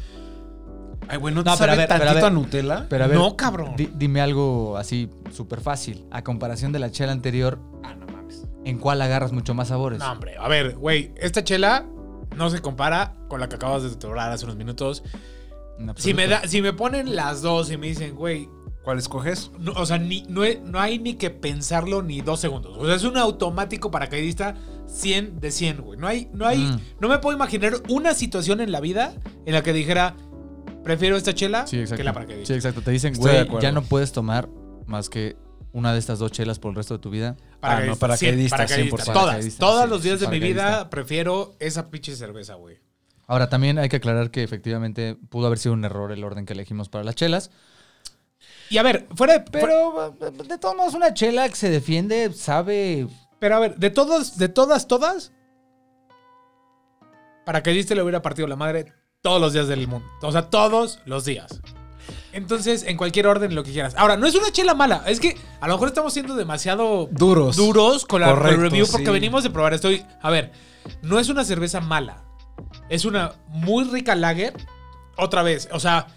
Ay, 1.11 1.17
bueno, 1.17 1.43
No, 1.43 1.51
¿no 1.51 1.57
pero 1.57 1.71
a 1.73 1.75
sabe 1.75 1.87
pero 1.87 2.01
a 2.03 2.05
tantito 2.05 2.25
a. 2.25 2.29
Nutella? 2.29 2.85
Pero 2.89 3.03
a 3.03 3.07
ver, 3.07 3.17
no, 3.17 3.35
cabrón. 3.35 3.75
di- 3.75 3.91
dime 3.93 4.21
algo 4.21 4.77
así 4.77 5.09
súper 5.31 5.59
fácil. 5.61 6.05
A 6.11 6.23
comparación 6.23 6.71
de 6.71 6.79
la 6.79 6.89
chela 6.91 7.11
anterior, 7.11 7.59
Ah, 7.83 7.93
no 7.95 8.05
mames. 8.07 8.47
¿en 8.65 8.77
cuál 8.79 9.01
agarras 9.01 9.31
mucho 9.31 9.53
más 9.53 9.67
sabores? 9.67 9.99
No, 9.99 10.11
hombre. 10.11 10.35
A 10.39 10.47
ver, 10.47 10.75
güey, 10.77 11.11
esta 11.17 11.43
chela 11.43 11.85
no 12.35 12.49
se 12.49 12.59
compara 12.61 13.15
con 13.27 13.39
la 13.41 13.49
que 13.49 13.55
acabas 13.55 13.83
de 13.83 13.89
probar 13.97 14.31
hace 14.31 14.45
unos 14.45 14.55
minutos. 14.57 15.03
Si 15.97 16.13
me, 16.13 16.27
da, 16.27 16.47
si 16.47 16.61
me 16.61 16.73
ponen 16.73 17.15
las 17.15 17.41
dos 17.41 17.71
y 17.71 17.77
me 17.77 17.87
dicen, 17.87 18.15
güey, 18.15 18.47
¿Cuál 18.83 18.97
escoges? 18.99 19.51
no, 19.59 19.73
o 19.73 19.85
sea, 19.85 19.97
ni, 19.99 20.23
no, 20.29 20.41
no 20.65 20.79
hay 20.79 20.97
ni 20.99 21.15
que 21.15 21.29
pensarlo 21.29 22.01
ni 22.03 22.21
dos 22.21 22.39
segundos. 22.39 22.75
O 22.79 22.85
sea, 22.85 22.95
es 22.95 23.03
un 23.03 23.17
automático 23.17 23.91
paracaidista 23.91 24.55
100 24.87 25.39
de 25.39 25.51
100, 25.51 25.81
güey. 25.81 25.99
No 25.99 26.07
hay, 26.07 26.29
no 26.33 26.47
hay, 26.47 26.59
Mm. 26.59 26.79
no 26.99 27.07
me 27.09 27.17
puedo 27.19 27.35
imaginar 27.35 27.73
una 27.89 28.13
situación 28.13 28.59
en 28.61 28.71
la 28.71 28.79
vida 28.79 29.13
en 29.45 29.53
la 29.53 29.61
que 29.63 29.71
dijera, 29.73 30.15
prefiero 30.83 31.17
esta 31.17 31.33
chela 31.33 31.65
Sí, 31.67 31.77
que 31.85 32.03
la 32.03 32.11
Sí, 32.11 32.13
paracaidista. 32.15 32.53
exacto. 32.55 32.81
Te 32.81 32.91
dicen, 32.91 33.13
güey, 33.15 33.47
ya 33.61 33.71
no 33.71 33.81
puedes 33.83 34.11
tomar 34.11 34.49
más 34.87 35.09
que 35.09 35.35
una 35.73 35.93
de 35.93 35.99
estas 35.99 36.19
dos 36.19 36.31
chelas 36.31 36.59
por 36.59 36.69
el 36.71 36.75
resto 36.75 36.95
de 36.95 36.99
tu 36.99 37.09
vida. 37.09 37.37
Ah, 37.61 37.81
no, 37.85 37.95
paracaidista, 37.95 38.57
100%. 38.67 38.89
100%. 38.89 39.03
Todas, 39.05 39.13
Paracaidista, 39.25 39.59
todos 39.65 39.83
sí, 39.83 39.89
los 39.89 40.03
días 40.03 40.19
sí, 40.19 40.25
de 40.25 40.31
mi 40.31 40.39
paracaidista. 40.39 40.67
vida 40.69 40.89
prefiero 40.89 41.55
esa 41.59 41.89
pinche 41.89 42.15
cerveza, 42.15 42.55
güey. 42.55 42.79
Ahora, 43.27 43.47
también 43.49 43.77
hay 43.79 43.87
que 43.87 43.95
aclarar 43.97 44.29
que 44.31 44.43
efectivamente 44.43 45.15
pudo 45.29 45.47
haber 45.47 45.57
sido 45.59 45.73
un 45.73 45.85
error 45.85 46.11
el 46.11 46.23
orden 46.23 46.45
que 46.45 46.51
elegimos 46.53 46.89
para 46.89 47.03
las 47.05 47.15
chelas. 47.15 47.51
Y 48.69 48.77
a 48.77 48.83
ver, 48.83 49.07
fuera 49.15 49.37
de... 49.39 49.45
fuera- 49.45 49.51
Pero 49.51 50.17
eh, 50.27 50.31
de 50.47 50.57
todos 50.57 50.75
modos, 50.75 50.93
una 50.93 51.13
chela 51.13 51.47
que 51.47 51.55
se 51.55 51.69
defiende, 51.69 52.33
sabe. 52.33 53.07
pero 53.39 53.55
a 53.55 53.59
ver, 53.59 53.77
de 53.77 53.89
todos, 53.89 54.37
de 54.37 54.49
todas, 54.49 54.87
todas, 54.87 55.31
paracaidista 57.45 57.95
le 57.95 58.01
hubiera 58.01 58.21
partido 58.21 58.47
la 58.47 58.55
madre 58.55 58.93
todos 59.21 59.39
los 59.39 59.53
días 59.53 59.67
del 59.67 59.87
mundo. 59.87 60.07
O 60.21 60.31
sea, 60.31 60.49
todos 60.49 60.99
los 61.05 61.25
días. 61.25 61.61
Entonces, 62.33 62.83
en 62.83 62.97
cualquier 62.97 63.27
orden, 63.27 63.53
lo 63.55 63.63
que 63.63 63.71
quieras. 63.71 63.93
Ahora, 63.97 64.17
no 64.17 64.25
es 64.25 64.35
una 64.35 64.51
chela 64.51 64.73
mala. 64.73 65.03
Es 65.05 65.19
que 65.19 65.37
a 65.59 65.67
lo 65.67 65.73
mejor 65.75 65.89
estamos 65.89 66.13
siendo 66.13 66.35
demasiado 66.35 67.07
Duros. 67.11 67.55
duros 67.55 68.05
con 68.05 68.21
la 68.21 68.29
Correcto, 68.29 68.61
review 68.61 68.87
porque 68.89 69.05
sí. 69.05 69.11
venimos 69.11 69.43
de 69.43 69.49
probar. 69.49 69.73
Estoy. 69.73 70.03
A 70.21 70.29
ver, 70.29 70.51
no 71.01 71.19
es 71.19 71.29
una 71.29 71.43
cerveza 71.43 71.81
mala. 71.81 72.23
Es 72.89 73.05
una 73.05 73.33
muy 73.47 73.83
rica 73.85 74.15
lager. 74.15 74.53
Otra 75.17 75.43
vez, 75.43 75.67
o 75.71 75.79
sea, 75.79 76.07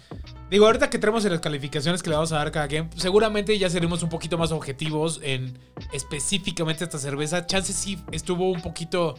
digo, 0.49 0.65
ahorita 0.65 0.89
que 0.89 0.97
tenemos 0.97 1.25
en 1.25 1.31
las 1.33 1.41
calificaciones 1.41 2.01
que 2.01 2.09
le 2.09 2.15
vamos 2.15 2.31
a 2.31 2.37
dar 2.37 2.47
a 2.47 2.51
cada 2.51 2.67
quien, 2.67 2.89
seguramente 2.95 3.55
ya 3.59 3.69
seremos 3.69 4.01
un 4.03 4.09
poquito 4.09 4.37
más 4.37 4.51
objetivos 4.51 5.19
en 5.21 5.59
específicamente 5.91 6.85
esta 6.85 6.97
cerveza. 6.97 7.45
Chance 7.45 7.73
sí 7.73 7.99
estuvo 8.11 8.49
un 8.49 8.61
poquito. 8.61 9.15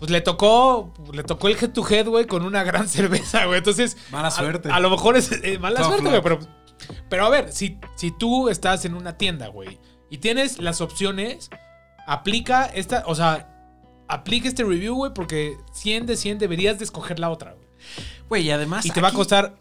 Pues 0.00 0.10
le 0.10 0.20
tocó, 0.22 0.92
le 1.12 1.22
tocó 1.22 1.46
el 1.48 1.56
head 1.62 1.70
to 1.70 1.86
head, 1.88 2.08
güey, 2.08 2.26
con 2.26 2.44
una 2.44 2.64
gran 2.64 2.88
cerveza, 2.88 3.44
güey. 3.46 3.58
Entonces, 3.58 3.96
Mala 4.10 4.30
suerte. 4.32 4.68
A, 4.72 4.80
lo 4.80 4.90
mejor 4.90 5.16
es 5.16 5.30
eh, 5.30 5.58
mala 5.60 5.84
suerte, 5.84 6.08
güey, 6.08 6.20
pero 6.22 6.40
pero 7.08 7.26
a 7.26 7.28
ver, 7.28 7.52
si, 7.52 7.78
si 7.94 8.10
tú 8.10 8.48
estás 8.48 8.84
en 8.86 8.94
una 8.94 9.16
tienda, 9.18 9.46
güey, 9.48 9.78
y 10.08 10.18
tienes 10.18 10.58
las 10.58 10.80
opciones, 10.80 11.50
aplica 12.06 12.64
esta, 12.66 13.04
o 13.06 13.14
sea, 13.14 13.46
aplica 14.08 14.48
este 14.48 14.64
review, 14.64 14.94
güey, 14.96 15.12
porque 15.14 15.56
100 15.72 16.06
de 16.06 16.16
100 16.16 16.38
deberías 16.38 16.78
de 16.78 16.84
escoger 16.84 17.18
la 17.20 17.30
otra, 17.30 17.52
güey. 17.52 17.68
Güey, 18.28 18.42
y 18.46 18.50
además. 18.50 18.84
Y 18.86 18.90
te 18.90 19.00
va 19.00 19.08
a 19.08 19.12
costar 19.12 19.56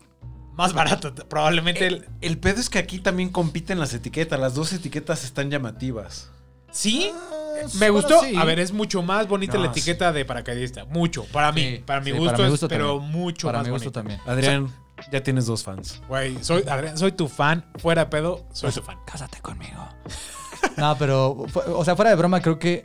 más 0.53 0.73
barato, 0.73 1.13
probablemente. 1.27 1.85
El, 1.87 1.93
el- 1.95 2.07
el 2.21 2.37
pedo 2.39 2.59
es 2.59 2.69
que 2.69 2.79
aquí 2.79 2.99
también 2.99 3.29
compiten 3.29 3.79
las 3.79 3.93
etiquetas. 3.93 4.39
Las 4.39 4.55
dos 4.55 4.71
etiquetas 4.73 5.23
están 5.23 5.49
llamativas. 5.51 6.29
sí, 6.71 7.11
Ah, 7.13 7.38
me 7.79 7.89
bueno, 7.89 7.93
gustó. 8.07 8.21
sí. 8.23 8.35
A 8.35 8.43
ver, 8.45 8.59
es 8.59 8.71
mucho 8.73 9.01
más 9.01 9.27
bonita 9.27 9.55
No, 9.55 9.63
la 9.65 9.69
etiqueta 9.71 10.11
de 10.13 10.25
paracaidista. 10.25 10.85
Mucho, 10.85 11.25
para 11.25 11.51
mí. 11.51 11.61
Sí, 11.77 11.83
para 11.85 11.99
mi 12.01 12.11
sí, 12.11 12.17
gusto, 12.17 12.25
para 12.31 12.37
mi 12.37 12.43
es- 12.45 12.49
gusto 12.51 12.67
pero 12.67 12.99
mucho 12.99 13.47
Para 13.47 13.59
más 13.59 13.67
mi 13.67 13.71
gusto 13.73 13.91
también. 13.91 14.19
Adrián, 14.25 14.73
ya 15.11 15.21
tienes 15.23 15.45
dos 15.45 15.63
fans. 15.63 16.01
Güey, 16.07 16.43
soy, 16.43 16.63
Adrián, 16.67 16.97
soy 16.97 17.11
tu 17.13 17.27
fan, 17.27 17.65
fuera 17.77 18.05
de 18.05 18.09
pedo, 18.11 18.45
soy 18.53 18.71
tu 18.71 18.81
fan. 18.81 18.97
Cásate 19.05 19.39
conmigo. 19.41 19.87
No, 20.75 20.97
pero, 20.97 21.45
o 21.67 21.85
sea, 21.85 21.95
fuera 21.95 22.09
de 22.11 22.17
broma, 22.17 22.41
creo 22.41 22.59
que 22.59 22.83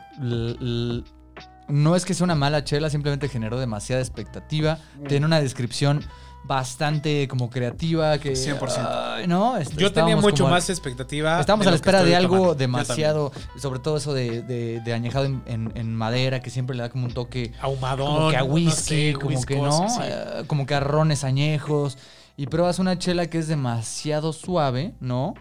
no 1.69 1.97
es 1.97 2.05
que 2.05 2.15
sea 2.15 2.25
una 2.25 2.35
mala 2.35 2.63
chela, 2.65 2.91
simplemente 2.91 3.29
generó 3.29 3.59
demasiada 3.59 4.01
expectativa. 4.03 4.79
Tiene 5.09 5.27
una 5.27 5.41
descripción 5.41 6.05
bastante 6.45 7.27
como 7.29 7.49
creativa 7.51 8.19
que... 8.19 8.33
100%. 8.35 8.89
ay, 9.17 9.27
¿no? 9.27 9.57
Este, 9.57 9.77
Yo 9.77 9.93
tenía 9.93 10.17
mucho 10.17 10.47
más 10.47 10.69
expectativa. 10.71 11.41
Estábamos 11.41 11.67
a 11.67 11.71
la 11.71 11.77
espera 11.77 12.03
de 12.05 12.15
algo 12.15 12.37
tomando. 12.37 12.55
Demasiado, 12.55 13.33
sobre 13.59 13.81
todo 13.81 13.97
eso 13.97 14.13
de, 14.13 14.43
de- 14.43 14.81
de 14.81 14.93
añejado 14.93 15.25
en, 15.25 15.43
en- 15.47 15.73
en 15.75 15.95
madera, 15.97 16.41
que 16.41 16.51
siempre 16.51 16.77
le 16.77 16.83
da 16.83 16.91
como 16.91 17.07
un 17.07 17.15
toque. 17.15 17.53
Ahumadón. 17.61 18.07
como 18.15 18.31
que 18.31 18.37
a 18.37 18.41
no 18.41 18.45
whisky, 18.47 19.13
sé, 19.13 19.13
como 19.15 19.43
que 19.45 19.57
no, 19.57 19.89
sí. 19.89 20.01
eh, 20.03 20.45
como 20.47 20.67
que 20.67 20.75
a 20.75 20.81
rones 20.81 21.25
añejos. 21.25 21.97
Y 22.37 22.47
pruebas 22.47 22.79
una 22.79 22.99
chela 22.99 23.27
que 23.29 23.39
es 23.39 23.49
demasiado 23.49 24.33
suave, 24.33 24.95
¿no? 25.01 25.35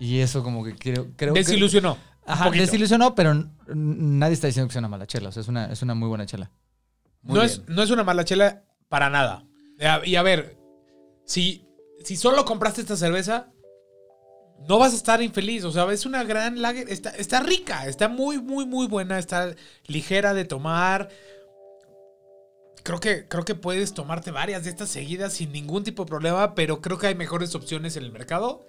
Y 0.00 0.20
eso 0.20 0.42
como 0.42 0.64
que 0.64 0.74
creo, 0.74 1.08
creo 1.16 1.34
que... 1.34 1.40
Desilusionó. 1.40 1.96
Ajá, 2.26 2.50
desilusionó, 2.50 3.14
pero 3.14 3.34
nadie 3.68 4.32
está 4.34 4.46
diciendo 4.46 4.66
que 4.68 4.72
sea 4.72 4.80
una 4.80 4.88
mala 4.88 5.06
chela. 5.06 5.28
O 5.28 5.32
sea, 5.32 5.42
es 5.42 5.48
una, 5.48 5.66
es 5.66 5.82
una 5.82 5.94
muy 5.94 6.08
buena 6.08 6.24
chela. 6.26 6.50
Muy 7.22 7.34
no, 7.36 7.40
bien. 7.42 7.52
es, 7.52 7.62
no 7.68 7.82
es 7.82 7.90
una 7.90 8.02
mala 8.02 8.24
chela 8.24 8.62
para 8.88 9.10
nada. 9.10 9.44
Y 9.78 9.84
a- 9.84 10.02
Y 10.06 10.16
a 10.16 10.22
ver, 10.22 10.56
si, 11.24 11.66
si 12.04 12.16
solo 12.16 12.44
compraste 12.44 12.80
esta 12.82 12.96
cerveza, 12.96 13.52
no 14.68 14.78
vas 14.78 14.92
a 14.92 14.96
estar 14.96 15.22
infeliz. 15.22 15.64
O 15.64 15.72
sea, 15.72 15.90
es 15.92 16.06
una 16.06 16.24
gran 16.24 16.60
lager. 16.62 16.88
Está, 16.90 17.10
está 17.10 17.40
rica, 17.40 17.86
está 17.86 18.08
muy, 18.08 18.40
muy, 18.40 18.66
muy 18.66 18.86
buena. 18.86 19.18
Está 19.18 19.54
ligera 19.86 20.34
de 20.34 20.44
tomar. 20.44 21.08
Creo 22.82 23.00
que, 23.00 23.26
creo 23.28 23.44
que 23.44 23.54
puedes 23.54 23.94
tomarte 23.94 24.30
varias 24.30 24.64
de 24.64 24.70
estas 24.70 24.90
seguidas 24.90 25.32
sin 25.32 25.52
ningún 25.52 25.84
tipo 25.84 26.04
de 26.04 26.08
problema, 26.08 26.54
pero 26.54 26.82
creo 26.82 26.98
que 26.98 27.06
hay 27.06 27.14
mejores 27.14 27.54
opciones 27.54 27.96
en 27.96 28.04
el 28.04 28.12
mercado 28.12 28.66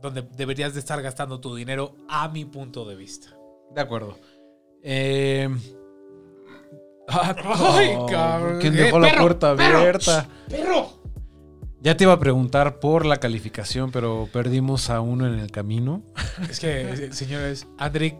donde 0.00 0.22
deberías 0.22 0.72
de 0.72 0.80
estar 0.80 1.02
gastando 1.02 1.40
tu 1.40 1.54
dinero 1.54 1.94
a 2.08 2.28
mi 2.30 2.46
punto 2.46 2.86
de 2.86 2.96
vista. 2.96 3.36
De 3.74 3.82
acuerdo. 3.82 4.18
Eh, 4.82 5.48
Ay, 7.10 7.96
cabrón. 8.08 8.58
¿Quién 8.60 8.74
Eh, 8.74 8.82
dejó 8.84 8.98
la 8.98 9.08
perro, 9.08 9.20
puerta 9.22 9.50
abierta? 9.50 10.28
¡Perro! 10.48 11.00
Ya 11.82 11.96
te 11.96 12.04
iba 12.04 12.12
a 12.12 12.18
preguntar 12.18 12.78
por 12.78 13.06
la 13.06 13.16
calificación, 13.16 13.90
pero 13.90 14.28
perdimos 14.32 14.90
a 14.90 15.00
uno 15.00 15.26
en 15.26 15.38
el 15.38 15.50
camino. 15.50 16.02
Es 16.48 16.60
que, 16.60 16.82
eh, 16.82 17.12
señores, 17.12 17.66
Andrick, 17.78 18.16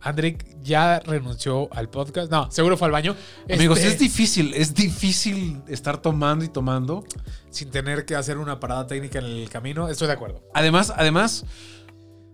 Andrick 0.00 0.44
ya 0.62 0.98
renunció 0.98 1.68
al 1.72 1.88
podcast. 1.88 2.30
No, 2.30 2.50
seguro 2.50 2.76
fue 2.76 2.86
al 2.86 2.92
baño. 2.92 3.14
Amigos, 3.52 3.78
Este, 3.78 3.90
es 3.92 3.98
difícil, 4.00 4.52
es 4.54 4.74
difícil 4.74 5.62
estar 5.68 5.98
tomando 5.98 6.44
y 6.44 6.48
tomando. 6.48 7.04
Sin 7.50 7.70
tener 7.70 8.04
que 8.04 8.16
hacer 8.16 8.36
una 8.36 8.58
parada 8.58 8.86
técnica 8.88 9.20
en 9.20 9.26
el 9.26 9.48
camino. 9.48 9.88
Estoy 9.88 10.08
de 10.08 10.14
acuerdo. 10.14 10.42
Además, 10.52 10.92
además, 10.96 11.44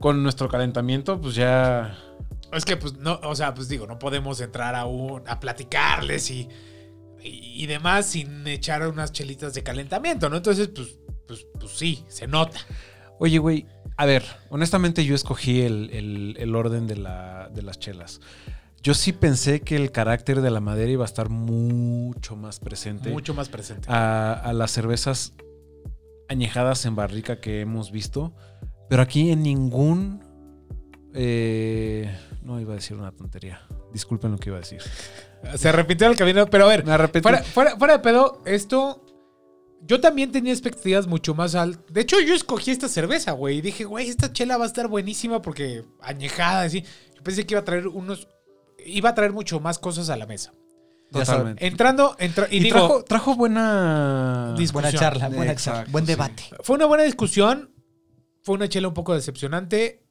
con 0.00 0.22
nuestro 0.22 0.48
calentamiento, 0.48 1.20
pues 1.20 1.34
ya. 1.34 1.94
Es 2.52 2.64
que, 2.64 2.76
pues, 2.76 2.94
no, 2.98 3.20
o 3.22 3.34
sea, 3.36 3.54
pues 3.54 3.68
digo, 3.68 3.86
no 3.86 3.98
podemos 3.98 4.40
entrar 4.40 4.74
aún 4.74 5.22
a 5.26 5.38
platicarles 5.40 6.30
y, 6.30 6.48
y, 7.22 7.62
y 7.62 7.66
demás 7.66 8.06
sin 8.06 8.46
echar 8.46 8.86
unas 8.88 9.12
chelitas 9.12 9.54
de 9.54 9.62
calentamiento, 9.62 10.28
¿no? 10.28 10.36
Entonces, 10.36 10.68
pues, 10.74 10.98
pues, 11.28 11.46
pues 11.58 11.72
sí, 11.72 12.04
se 12.08 12.26
nota. 12.26 12.58
Oye, 13.18 13.38
güey, 13.38 13.66
a 13.96 14.06
ver, 14.06 14.24
honestamente 14.48 15.04
yo 15.04 15.14
escogí 15.14 15.60
el, 15.62 15.90
el- 15.92 16.36
el 16.38 16.56
orden 16.56 16.86
de, 16.86 16.96
la- 16.96 17.48
de 17.54 17.62
las 17.62 17.78
chelas. 17.78 18.20
Yo 18.82 18.94
sí 18.94 19.12
pensé 19.12 19.60
que 19.60 19.76
el 19.76 19.92
carácter 19.92 20.40
de 20.40 20.50
la 20.50 20.60
madera 20.60 20.90
iba 20.90 21.04
a 21.04 21.06
estar 21.06 21.28
mucho 21.28 22.34
más 22.34 22.58
presente 22.60 23.10
Mucho 23.10 23.34
más 23.34 23.50
presente. 23.50 23.86
a, 23.90 24.32
a 24.32 24.52
las 24.54 24.70
cervezas 24.70 25.34
añejadas 26.30 26.86
en 26.86 26.96
barrica 26.96 27.40
que 27.40 27.60
hemos 27.60 27.92
visto. 27.92 28.34
Pero 28.88 29.02
aquí 29.02 29.30
en 29.30 29.42
ningún... 29.42 30.22
eh, 31.14 32.10
no 32.42 32.60
iba 32.60 32.72
a 32.72 32.76
decir 32.76 32.96
una 32.96 33.12
tontería. 33.12 33.60
Disculpen 33.92 34.32
lo 34.32 34.38
que 34.38 34.50
iba 34.50 34.56
a 34.56 34.60
decir. 34.60 34.80
Se 35.56 35.68
arrepintió 35.68 36.08
del 36.08 36.16
camino, 36.16 36.46
pero 36.46 36.64
a 36.64 36.68
ver, 36.68 36.84
Me 36.84 36.92
arrepentí. 36.92 37.22
fuera, 37.22 37.42
fuera, 37.42 37.76
fuera 37.76 37.92
de 37.94 37.98
pedo, 38.00 38.42
esto. 38.46 39.04
Yo 39.82 40.00
también 40.00 40.30
tenía 40.30 40.52
expectativas 40.52 41.06
mucho 41.06 41.34
más 41.34 41.54
altas. 41.54 41.82
De 41.92 42.02
hecho, 42.02 42.20
yo 42.20 42.34
escogí 42.34 42.70
esta 42.70 42.88
cerveza, 42.88 43.32
güey. 43.32 43.58
Y 43.58 43.60
dije, 43.62 43.84
güey, 43.84 44.08
esta 44.08 44.30
chela 44.32 44.58
va 44.58 44.64
a 44.64 44.66
estar 44.66 44.88
buenísima 44.88 45.40
porque 45.40 45.84
añejada, 46.00 46.62
así. 46.62 46.82
Yo 47.16 47.22
pensé 47.22 47.46
que 47.46 47.54
iba 47.54 47.60
a 47.60 47.64
traer 47.64 47.88
unos. 47.88 48.28
Iba 48.84 49.10
a 49.10 49.14
traer 49.14 49.32
mucho 49.32 49.58
más 49.60 49.78
cosas 49.78 50.10
a 50.10 50.16
la 50.16 50.26
mesa. 50.26 50.52
Totalmente. 51.10 51.66
Entrando, 51.66 52.14
entra- 52.18 52.46
y, 52.50 52.58
Y, 52.58 52.60
digo, 52.60 52.78
trajo, 52.78 53.04
trajo 53.04 53.34
buena... 53.36 54.54
Charla, 54.92 55.28
buena 55.28 55.50
Exacto, 55.52 55.78
charla. 55.80 55.92
Buen 55.92 56.06
sí. 56.06 56.12
debate. 56.12 56.42
fue 56.62 56.76
una 56.76 56.86
buena 56.86 57.02
discusión. 57.04 57.74
Fue 58.42 58.54
una 58.54 58.68
chela 58.68 58.88
un 58.88 58.94
poco 58.94 59.14
decepcionante. 59.14 60.06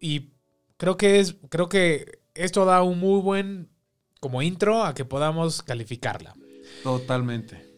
Y 0.00 0.32
creo 0.80 0.96
que 0.96 1.20
es. 1.20 1.36
Creo 1.50 1.68
que 1.68 2.20
esto 2.34 2.64
da 2.64 2.82
un 2.82 2.98
muy 2.98 3.20
buen 3.20 3.68
como 4.18 4.40
intro 4.42 4.82
a 4.82 4.94
que 4.94 5.04
podamos 5.04 5.62
calificarla. 5.62 6.34
Totalmente. 6.82 7.68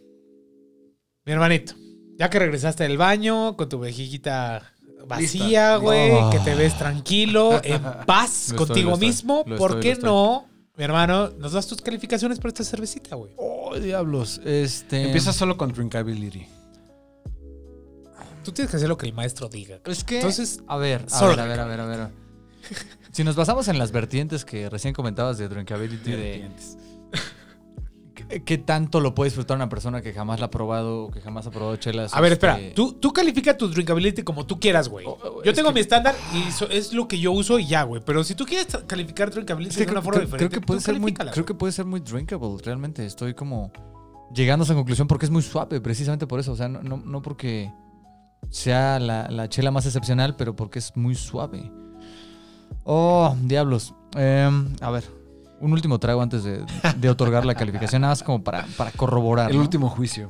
Mi 1.25 1.33
hermanito, 1.33 1.75
ya 2.17 2.31
que 2.31 2.39
regresaste 2.39 2.85
del 2.85 2.97
baño 2.99 3.57
con 3.57 3.69
tu 3.69 3.79
vejiguita 3.81 4.73
vacía, 5.07 5.77
güey, 5.77 6.13
Oh. 6.13 6.31
que 6.31 6.39
te 6.39 6.55
ves 6.55 6.79
tranquilo, 6.79 7.61
en 7.65 7.83
paz 8.07 8.51
Lo 8.53 8.59
contigo 8.59 8.93
estoy. 8.93 9.07
mismo, 9.09 9.45
¿por 9.45 9.77
estoy, 9.77 9.81
qué 9.81 9.95
no, 9.97 10.49
mi 10.77 10.85
hermano, 10.85 11.31
nos 11.39 11.53
das 11.53 11.67
tus 11.67 11.81
calificaciones 11.83 12.39
por 12.39 12.49
esta 12.49 12.63
cervecita, 12.65 13.17
güey? 13.17 13.33
Oh, 13.37 13.77
diablos. 13.79 14.41
Este. 14.45 15.03
Empieza 15.05 15.33
solo 15.33 15.57
con 15.57 15.73
drinkability. 15.73 16.47
Tú 18.45 18.53
tienes 18.53 18.71
que 18.71 18.77
hacer 18.77 18.89
lo 18.89 18.97
que 18.97 19.07
el 19.07 19.13
maestro 19.13 19.49
diga. 19.49 19.81
Es 19.85 20.03
que. 20.05 20.17
Entonces, 20.17 20.61
a 20.67 20.77
ver, 20.77 21.05
a 21.11 21.27
ver, 21.27 21.41
a 21.41 21.45
ver, 21.47 21.61
a 21.61 21.65
ver, 21.67 21.81
a 21.81 21.87
ver. 21.87 22.22
Si 23.13 23.25
nos 23.25 23.37
basamos 23.37 23.69
en 23.69 23.79
las 23.79 23.93
vertientes 23.93 24.45
que 24.47 24.71
recién 24.71 24.95
comentabas 24.95 25.37
de 25.37 25.47
drinkability, 25.49 26.13
de 26.13 26.49
qué, 28.15 28.43
qué 28.45 28.59
tanto 28.59 29.01
lo 29.01 29.15
puede 29.15 29.29
disfrutar 29.29 29.57
una 29.57 29.69
persona 29.69 30.01
que 30.01 30.13
jamás 30.13 30.41
la 30.41 30.47
ha 30.47 30.51
probado 30.51 31.05
o 31.05 31.11
que 31.11 31.21
jamás 31.21 31.47
ha 31.47 31.51
probado 31.51 31.77
chelas. 31.77 32.15
A 32.15 32.21
ver, 32.21 32.33
este, 32.33 32.47
espera, 32.47 32.75
tú, 32.75 32.95
tú 32.95 33.13
califica 33.13 33.57
tu 33.57 33.69
drinkability 33.69 34.23
como 34.23 34.47
tú 34.47 34.59
quieras, 34.61 34.89
güey. 34.89 35.07
Oh, 35.07 35.19
oh, 35.23 35.43
Yo 35.45 35.53
tengo 35.53 35.69
que- 35.69 35.75
mi 35.75 35.81
estándar 35.81 36.15
y 36.35 36.73
es 36.75 36.93
lo 36.93 37.07
que 37.09 37.19
yo 37.19 37.33
uso 37.33 37.59
y 37.59 37.67
ya, 37.67 37.83
güey. 37.83 38.03
Pero 38.05 38.25
si 38.25 38.35
tú 38.35 38.47
quieres 38.47 38.67
calificar 38.87 39.31
drinkability 39.31 39.77
de 39.77 39.83
una 39.83 39.91
creo, 39.93 40.03
forma 40.03 40.21
creo- 40.21 40.29
creo 40.31 40.39
diferente, 40.49 40.61
que 40.61 40.67
puede 40.67 40.81
ser 40.81 40.99
muy, 41.01 41.13
creo 41.13 41.45
que 41.45 41.55
puede 41.55 41.73
ser 41.73 41.85
muy 41.85 42.01
drinkable, 42.01 42.49
realmente. 42.65 43.05
Estoy 43.05 43.35
como 43.35 43.73
llegando 44.35 44.63
a 44.63 44.65
esa 44.65 44.75
conclusión 44.75 45.07
porque 45.09 45.27
es 45.27 45.31
muy 45.31 45.43
suave, 45.43 45.81
precisamente 45.81 46.27
por 46.27 46.41
eso. 46.41 46.53
O 46.53 46.57
sea, 46.57 46.69
no, 46.69 46.83
no, 46.83 46.97
no 46.97 47.21
porque 47.23 47.71
sea 48.51 48.99
la, 48.99 49.29
la 49.31 49.49
chela 49.49 49.71
más 49.71 49.85
excepcional, 49.87 50.37
pero 50.37 50.57
porque 50.57 50.79
es 50.79 50.97
muy 50.97 51.15
suave. 51.15 51.71
Oh, 52.85 53.35
diablos. 53.43 53.95
Em, 54.15 54.75
a 54.81 54.91
ver, 54.91 55.05
un 55.61 55.73
último 55.73 55.99
trago 55.99 56.21
antes 56.21 56.45
de, 56.45 56.65
de 56.99 57.09
otorgar 57.09 57.47
la 57.47 57.55
calificación, 57.55 58.03
nada 58.03 58.13
más 58.13 58.23
como 58.23 58.43
para, 58.43 58.67
para 58.77 58.91
corroborar. 58.91 59.51
El 59.51 59.57
¿no? 59.57 59.63
último 59.63 59.89
juicio. 59.89 60.29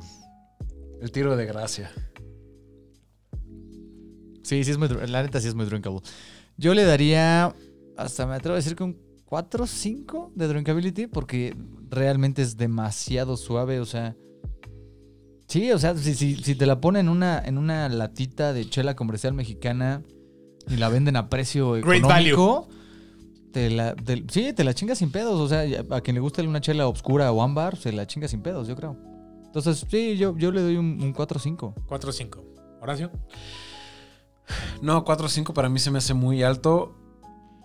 El 1.01 1.11
tiro 1.11 1.35
de 1.35 1.45
gracia. 1.45 1.91
Sí, 4.43 4.63
sí 4.63 4.71
es 4.71 4.77
muy, 4.77 4.87
la 4.89 5.23
neta 5.23 5.41
sí 5.41 5.47
es 5.47 5.55
muy 5.55 5.65
drinkable. 5.65 6.01
Yo 6.57 6.73
le 6.73 6.83
daría, 6.83 7.55
hasta 7.97 8.27
me 8.27 8.35
atrevo 8.35 8.53
a 8.53 8.57
decir 8.57 8.75
que 8.75 8.83
un 8.83 8.97
4 9.25 9.65
5 9.65 10.33
de 10.35 10.47
drinkability 10.47 11.07
porque 11.07 11.55
realmente 11.89 12.41
es 12.41 12.55
demasiado 12.55 13.35
suave, 13.35 13.79
o 13.79 13.85
sea... 13.85 14.15
Sí, 15.47 15.71
o 15.71 15.79
sea, 15.79 15.95
si, 15.97 16.13
si, 16.15 16.35
si 16.35 16.55
te 16.55 16.65
la 16.65 16.79
ponen 16.79 17.07
en 17.07 17.09
una, 17.09 17.39
en 17.43 17.57
una 17.57 17.89
latita 17.89 18.53
de 18.53 18.69
chela 18.69 18.95
comercial 18.95 19.33
mexicana 19.33 20.01
y 20.67 20.77
la 20.77 20.89
venden 20.89 21.15
a 21.15 21.29
precio 21.29 21.71
Great 21.73 21.99
económico, 21.99 22.67
te 23.51 23.69
la, 23.69 23.95
te- 23.95 24.23
sí, 24.29 24.53
te 24.53 24.63
la 24.63 24.73
chingas 24.73 24.97
sin 24.97 25.11
pedos. 25.11 25.39
O 25.39 25.47
sea, 25.47 25.63
a 25.91 26.01
quien 26.01 26.15
le 26.15 26.19
guste 26.21 26.41
una 26.41 26.61
chela 26.61 26.87
oscura 26.87 27.31
o 27.31 27.41
ámbar, 27.41 27.77
se 27.77 27.91
la 27.91 28.07
chinga 28.07 28.27
sin 28.27 28.41
pedos, 28.41 28.67
yo 28.67 28.75
creo. 28.75 28.97
Entonces, 29.45 29.85
sí, 29.89 30.17
yo, 30.17 30.35
yo 30.37 30.51
le 30.51 30.61
doy 30.61 30.77
un, 30.77 30.99
un 31.01 31.13
4-5. 31.13 31.73
4-5. 31.87 32.41
Horacio. 32.81 33.11
No, 34.81 35.05
4-5 35.05 35.53
para 35.53 35.69
mí 35.69 35.79
se 35.79 35.91
me 35.91 35.99
hace 35.99 36.13
muy 36.13 36.43
alto. 36.43 36.95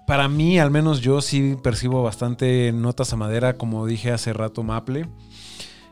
Para 0.06 0.28
mí, 0.28 0.58
al 0.58 0.70
menos 0.70 1.00
yo 1.00 1.20
sí 1.20 1.56
percibo 1.62 2.02
bastante 2.02 2.72
notas 2.72 3.12
a 3.12 3.16
madera, 3.16 3.56
como 3.56 3.84
dije 3.86 4.10
hace 4.12 4.32
rato, 4.32 4.62
maple. 4.62 5.08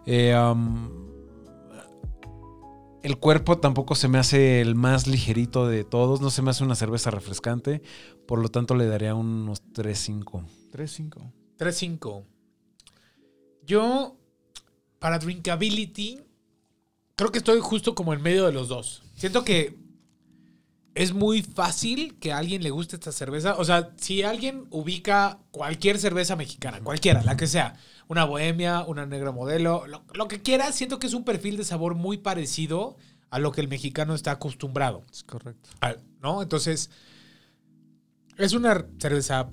Eh, 0.07 0.35
um, 0.39 0.89
el 3.07 3.19
cuerpo 3.19 3.59
tampoco 3.59 3.95
se 3.95 4.09
me 4.09 4.19
hace 4.19 4.61
el 4.61 4.75
más 4.75 5.07
ligerito 5.07 5.69
de 5.69 5.85
todos, 5.85 6.21
no 6.21 6.29
se 6.29 6.43
me 6.43 6.51
hace 6.51 6.65
una 6.65 6.75
cerveza 6.75 7.13
refrescante, 7.13 7.81
por 8.27 8.41
lo 8.41 8.49
tanto 8.49 8.75
le 8.75 8.89
daría 8.89 9.15
unos 9.15 9.63
3-5. 9.75 10.45
3-5. 10.73 11.33
3-5. 11.57 12.25
Yo, 13.65 14.17
para 14.99 15.21
drinkability, 15.21 16.19
creo 17.15 17.31
que 17.31 17.39
estoy 17.39 17.61
justo 17.61 17.95
como 17.95 18.13
en 18.13 18.23
medio 18.23 18.45
de 18.45 18.51
los 18.51 18.67
dos. 18.67 19.05
Siento 19.15 19.45
que 19.45 19.79
es 20.97 21.13
muy 21.13 21.43
fácil 21.43 22.19
que 22.19 22.33
a 22.33 22.39
alguien 22.39 22.63
le 22.63 22.71
guste 22.71 22.97
esta 22.97 23.13
cerveza. 23.13 23.57
O 23.59 23.65
sea, 23.65 23.91
si 23.97 24.23
alguien 24.23 24.67
ubica 24.71 25.39
cualquier 25.51 25.99
cerveza 25.99 26.37
mexicana, 26.37 26.81
cualquiera, 26.83 27.23
la 27.23 27.37
que 27.37 27.47
sea, 27.47 27.77
una 28.09 28.25
bohemia, 28.25 28.83
una 28.83 29.05
negra 29.05 29.31
modelo, 29.31 29.87
lo, 29.87 30.05
lo 30.15 30.27
que 30.27 30.41
quiera, 30.41 30.73
siento 30.73 30.99
que 30.99 31.07
es 31.07 31.13
un 31.13 31.25
perfil 31.25 31.59
de 31.59 31.65
sabor 31.65 31.95
muy 31.95 32.17
parecido 32.17 32.97
a 33.29 33.39
lo 33.39 33.53
que 33.53 33.61
el 33.61 33.69
mexicano 33.69 34.15
está 34.15 34.31
acostumbrado. 34.31 35.05
Es 35.13 35.23
correcto. 35.23 35.69
¿No? 36.23 36.41
Entonces, 36.41 36.89
es 38.39 38.55
una 38.55 38.87
cerveza 38.99 39.51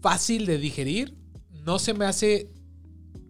fácil 0.00 0.44
de 0.44 0.58
digerir. 0.58 1.16
No 1.64 1.78
se 1.78 1.94
me 1.94 2.04
hace. 2.04 2.50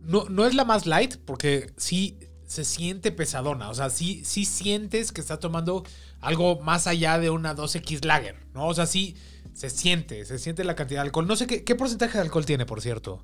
No, 0.00 0.24
no 0.30 0.46
es 0.46 0.54
la 0.54 0.64
más 0.64 0.86
light, 0.86 1.16
porque 1.26 1.74
sí 1.76 2.18
se 2.46 2.64
siente 2.64 3.12
pesadona. 3.12 3.70
O 3.70 3.74
sea, 3.74 3.90
sí, 3.90 4.22
sí 4.24 4.44
sientes 4.44 5.12
que 5.12 5.20
está 5.20 5.38
tomando 5.38 5.84
algo 6.20 6.60
más 6.60 6.86
allá 6.86 7.18
de 7.18 7.30
una 7.30 7.54
2X 7.54 8.04
Lager, 8.04 8.36
¿no? 8.54 8.66
O 8.68 8.74
sea, 8.74 8.86
sí 8.86 9.16
se 9.52 9.70
siente, 9.70 10.24
se 10.24 10.38
siente 10.38 10.64
la 10.64 10.74
cantidad 10.74 11.00
de 11.02 11.06
alcohol. 11.08 11.26
No 11.26 11.36
sé 11.36 11.46
qué, 11.46 11.64
qué 11.64 11.74
porcentaje 11.74 12.18
de 12.18 12.22
alcohol 12.24 12.44
tiene, 12.46 12.66
por 12.66 12.80
cierto. 12.80 13.22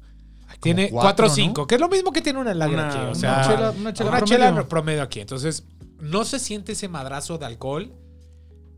Tiene 0.61 0.91
cuatro, 0.91 1.25
4 1.25 1.27
o 1.27 1.31
5, 1.31 1.61
¿no? 1.63 1.67
que 1.67 1.75
es 1.77 1.81
lo 1.81 1.89
mismo 1.89 2.13
que 2.13 2.23
tiene 2.23 2.39
una 2.41 2.53
Lager 2.55 2.75
Una- 2.75 2.89
aquí. 2.89 2.99
O 2.99 3.03
una 3.05 3.15
sea, 3.15 3.43
chela- 3.45 3.71
una 3.77 3.93
chela 3.93 4.11
una 4.11 4.19
promedio. 4.19 4.47
chela 4.49 4.69
promedio 4.69 5.03
aquí. 5.03 5.21
Entonces, 5.21 5.65
no 6.01 6.25
se 6.25 6.39
siente 6.39 6.73
ese 6.73 6.89
madrazo 6.89 7.39
de 7.39 7.47
alcohol. 7.47 7.93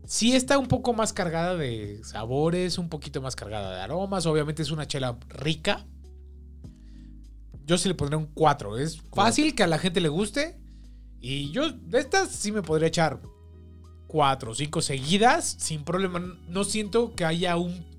Sí 0.05 0.35
está 0.35 0.57
un 0.57 0.67
poco 0.67 0.93
más 0.93 1.13
cargada 1.13 1.55
de 1.55 2.01
sabores, 2.03 2.77
un 2.77 2.89
poquito 2.89 3.21
más 3.21 3.35
cargada 3.35 3.73
de 3.75 3.81
aromas. 3.81 4.25
Obviamente 4.25 4.61
es 4.61 4.69
una 4.71 4.85
chela 4.87 5.17
rica. 5.29 5.85
Yo 7.65 7.77
sí 7.77 7.87
le 7.87 7.95
pondré 7.95 8.17
un 8.17 8.27
4. 8.27 8.77
Es 8.77 9.01
fácil 9.13 9.55
que 9.55 9.63
a 9.63 9.67
la 9.67 9.77
gente 9.77 10.01
le 10.01 10.09
guste. 10.09 10.59
Y 11.19 11.51
yo 11.51 11.71
de 11.71 11.99
estas 11.99 12.29
sí 12.29 12.51
me 12.51 12.61
podría 12.61 12.87
echar 12.89 13.21
4 14.07 14.51
o 14.51 14.55
5 14.55 14.81
seguidas 14.81 15.55
sin 15.59 15.83
problema. 15.83 16.19
No 16.47 16.63
siento 16.63 17.15
que 17.15 17.25
haya 17.25 17.55
un 17.57 17.93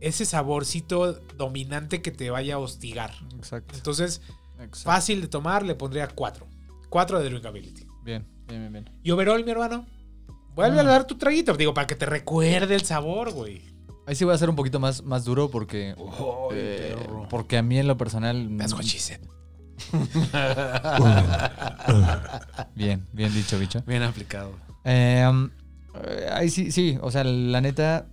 ese 0.00 0.24
saborcito 0.24 1.14
dominante 1.36 2.02
que 2.02 2.10
te 2.10 2.30
vaya 2.30 2.54
a 2.54 2.58
hostigar. 2.58 3.12
Exacto. 3.36 3.74
Entonces, 3.74 4.20
Exacto. 4.60 4.78
fácil 4.90 5.20
de 5.20 5.28
tomar, 5.28 5.64
le 5.64 5.74
pondría 5.74 6.08
4. 6.08 6.46
4 6.88 7.18
de 7.20 7.30
drinkability. 7.30 7.86
Bien, 8.04 8.26
bien, 8.46 8.60
bien, 8.60 8.72
bien. 8.72 9.00
Y 9.02 9.10
overall, 9.10 9.44
mi 9.44 9.50
hermano, 9.50 9.86
vuelve 10.54 10.80
a 10.80 10.84
dar 10.84 11.06
tu 11.06 11.16
traguito. 11.16 11.56
Digo, 11.56 11.74
para 11.74 11.86
que 11.86 11.96
te 11.96 12.06
recuerde 12.06 12.74
el 12.74 12.84
sabor, 12.84 13.32
güey. 13.32 13.62
Ahí 14.08 14.14
sí 14.14 14.24
voy 14.24 14.32
a 14.32 14.38
ser 14.38 14.48
un 14.48 14.56
poquito 14.56 14.80
más, 14.80 15.04
más 15.04 15.26
duro 15.26 15.50
porque. 15.50 15.94
eh, 16.52 16.96
porque 17.28 17.58
a 17.58 17.62
mí 17.62 17.78
en 17.78 17.86
lo 17.86 17.98
personal. 17.98 18.48
That's 18.56 18.72
what 18.72 18.84
she 18.84 18.98
said. 18.98 19.20
Bien, 22.74 23.06
bien 23.12 23.34
dicho, 23.34 23.58
bicho. 23.58 23.82
Bien 23.86 24.02
aplicado. 24.02 24.52
Eh, 24.84 25.26
um, 25.28 25.50
eh, 26.06 26.26
ahí 26.32 26.48
sí, 26.48 26.72
sí, 26.72 26.96
o 27.02 27.10
sea, 27.10 27.22
la 27.22 27.60
neta 27.60 28.06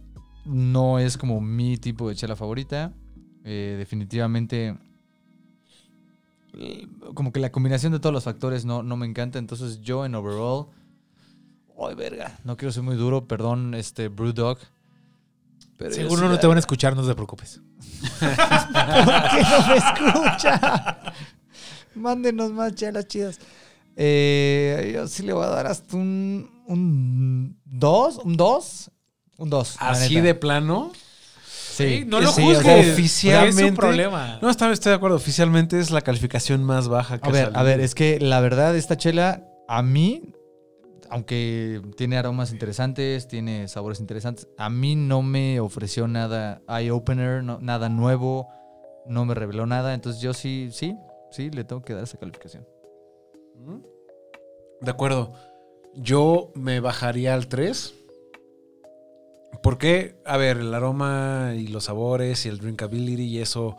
no 0.44 1.00
es 1.00 1.18
como 1.18 1.40
mi 1.40 1.78
tipo 1.78 2.10
de 2.10 2.16
chela 2.16 2.36
favorita. 2.36 2.92
Eh, 3.46 3.76
definitivamente, 3.78 4.78
como 7.14 7.32
que 7.32 7.40
la 7.40 7.54
combinación 7.54 7.94
de 7.94 8.02
todos 8.02 8.12
los 8.12 8.26
factores 8.26 8.66
no, 8.66 8.84
no 8.84 8.98
me 8.98 9.06
encanta. 9.06 9.40
Entonces 9.40 9.80
yo 9.80 10.06
en 10.06 10.14
overall, 10.14 10.66
¡ay, 11.82 11.96
verga! 11.96 12.38
No 12.44 12.58
quiero 12.58 12.74
ser 12.74 12.84
muy 12.84 12.98
duro, 12.98 13.30
perdón, 13.30 13.76
este 13.76 14.10
Brewdog. 14.10 14.58
Pero 15.78 15.94
Seguro 15.94 16.22
sí- 16.24 16.28
no 16.28 16.40
te 16.40 16.48
van 16.48 16.58
a 16.58 16.60
escuchar, 16.60 16.96
no 16.96 17.06
te 17.06 17.14
preocupes. 17.14 17.62
¿Por 18.20 18.30
qué 18.30 19.42
no 19.44 19.68
me 19.68 19.76
escucha? 19.78 21.02
Mándenos 21.96 22.52
más 22.52 22.74
chelas 22.76 23.08
chidas. 23.08 23.40
Eh, 23.96 24.92
yo 24.94 25.08
sí 25.08 25.24
le 25.24 25.34
voy 25.34 25.46
a 25.46 25.50
dar 25.50 25.68
hasta 25.68 25.96
un 25.96 26.54
un 26.68 27.58
2, 27.66 28.18
un 28.24 28.36
2, 28.38 28.92
un 29.38 29.50
2. 29.50 29.76
Así 29.80 30.20
de 30.20 30.36
plano. 30.36 30.92
Sí, 31.46 32.04
no 32.08 32.22
lo 32.22 32.32
sí, 32.32 32.42
juzgues. 32.42 32.94
oficialmente- 32.94 33.64
Es 33.66 33.70
un 33.70 33.76
problema. 33.76 34.40
No, 34.42 34.50
esta 34.50 34.68
vez 34.68 34.76
estoy 34.80 34.92
de 34.92 34.96
acuerdo. 34.96 35.18
Oficialmente 35.18 35.80
es 35.80 35.92
la 35.92 36.02
calificación 36.02 36.64
más 36.64 36.88
baja 36.88 37.20
que 37.20 37.30
a 37.30 37.32
ver, 37.32 37.52
a 37.54 37.64
ver, 37.64 37.82
es 37.82 37.96
que 37.96 38.20
la 38.20 38.40
verdad 38.40 38.76
esta 38.76 38.98
chela 38.98 39.44
a 39.68 39.82
mí 39.84 40.24
aunque 41.10 41.82
tiene 41.98 42.18
aromas 42.18 42.52
interesantes, 42.52 43.28
tiene 43.28 43.68
sabores 43.68 44.00
interesantes, 44.00 44.48
a 44.58 44.70
mí 44.70 44.96
no 44.96 45.22
me 45.22 45.60
ofreció 45.60 46.08
nada 46.08 46.62
eye 46.68 46.92
opener, 46.92 47.44
no- 47.44 47.60
nada 47.62 47.90
nuevo, 47.90 48.48
no 49.06 49.26
me 49.26 49.34
reveló 49.36 49.66
nada, 49.66 49.94
entonces 49.94 50.22
yo 50.22 50.34
sí, 50.34 50.70
sí, 50.72 50.98
sí 51.32 51.50
le 51.52 51.64
tengo 51.64 51.84
que 51.84 51.94
dar 51.94 52.04
esa 52.04 52.18
calificación. 52.18 52.66
De 54.82 54.92
acuerdo. 54.92 55.34
Yo 55.98 56.52
me 56.56 56.82
bajaría 56.82 57.34
al 57.34 57.48
3. 57.48 57.94
Porque, 59.64 60.16
a 60.26 60.36
ver, 60.38 60.58
el 60.58 60.74
aroma 60.74 61.54
y 61.56 61.68
los 61.68 61.86
sabores 61.86 62.46
y 62.46 62.50
el 62.50 62.58
drinkability 62.60 63.24
y 63.24 63.40
eso. 63.40 63.78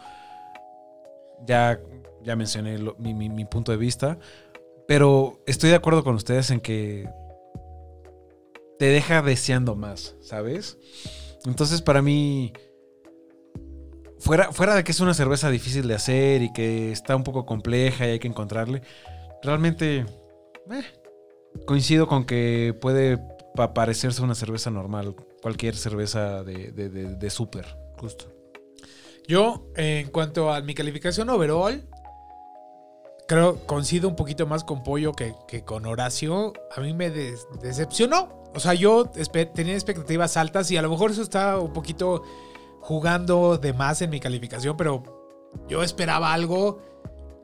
Ya, 1.47 1.79
ya 2.23 2.35
mencioné 2.35 2.79
mi, 2.99 3.13
mi- 3.15 3.29
mi 3.29 3.45
punto 3.45 3.71
de 3.73 3.79
vista. 3.79 4.19
Pero 4.89 5.43
estoy 5.47 5.71
de 5.71 5.77
acuerdo 5.77 6.05
con 6.05 6.15
ustedes 6.15 6.51
en 6.51 6.61
que 6.61 7.09
te 8.79 8.87
deja 8.87 9.23
deseando 9.23 9.75
más, 9.75 10.17
¿sabes? 10.21 10.79
Entonces, 11.45 11.83
para 11.83 12.03
mí. 12.03 12.53
Fuera, 14.19 14.51
fuera 14.51 14.75
de 14.75 14.83
que 14.83 14.93
es 14.93 15.01
una 15.01 15.15
cerveza 15.15 15.51
difícil 15.51 15.87
de 15.87 15.95
hacer 15.95 16.43
y 16.43 16.53
que 16.53 16.91
está 16.91 17.15
un 17.15 17.23
poco 17.23 17.45
compleja 17.45 18.07
y 18.07 18.13
hay 18.13 18.19
que 18.19 18.27
encontrarle, 18.27 18.81
realmente 19.43 20.07
eh, 20.71 20.83
coincido 21.67 22.09
con 22.09 22.25
que 22.25 22.75
puede 22.81 23.19
pa- 23.55 23.75
parecerse 23.75 24.23
una 24.23 24.35
cerveza 24.35 24.71
normal, 24.71 25.15
cualquier 25.43 25.77
cerveza 25.77 26.43
de, 26.43 26.73
de, 26.73 26.89
de, 26.89 27.15
de 27.15 27.31
súper, 27.31 27.67
justo. 27.99 28.33
Yo, 29.29 29.69
en 29.77 30.09
cuanto 30.09 30.51
a 30.53 30.63
mi 30.63 30.75
calificación 30.75 31.29
overall, 31.29 31.87
creo, 33.27 33.57
coincido 33.67 34.09
un 34.09 34.17
poquito 34.17 34.47
más 34.47 34.65
con 34.65 34.83
Pollo 34.83 35.13
que, 35.13 35.35
que 35.49 35.65
con 35.65 35.87
Horacio. 35.87 36.53
A 36.75 36.81
mí 36.81 36.93
me 36.95 37.11
decepcionó. 37.11 38.45
O 38.55 38.61
sea, 38.61 38.75
yo 38.75 39.05
tenía 39.55 39.75
expectativas 39.75 40.37
altas 40.37 40.71
y 40.71 40.77
a 40.77 40.83
lo 40.83 40.89
mejor 40.89 41.11
eso 41.11 41.23
está 41.23 41.59
un 41.59 41.73
poquito 41.73 42.23
jugando 42.81 43.59
de 43.59 43.73
más 43.73 44.01
en 44.01 44.11
mi 44.11 44.21
calificación, 44.21 44.77
pero 44.77 45.03
yo 45.69 45.83
esperaba 45.83 46.33
algo 46.33 46.81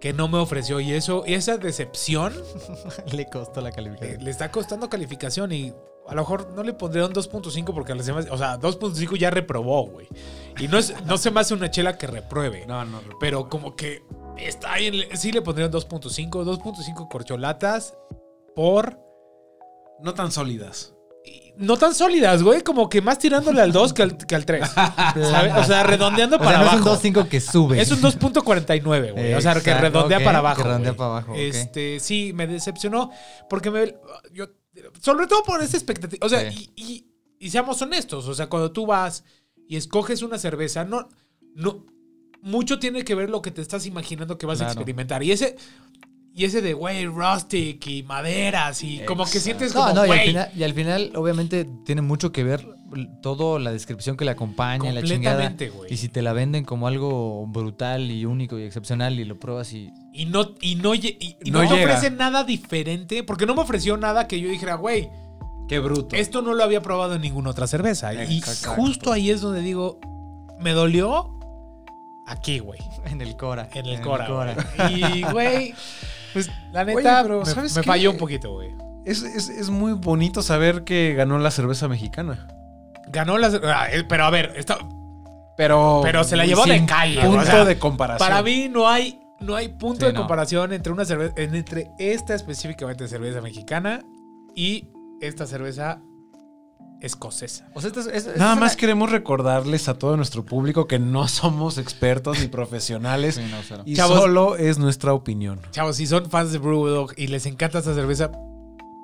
que 0.00 0.12
no 0.12 0.26
me 0.28 0.38
ofreció 0.38 0.80
y 0.80 0.92
eso, 0.92 1.24
y 1.26 1.34
esa 1.34 1.58
decepción 1.58 2.32
le 3.12 3.26
costó 3.26 3.60
la 3.60 3.72
calificación. 3.72 4.24
le 4.24 4.30
está 4.30 4.50
costando 4.50 4.88
calificación 4.88 5.52
y 5.52 5.72
a 6.08 6.14
lo 6.14 6.22
mejor 6.22 6.50
no 6.54 6.62
le 6.62 6.72
pondría 6.72 7.06
un 7.06 7.12
2.5 7.12 7.72
porque 7.72 7.92
a 7.92 7.94
las 7.94 8.06
demás, 8.06 8.26
o 8.30 8.38
sea, 8.38 8.58
2.5 8.58 9.16
ya 9.16 9.30
reprobó, 9.30 9.86
güey. 9.86 10.08
Y 10.58 10.68
no, 10.68 10.78
es, 10.78 10.94
no 11.04 11.18
se 11.18 11.30
me 11.30 11.40
hace 11.40 11.54
una 11.54 11.70
chela 11.70 11.96
que 11.96 12.06
repruebe. 12.06 12.66
No, 12.66 12.84
no. 12.84 13.00
Pero 13.20 13.48
como 13.48 13.76
que 13.76 14.02
está 14.38 14.74
ahí. 14.74 14.86
en- 14.86 15.16
sí 15.16 15.32
le 15.32 15.42
pondría 15.42 15.66
un 15.66 15.72
2.5. 15.72 16.44
2.5 16.44 17.08
corcholatas 17.08 17.96
por. 18.54 18.98
No 20.00 20.14
tan 20.14 20.32
sólidas. 20.32 20.94
y 21.24 21.52
No 21.56 21.76
tan 21.76 21.94
sólidas, 21.94 22.42
güey. 22.42 22.62
Como 22.62 22.88
que 22.88 23.00
más 23.00 23.18
tirándole 23.18 23.60
al 23.60 23.70
2 23.72 23.92
que 23.92 24.02
al, 24.02 24.16
que 24.16 24.34
al 24.34 24.44
3. 24.44 24.68
¿sabes? 24.74 25.52
O 25.56 25.64
sea, 25.64 25.82
redondeando 25.84 26.36
O 26.36 26.38
sea, 26.40 26.44
para 26.46 26.58
no 26.58 26.70
abajo. 26.70 26.94
es 26.94 27.04
un 27.04 27.12
2.5 27.14 27.28
que 27.28 27.40
sube. 27.40 27.80
Es 27.80 27.90
un 27.92 28.00
2.49, 28.00 29.12
güey. 29.12 29.34
O 29.34 29.40
sea, 29.40 29.54
que 29.60 29.74
redondea 29.74 30.22
para 30.24 30.38
abajo. 30.38 30.56
que 30.62 30.68
redondea 30.68 30.90
güey. 30.92 30.98
para 30.98 31.10
abajo. 31.10 31.34
Este, 31.36 32.00
sí, 32.00 32.32
me 32.34 32.46
decepcionó. 32.46 33.10
Porque 33.48 33.70
me. 33.70 33.94
Yo, 34.32 34.46
sobre 35.00 35.26
todo 35.26 35.42
por 35.44 35.62
esa 35.62 35.76
expectativa. 35.76 36.24
O 36.26 36.28
sea, 36.28 36.50
Sí. 36.50 36.72
y, 36.76 36.82
y- 36.82 37.08
y 37.38 37.50
seamos 37.50 37.80
honestos. 37.82 38.26
O 38.28 38.34
sea, 38.34 38.48
cuando 38.48 38.70
tú 38.72 38.86
vas 38.86 39.24
y 39.68 39.76
escoges 39.76 40.22
una 40.22 40.38
cerveza, 40.38 40.84
no. 40.84 41.08
no 41.54 41.84
mucho 42.42 42.78
tiene 42.78 43.04
que 43.04 43.14
ver 43.14 43.30
lo 43.30 43.40
que 43.40 43.50
te 43.50 43.62
estás 43.62 43.86
imaginando 43.86 44.36
que 44.38 44.46
vas 44.46 44.60
a 44.60 44.66
experimentar. 44.66 45.22
Y 45.22 45.32
ese. 45.32 45.56
Y 46.34 46.46
ese 46.46 46.62
de, 46.62 46.72
güey, 46.72 47.04
rustic 47.04 47.86
y 47.88 48.02
maderas 48.04 48.82
y 48.82 49.00
como 49.00 49.26
que 49.26 49.38
sientes 49.38 49.74
No, 49.74 49.82
como, 49.82 49.94
no, 49.96 50.00
y 50.06 50.08
al, 50.10 50.16
güey, 50.16 50.26
final, 50.28 50.50
y 50.56 50.62
al 50.62 50.72
final, 50.72 51.12
obviamente, 51.14 51.66
tiene 51.84 52.00
mucho 52.00 52.32
que 52.32 52.42
ver 52.42 52.66
todo 53.20 53.58
la 53.58 53.70
descripción 53.70 54.16
que 54.16 54.24
le 54.24 54.30
acompaña, 54.30 54.92
la 54.92 55.02
chingada. 55.02 55.54
güey. 55.76 55.92
Y 55.92 55.98
si 55.98 56.08
te 56.08 56.22
la 56.22 56.32
venden 56.32 56.64
como 56.64 56.86
algo 56.86 57.46
brutal 57.48 58.10
y 58.10 58.24
único 58.24 58.58
y 58.58 58.62
excepcional 58.62 59.20
y 59.20 59.26
lo 59.26 59.38
pruebas 59.38 59.74
y... 59.74 59.90
Y 60.14 60.24
no, 60.24 60.52
y 60.62 60.76
no, 60.76 60.94
y, 60.94 61.18
y 61.44 61.50
No 61.50 61.64
no, 61.64 61.68
te 61.68 61.84
ofrece 61.84 62.10
nada 62.10 62.44
diferente, 62.44 63.22
porque 63.24 63.44
no 63.44 63.54
me 63.54 63.60
ofreció 63.60 63.98
nada 63.98 64.26
que 64.26 64.40
yo 64.40 64.48
dijera, 64.48 64.76
güey, 64.76 65.10
Qué 65.68 65.80
bruto. 65.80 66.16
esto 66.16 66.40
no 66.40 66.54
lo 66.54 66.64
había 66.64 66.80
probado 66.80 67.14
en 67.14 67.20
ninguna 67.20 67.50
otra 67.50 67.66
cerveza. 67.66 68.24
Y 68.24 68.40
justo 68.74 69.12
ahí 69.12 69.28
es 69.30 69.42
donde 69.42 69.60
digo, 69.60 70.00
me 70.60 70.72
dolió 70.72 71.38
aquí, 72.26 72.58
güey, 72.58 72.80
En 73.06 73.20
el 73.20 73.36
Cora. 73.36 73.68
en 73.74 73.86
el 73.86 74.00
Cora. 74.00 74.26
güey. 74.28 75.02
Y, 75.18 75.22
güey, 75.22 75.74
pues 76.32 76.50
la 76.72 76.82
Oye, 76.82 76.94
neta, 76.96 77.22
pero 77.22 77.40
me, 77.40 77.46
¿sabes 77.46 77.74
me 77.76 77.82
qué? 77.82 77.86
falló 77.86 78.10
un 78.10 78.18
poquito, 78.18 78.52
güey. 78.52 78.70
Es, 79.04 79.22
es- 79.22 79.48
es 79.48 79.68
muy 79.70 79.92
bonito 79.94 80.42
saber 80.42 80.84
que 80.84 81.14
ganó 81.14 81.38
la 81.38 81.50
cerveza 81.50 81.88
mexicana. 81.88 82.46
Ganó 83.08 83.36
las... 83.38 83.54
ah, 83.64 83.88
eh, 83.92 84.04
Pero 84.08 84.24
a 84.24 84.30
ver, 84.30 84.52
está, 84.56 84.78
Pero. 85.56 86.00
Pero 86.04 86.22
se 86.24 86.36
la 86.36 86.46
llevó 86.46 86.64
de 86.64 86.84
calle, 86.86 87.20
Punto 87.20 87.40
o 87.40 87.44
sea, 87.44 87.64
de 87.64 87.78
comparación. 87.78 88.28
para 88.28 88.42
mí 88.42 88.68
no 88.68 88.88
hay... 88.88 89.18
No 89.40 89.56
hay 89.56 89.70
punto 89.70 90.02
Sí, 90.02 90.06
de 90.06 90.12
no. 90.12 90.20
comparación 90.20 90.72
entre 90.72 90.92
una 90.92 91.04
cerveza, 91.04 91.34
entre 91.36 91.90
esta 91.98 92.32
específicamente 92.32 93.08
cerveza 93.08 93.40
mexicana 93.40 94.00
y 94.54 94.88
esta 95.20 95.48
cerveza 95.48 96.00
escocesa. 97.02 97.68
O 97.74 97.80
sea, 97.80 97.88
esto 97.88 98.00
es- 98.00 98.06
es- 98.06 98.14
esto 98.26 98.38
Nada 98.38 98.54
es 98.54 98.60
más 98.60 98.72
una- 98.72 98.80
queremos 98.80 99.10
recordarles 99.10 99.88
a 99.88 99.94
todo 99.94 100.16
nuestro 100.16 100.44
público 100.44 100.86
que 100.86 100.98
no 100.98 101.28
somos 101.28 101.76
expertos 101.78 102.38
ni 102.40 102.46
profesionales 102.48 103.34
Sí, 103.34 103.42
no, 103.50 103.82
y 103.84 103.96
Chavos. 103.96 104.18
solo 104.18 104.56
es 104.56 104.78
nuestra 104.78 105.12
opinión. 105.12 105.60
Chavos, 105.72 105.96
si 105.96 106.06
son 106.06 106.30
fans 106.30 106.52
de 106.52 106.58
Brewdog 106.58 107.12
y 107.16 107.26
les 107.26 107.44
encanta 107.46 107.78
esta 107.80 107.92
cerveza, 107.94 108.30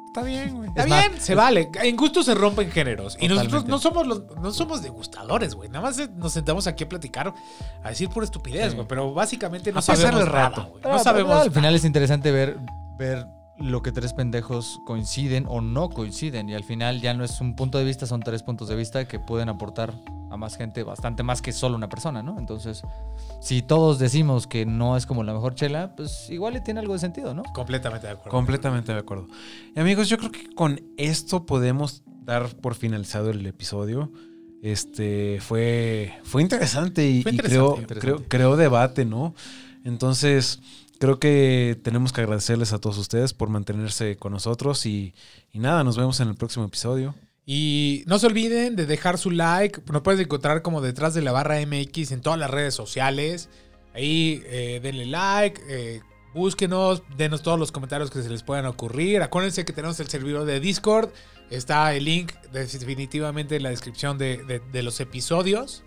Está 0.07 0.23
bien, 0.23 0.55
güey. 0.57 0.69
está 0.71 0.83
Es 0.85 0.89
más, 0.89 1.09
bien, 1.11 1.21
se 1.21 1.35
vale. 1.35 1.69
En 1.83 1.97
gusto 1.97 2.23
se 2.23 2.35
rompen 2.35 2.71
géneros. 2.71 3.17
Y 3.21 3.29
nosotros 3.29 3.67
no 3.67 3.79
somos 3.79 4.07
los, 4.07 4.23
no 4.41 4.51
somos 4.53 4.83
degustadores, 4.83 5.55
güey. 5.55 5.69
Nada 5.69 5.83
más 5.83 5.99
nos 6.17 6.33
sentamos 6.33 6.67
aquí 6.67 6.85
a 6.85 6.89
platicar, 6.89 7.35
a 7.85 7.89
decir 7.91 8.09
pura 8.09 8.25
estupidez, 8.25 8.71
Sí. 8.71 8.77
güey. 8.77 8.89
Pero 8.89 9.13
básicamente 9.13 9.71
no 9.71 9.81
A 9.81 9.83
sabemos 9.83 10.21
el 10.23 10.27
rato. 10.27 10.61
nada, 10.63 10.71
güey. 10.71 10.83
Pero- 10.83 10.93
No 10.95 10.99
pero 10.99 11.05
sabemos. 11.05 11.43
Al 11.43 11.53
final 11.53 11.75
es 11.75 11.85
interesante 11.85 12.33
ver, 12.33 12.57
ver 12.99 13.27
lo 13.61 13.83
que 13.83 13.91
tres 13.93 14.13
pendejos 14.13 14.81
coinciden 14.87 15.45
o 15.49 15.61
no 15.61 15.91
coinciden. 15.91 16.49
Y 16.49 16.55
al 16.55 16.65
final 16.65 17.01
ya 17.01 17.15
no 17.15 17.25
es 17.25 17.41
un 17.41 17.57
punto 17.57 17.79
de 17.79 17.85
vista, 17.85 18.07
son 18.07 18.21
tres 18.21 18.43
puntos 18.43 18.69
de 18.69 18.77
vista 18.77 19.07
que 19.09 19.19
pueden 19.19 19.49
aportar 19.49 19.95
a 20.31 20.37
más 20.37 20.57
gente, 20.57 20.83
bastante 20.83 21.23
más 21.23 21.41
que 21.43 21.53
solo 21.53 21.75
una 21.77 21.89
persona, 21.89 22.23
¿no? 22.23 22.39
Entonces, 22.39 22.83
si 23.41 23.63
todos 23.63 23.99
decimos 23.99 24.47
que 24.47 24.67
no 24.67 24.97
es 24.97 25.07
como 25.07 25.25
la 25.25 25.33
mejor 25.33 25.55
chela, 25.55 25.95
pues 25.97 26.29
igual 26.31 26.53
le 26.55 26.61
tiene 26.61 26.81
algo 26.81 26.93
de 26.93 26.99
sentido, 26.99 27.33
¿no? 27.35 27.43
Completamente 27.55 28.07
de 28.07 28.13
acuerdo. 28.13 28.31
Completamente 28.31 28.93
de 28.93 28.99
acuerdo. 28.99 29.27
Y 29.75 29.81
amigos, 29.81 30.09
yo 30.09 30.19
creo 30.19 30.31
que 30.31 30.55
con 30.55 30.81
esto 30.99 31.47
podemos 31.47 32.03
dar 32.25 32.49
por 32.57 32.75
finalizado 32.75 33.31
el 33.31 33.45
episodio. 33.47 34.13
Este 34.63 35.39
fue, 35.41 36.13
fue 36.25 36.43
interesante 36.43 37.09
y, 37.09 37.23
Fue 37.23 37.33
y 37.33 37.37
interesante, 37.37 37.49
creó, 37.59 37.81
interesante. 37.81 38.01
creo- 38.01 38.29
creó 38.29 38.57
debate, 38.57 39.05
¿no? 39.05 39.35
Entonces, 39.85 40.61
creo 40.99 41.19
que 41.19 41.79
tenemos 41.83 42.13
que 42.13 42.21
agradecerles 42.23 42.73
a 42.73 42.79
todos 42.79 42.99
ustedes 42.99 43.33
por 43.35 43.49
mantenerse 43.49 44.17
con 44.17 44.33
nosotros 44.33 44.85
y, 44.87 45.15
y 45.53 45.59
nada, 45.59 45.85
nos 45.85 45.97
vemos 45.97 46.21
en 46.21 46.29
el 46.29 46.35
próximo 46.35 46.65
episodio. 46.67 47.15
Y 47.47 48.03
no 48.07 48.19
se 48.19 48.27
olviden 48.27 48.77
de 48.77 48.85
dejar 48.85 49.17
su 49.17 49.31
like. 49.31 49.81
Nos 49.91 50.03
puedes 50.03 50.21
encontrar 50.21 50.61
como 50.63 50.81
detrás 50.83 51.15
de 51.15 51.23
la 51.23 51.33
barra 51.33 51.57
MX 51.65 52.13
en 52.13 52.21
todas 52.21 52.39
las 52.39 52.51
redes 52.51 52.75
sociales. 52.75 53.49
Ahí 53.95 54.43
eh, 54.47 54.81
denle 54.83 55.07
like, 55.07 55.61
eh, 55.69 56.03
búsquenos, 56.35 57.03
denos 57.17 57.43
todos 57.43 57.59
los 57.59 57.73
comentarios 57.73 58.11
que 58.11 58.21
se 58.23 58.29
les 58.29 58.43
puedan 58.43 58.67
ocurrir. 58.67 59.23
Acuérdense 59.23 59.65
que 59.65 59.73
tenemos 59.73 59.99
el 60.01 60.09
servidor 60.09 60.45
de 60.45 60.61
Discord. 60.61 61.09
Está 61.51 61.95
el 61.95 62.05
link 62.05 62.33
definitivamente 62.53 63.57
en 63.57 63.63
la 63.63 63.71
descripción 63.71 64.19
de, 64.19 64.45
de- 64.45 64.61
de 64.61 64.83
los 64.83 65.01
episodios. 65.01 65.85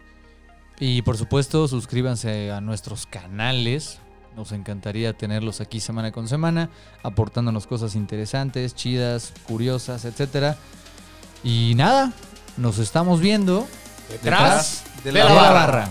Y 0.80 1.04
por 1.04 1.16
supuesto, 1.16 1.68
suscríbanse 1.68 2.50
a 2.50 2.60
nuestros 2.60 3.06
canales. 3.06 4.00
Nos 4.36 4.52
encantaría 4.54 5.14
tenerlos 5.14 5.60
aquí 5.62 5.80
semana 5.80 6.12
con 6.12 6.28
semana, 6.28 6.70
aportándonos 7.04 7.68
cosas 7.68 7.96
interesantes, 7.96 8.76
chidas, 8.76 9.34
curiosas, 9.48 10.06
etcétera. 10.06 10.58
Y 11.44 11.74
nada, 11.76 12.14
nos 12.58 12.78
estamos 12.80 13.20
viendo 13.20 13.68
Detrás 14.10 14.84
de 15.04 15.12
de 15.12 15.20
la 15.20 15.26
la 15.26 15.30
de 15.30 15.36
la 15.36 15.42
barra. 15.42 15.66
barra. 15.66 15.90